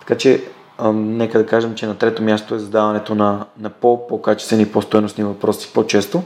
[0.01, 0.43] Така че,
[0.78, 4.73] ам, нека да кажем, че на трето място е задаването на, на по, по-качествени и
[4.73, 6.23] по-стойностни въпроси по-често.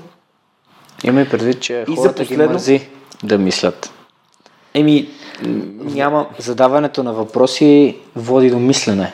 [1.05, 2.47] Имаме предвид, че и хората последно...
[2.47, 2.89] ги мързи
[3.24, 3.93] да мислят.
[4.74, 5.09] Еми,
[5.78, 6.27] няма...
[6.39, 9.12] Задаването на въпроси води до мислене.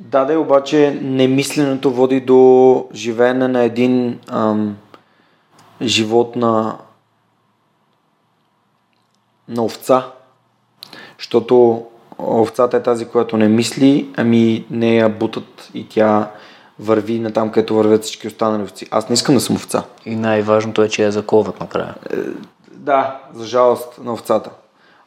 [0.00, 4.76] Да, да, обаче немисленето води до живеене на един ам,
[5.82, 6.76] живот на
[9.48, 10.06] на овца.
[11.18, 11.84] Защото
[12.18, 16.30] овцата е тази, която не мисли, ами не я бутат и тя
[16.78, 18.86] върви на там, където вървят всички останали овци.
[18.90, 19.84] Аз не искам да съм овца.
[20.06, 21.94] И най-важното е, че я заковат накрая.
[22.12, 22.16] Е,
[22.70, 24.50] да, за жалост на овцата.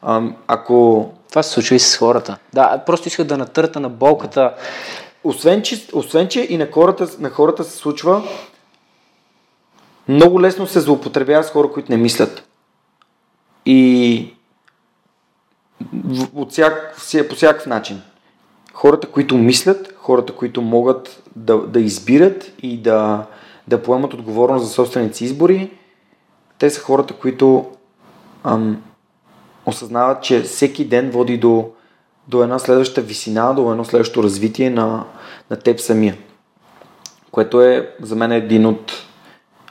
[0.02, 1.10] А, ако...
[1.28, 2.36] Това се случва и с хората.
[2.52, 4.54] Да, просто искат да натърта на болката.
[5.24, 8.22] Освен, че, освен, че и на хората, на хората се случва,
[10.08, 12.42] много лесно се злоупотребява с хора, които не мислят.
[13.66, 14.32] И
[16.34, 16.96] от всяк,
[17.28, 18.02] по всякакъв начин.
[18.72, 23.26] Хората, които мислят, хората, които могат да, да избират и да,
[23.68, 25.70] да поемат отговорност за собствените избори,
[26.58, 27.66] те са хората, които
[28.44, 28.82] ам,
[29.66, 31.70] осъзнават, че всеки ден води до,
[32.28, 35.04] до една следваща висина, до едно следващо развитие на,
[35.50, 36.16] на теб самия.
[37.30, 38.92] Което е за мен един от,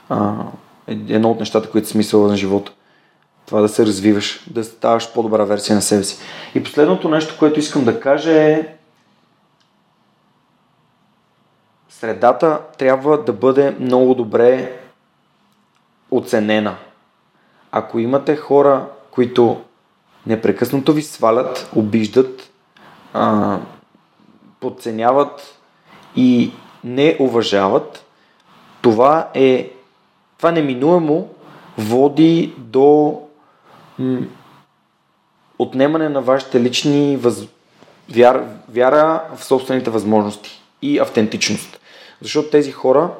[0.08, 0.34] а,
[0.88, 2.72] едно от нещата, които е смисъл на живота
[3.46, 6.18] това да се развиваш, да ставаш по-добра версия на себе си.
[6.54, 8.76] И последното нещо, което искам да кажа е
[11.88, 14.78] средата трябва да бъде много добре
[16.10, 16.76] оценена.
[17.72, 19.60] Ако имате хора, които
[20.26, 22.50] непрекъснато ви свалят, обиждат,
[24.60, 25.60] подценяват
[26.16, 26.52] и
[26.84, 28.04] не уважават,
[28.82, 29.70] това е
[30.38, 31.28] това неминуемо
[31.78, 33.20] води до
[35.58, 37.46] отнемане на вашите лични въз...
[38.08, 38.44] вяр...
[38.68, 41.80] вяра в собствените възможности и автентичност.
[42.22, 43.10] Защото тези хора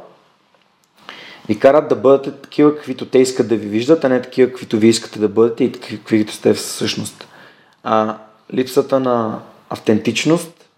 [1.48, 4.78] ви карат да бъдете такива, каквито те искат да ви виждат, а не такива, каквито
[4.78, 7.28] ви искате да бъдете и каквито сте всъщност.
[7.84, 8.16] А
[8.54, 9.40] липсата на
[9.70, 10.68] автентичност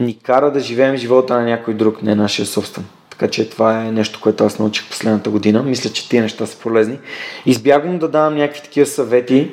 [0.00, 2.86] ни кара да живеем живота на някой друг, не нашия собствен.
[3.18, 5.62] Така че това е нещо, което аз научих последната година.
[5.62, 6.98] Мисля, че тия неща са полезни.
[7.46, 9.50] Избягвам да давам някакви такива съвети,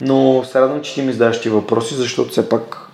[0.00, 2.90] но се радвам, че ти ми задаваш ти въпроси, защото все пак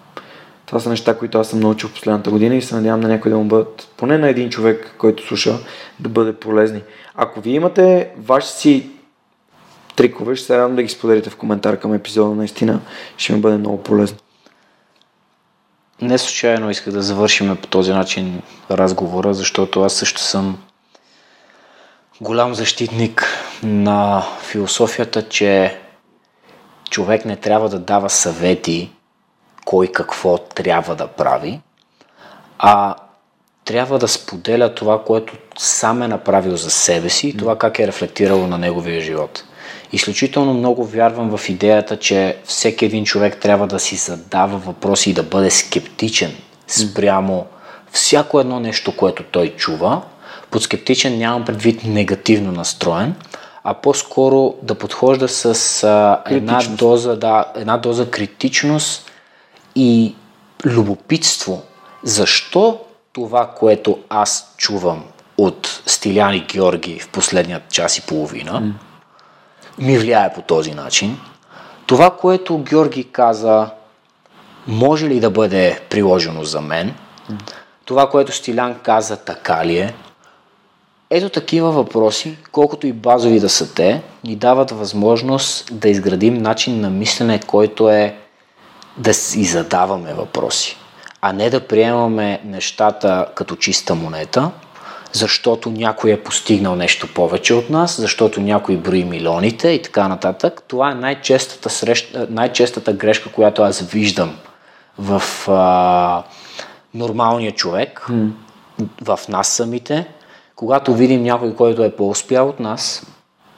[0.67, 3.39] това са неща, които аз съм научил последната година и се надявам на някой да
[3.39, 5.59] му бъдат, поне на един човек, който слуша,
[6.01, 6.83] да бъде полезни.
[7.15, 8.91] Ако вие имате ваши си
[9.97, 12.35] трикове, ще се радвам да ги споделите в коментар към епизода.
[12.35, 12.81] Наистина
[13.17, 14.19] ще ми бъде много полезно.
[16.03, 20.59] Не случайно исках да завършим по този начин разговора, защото аз също съм
[22.21, 23.27] голям защитник
[23.63, 25.79] на философията, че
[26.91, 28.93] човек не трябва да дава съвети
[29.65, 31.61] кой какво трябва да прави,
[32.59, 32.95] а
[33.65, 37.87] трябва да споделя това, което сам е направил за себе си и това как е
[37.87, 39.45] рефлектирало на неговия живот.
[39.93, 45.15] Изключително много вярвам в идеята, че всеки един човек трябва да си задава въпроси и
[45.15, 46.33] да бъде скептичен
[46.67, 47.47] спрямо
[47.93, 50.03] всяко едно нещо, което той чува.
[50.51, 53.15] Под скептичен нямам предвид негативно настроен,
[53.65, 55.45] а по-скоро да подхожда с
[55.85, 59.11] а, една, доза, да, една доза критичност
[59.77, 60.15] и
[60.65, 61.63] любопитство.
[62.03, 62.81] Защо
[63.13, 65.05] това, което аз чувам
[65.39, 68.73] от Стиляни Георги в последния час и половина, mm.
[69.81, 71.19] Ми влияе по този начин.
[71.87, 73.71] Това, което Георги каза,
[74.67, 76.95] може ли да бъде приложено за мен?
[77.85, 79.95] Това, което Стилян каза, така ли е?
[81.11, 86.81] Ето такива въпроси, колкото и базови да са те, ни дават възможност да изградим начин
[86.81, 88.17] на мислене, който е
[88.97, 90.77] да си задаваме въпроси,
[91.21, 94.51] а не да приемаме нещата като чиста монета,
[95.13, 100.63] защото някой е постигнал нещо повече от нас, защото някой брои милионите и така нататък.
[100.69, 104.37] Това е най-честата, среща, най-честата грешка, която аз виждам
[104.99, 106.23] в а,
[106.95, 108.31] нормалния човек, mm.
[109.05, 110.07] в нас самите.
[110.57, 113.07] Когато видим някой, който е по-успял от нас,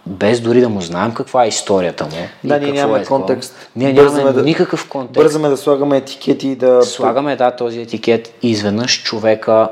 [0.06, 2.28] без дори да му знаем каква е историята му.
[2.44, 3.70] Да, ние нямаме е контекст.
[3.76, 5.14] Ние нямаме да, никакъв контекст.
[5.14, 6.82] Бързаме да слагаме етикети и да...
[6.82, 9.68] Слагаме, да, този етикет и изведнъж човека,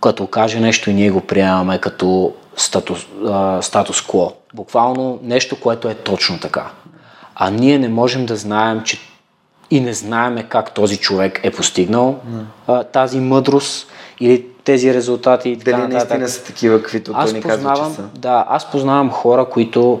[0.00, 4.32] като каже нещо и ние го приемаме като статус, а, статус кво.
[4.54, 6.70] Буквално нещо, което е точно така.
[7.34, 8.98] А ние не можем да знаем, че
[9.70, 12.18] и не знаеме как този човек е постигнал
[12.66, 13.88] а, тази мъдрост
[14.20, 18.02] или тези резултати и така Дали наистина са такива, каквито той ни казва, че са?
[18.02, 20.00] Да, аз познавам хора, които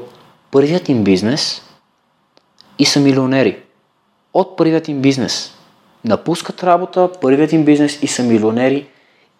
[0.50, 1.62] първият им бизнес
[2.78, 3.58] и са милионери.
[4.34, 5.52] От първият им бизнес.
[6.04, 8.86] Напускат работа, първият им бизнес и са милионери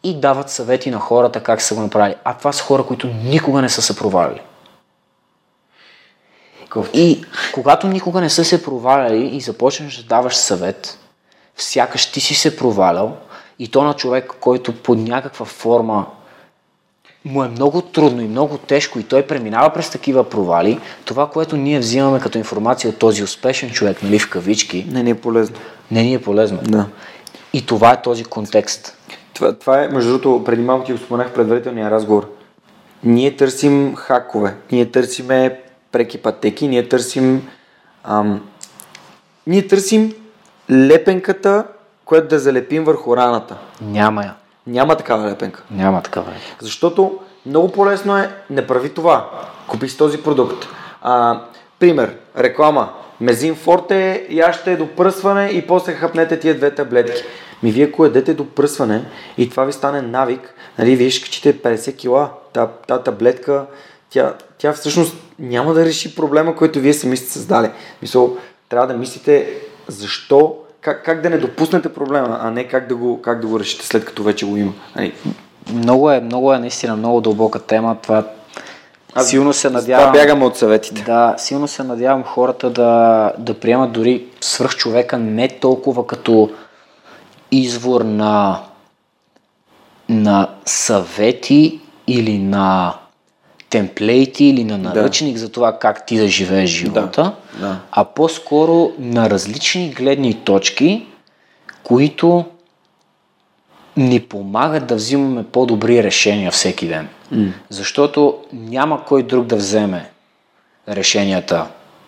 [0.07, 2.15] и дават съвети на хората как са го направили.
[2.25, 4.41] А това са хора, които никога не са се провалили.
[6.93, 7.25] И
[7.55, 10.99] когато никога не са се проваляли и започнеш да даваш съвет,
[11.57, 13.17] сякаш ти си се провалял,
[13.59, 16.07] и то на човек, който по някаква форма
[17.25, 21.57] му е много трудно и много тежко и той преминава през такива провали, това, което
[21.57, 25.57] ние взимаме като информация от този успешен човек, нали в кавички, не ни е полезно.
[25.91, 26.59] Не ни е полезно.
[26.63, 26.87] Да.
[27.53, 28.97] И това е този контекст.
[29.37, 32.31] Това, това е, между другото, преди малко ти го споменах в предварителния разговор.
[33.05, 35.61] Ние търсим хакове, ние търсиме
[35.93, 37.49] преки пътеки, ние търсим
[38.05, 38.49] ам,
[39.47, 40.15] ние търсим
[40.71, 41.65] лепенката
[42.07, 43.57] което да залепим върху раната.
[43.81, 44.35] Няма я.
[44.67, 45.63] Няма такава лепенка.
[45.71, 46.33] Няма такава.
[46.61, 49.31] Защото много по-лесно е, не прави това.
[49.67, 50.67] Купи си този продукт.
[51.03, 51.41] А,
[51.79, 52.89] пример, реклама.
[53.21, 57.23] Мезин Форте, яще до пръсване и после хапнете тия две таблетки.
[57.63, 59.05] Ми вие ако до пръсване
[59.39, 63.67] и това ви стане навик, нали, вие ще качите 50 кила, та, та таблетка,
[64.11, 67.71] тя, тя всъщност няма да реши проблема, който вие сами сте създали.
[68.03, 68.37] Мисъл,
[68.69, 69.49] трябва да мислите
[69.89, 73.61] защо как, как да не допуснете проблема, а не как да го, как да го
[73.61, 74.73] решите след като вече го има.
[74.95, 75.13] Ай.
[75.73, 77.97] Много е, много е наистина много дълбока тема.
[78.03, 78.25] Това
[79.17, 80.13] аз силно се надявам.
[80.13, 81.03] Това бягаме от съветите.
[81.03, 86.51] Да, силно се надявам хората да, да приемат дори свръх човека не толкова като
[87.51, 88.61] извор на,
[90.09, 92.95] на съвети или на
[93.71, 95.41] темплейти или на наръчник да.
[95.41, 97.67] за това как ти да живееш живота, да.
[97.67, 97.77] Да.
[97.93, 101.07] а по-скоро на различни гледни точки,
[101.83, 102.45] които
[103.97, 107.09] ни помагат да взимаме по-добри решения всеки ден.
[107.35, 107.53] Mm.
[107.71, 110.11] Защото няма кой друг да вземе
[110.89, 111.67] решенията,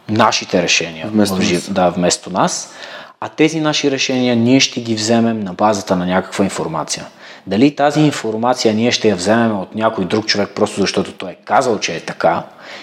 [0.09, 1.69] нашите решения вместо, в жив...
[1.69, 1.75] нас.
[1.75, 2.75] Да, вместо нас,
[3.21, 7.07] а тези наши решения ние ще ги вземем на базата на някаква информация.
[7.47, 11.37] Дали тази информация ние ще я вземем от някой друг човек, просто защото той е
[11.45, 12.43] казал, че е така,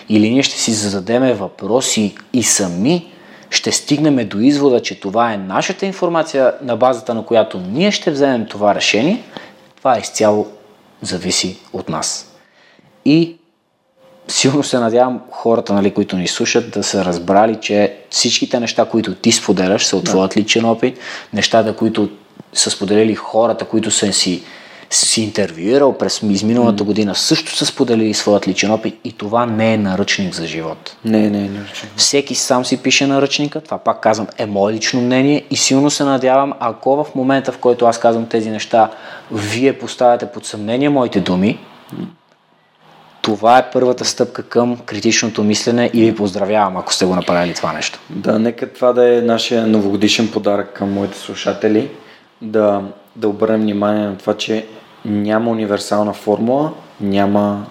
[0.09, 3.11] или ние ще си зададеме въпроси и сами
[3.49, 8.11] ще стигнем до извода, че това е нашата информация, на базата на която ние ще
[8.11, 9.23] вземем това решение,
[9.77, 10.47] това изцяло
[11.01, 12.31] зависи от нас.
[13.05, 13.35] И
[14.27, 19.15] силно се надявам хората, нали, които ни слушат, да са разбрали, че всичките неща, които
[19.15, 20.99] ти споделяш, са от твоят личен опит,
[21.33, 22.09] нещата, които
[22.53, 24.43] са споделили хората, които са си,
[24.89, 26.85] си интервюирал през изминалата mm.
[26.85, 30.95] година, също са споделили своят личен опит и това не е наръчник за живот.
[31.05, 31.91] Не, не е наръчник.
[31.95, 36.03] Всеки сам си пише наръчника, това пак казвам е мое лично мнение и силно се
[36.03, 38.91] надявам, ако в момента, в който аз казвам тези неща,
[39.31, 41.59] вие поставяте под съмнение моите думи,
[43.25, 47.73] това е първата стъпка към критичното мислене и ви поздравявам, ако сте го направили това
[47.73, 47.99] нещо.
[48.09, 51.89] Да, нека това да е нашия новогодишен подарък към моите слушатели.
[52.41, 52.83] Да,
[53.15, 54.67] да обърнем внимание на това, че
[55.05, 57.65] няма универсална формула, няма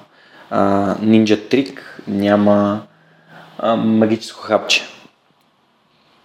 [0.50, 2.82] а, нинджа трик, няма
[3.58, 4.82] а, магическо хапче.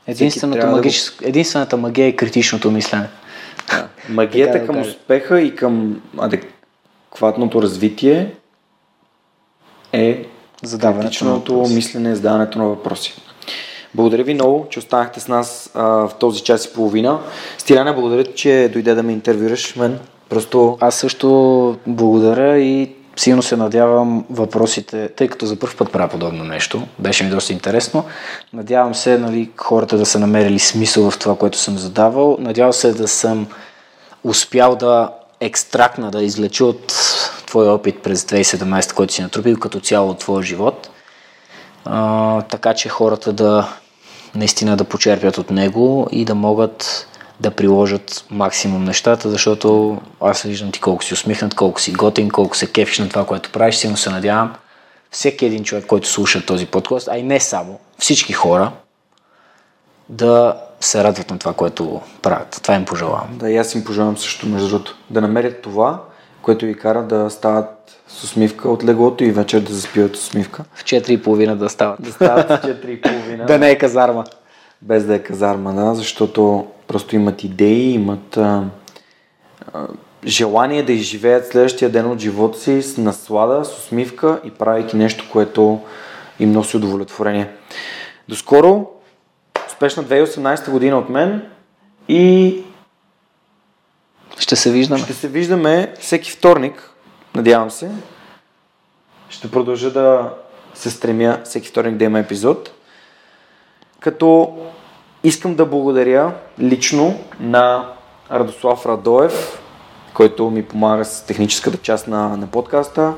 [0.07, 1.29] Единствената, магическо, да...
[1.29, 3.07] единствената магия е критичното мислене.
[3.69, 3.87] Да.
[4.09, 8.33] Магията към успеха и към адекватното развитие
[9.93, 10.25] е
[10.63, 13.21] задаването мислене, задаването на въпроси.
[13.95, 17.19] Благодаря ви много, че останахте с нас а, в този час и половина.
[17.57, 19.99] Стиляне, благодаря, че дойде да ме интервюраш мен.
[20.29, 20.77] Просто...
[20.81, 26.43] Аз също благодаря и силно се надявам въпросите, тъй като за първ път правя подобно
[26.43, 28.03] нещо, беше ми доста интересно.
[28.53, 32.37] Надявам се нали, хората да са намерили смисъл в това, което съм задавал.
[32.39, 33.47] Надявам се да съм
[34.23, 35.09] успял да
[35.39, 36.93] екстрактна, да излеча от
[37.45, 40.89] твоя опит през 2017, който си натрупил като цяло от твоя живот,
[41.85, 43.67] а, така че хората да
[44.35, 47.07] наистина да почерпят от него и да могат
[47.39, 52.57] да приложат максимум нещата, защото аз виждам ти колко си усмихнат, колко си готин, колко
[52.57, 53.75] се кефиш на това, което правиш.
[53.75, 54.53] Силно се надявам
[55.11, 58.71] всеки един човек, който слуша този подкаст, а и не само, всички хора,
[60.09, 62.59] да се радват на това, което правят.
[62.63, 63.27] Това им пожелавам.
[63.31, 64.97] Да, и аз им пожелавам също, между другото.
[65.09, 66.01] Да намерят това,
[66.41, 70.63] което ви кара да стават с усмивка от леглото и вечер да заспиват с усмивка.
[70.73, 72.01] В 4.30 да стават.
[72.01, 73.45] Да стават в 4.30.
[73.47, 74.23] да не е казарма.
[74.81, 78.63] Без да е казарма, да, защото просто имат идеи, имат а,
[79.73, 79.87] а,
[80.25, 85.25] желание да изживеят следващия ден от живота си с наслада, с усмивка и правейки нещо,
[85.31, 85.79] което
[86.39, 87.49] им носи удовлетворение.
[88.27, 88.87] Доскоро
[89.67, 91.41] успешна 2018 година от мен
[92.07, 92.63] и
[94.39, 95.03] ще се виждаме.
[95.03, 96.91] Ще се виждаме всеки вторник,
[97.35, 97.91] надявам се.
[99.29, 100.33] Ще продължа да
[100.73, 102.71] се стремя всеки вторник да има епизод.
[103.99, 104.57] Като
[105.23, 107.89] искам да благодаря лично на
[108.31, 109.61] Радослав Радоев,
[110.13, 113.13] който ми помага с техническата част на, на подкаста,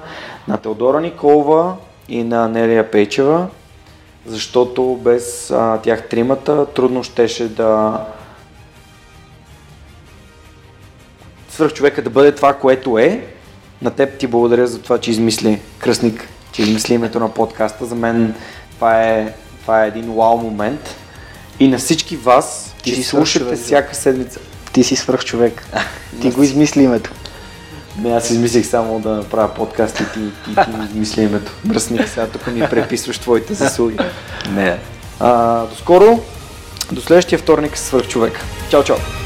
[0.47, 1.75] на Теодора Николова
[2.09, 3.47] и на Нелия Пейчева,
[4.25, 7.99] защото без а, тях тримата трудно щеше да
[11.61, 13.23] свърх човека да бъде това, което е.
[13.81, 17.85] На теб ти благодаря за това, че измисли кръстник, че измисли името на подкаста.
[17.85, 18.33] За мен
[18.75, 20.95] това е, това е един вау момент.
[21.59, 24.39] И на всички вас, ти си слушате всяка седмица.
[24.73, 25.63] Ти си свърх човек.
[26.21, 27.11] ти го измисли името.
[28.01, 31.51] Не, аз измислих само да направя подкаст и ти, ти, ти ми измисли името.
[31.65, 33.97] Бръсник, сега тук ми преписваш твоите заслуги.
[34.49, 34.79] Не.
[35.19, 36.19] А, до скоро.
[36.91, 38.39] До следващия вторник с свърх човек.
[38.69, 39.20] Чао, чао.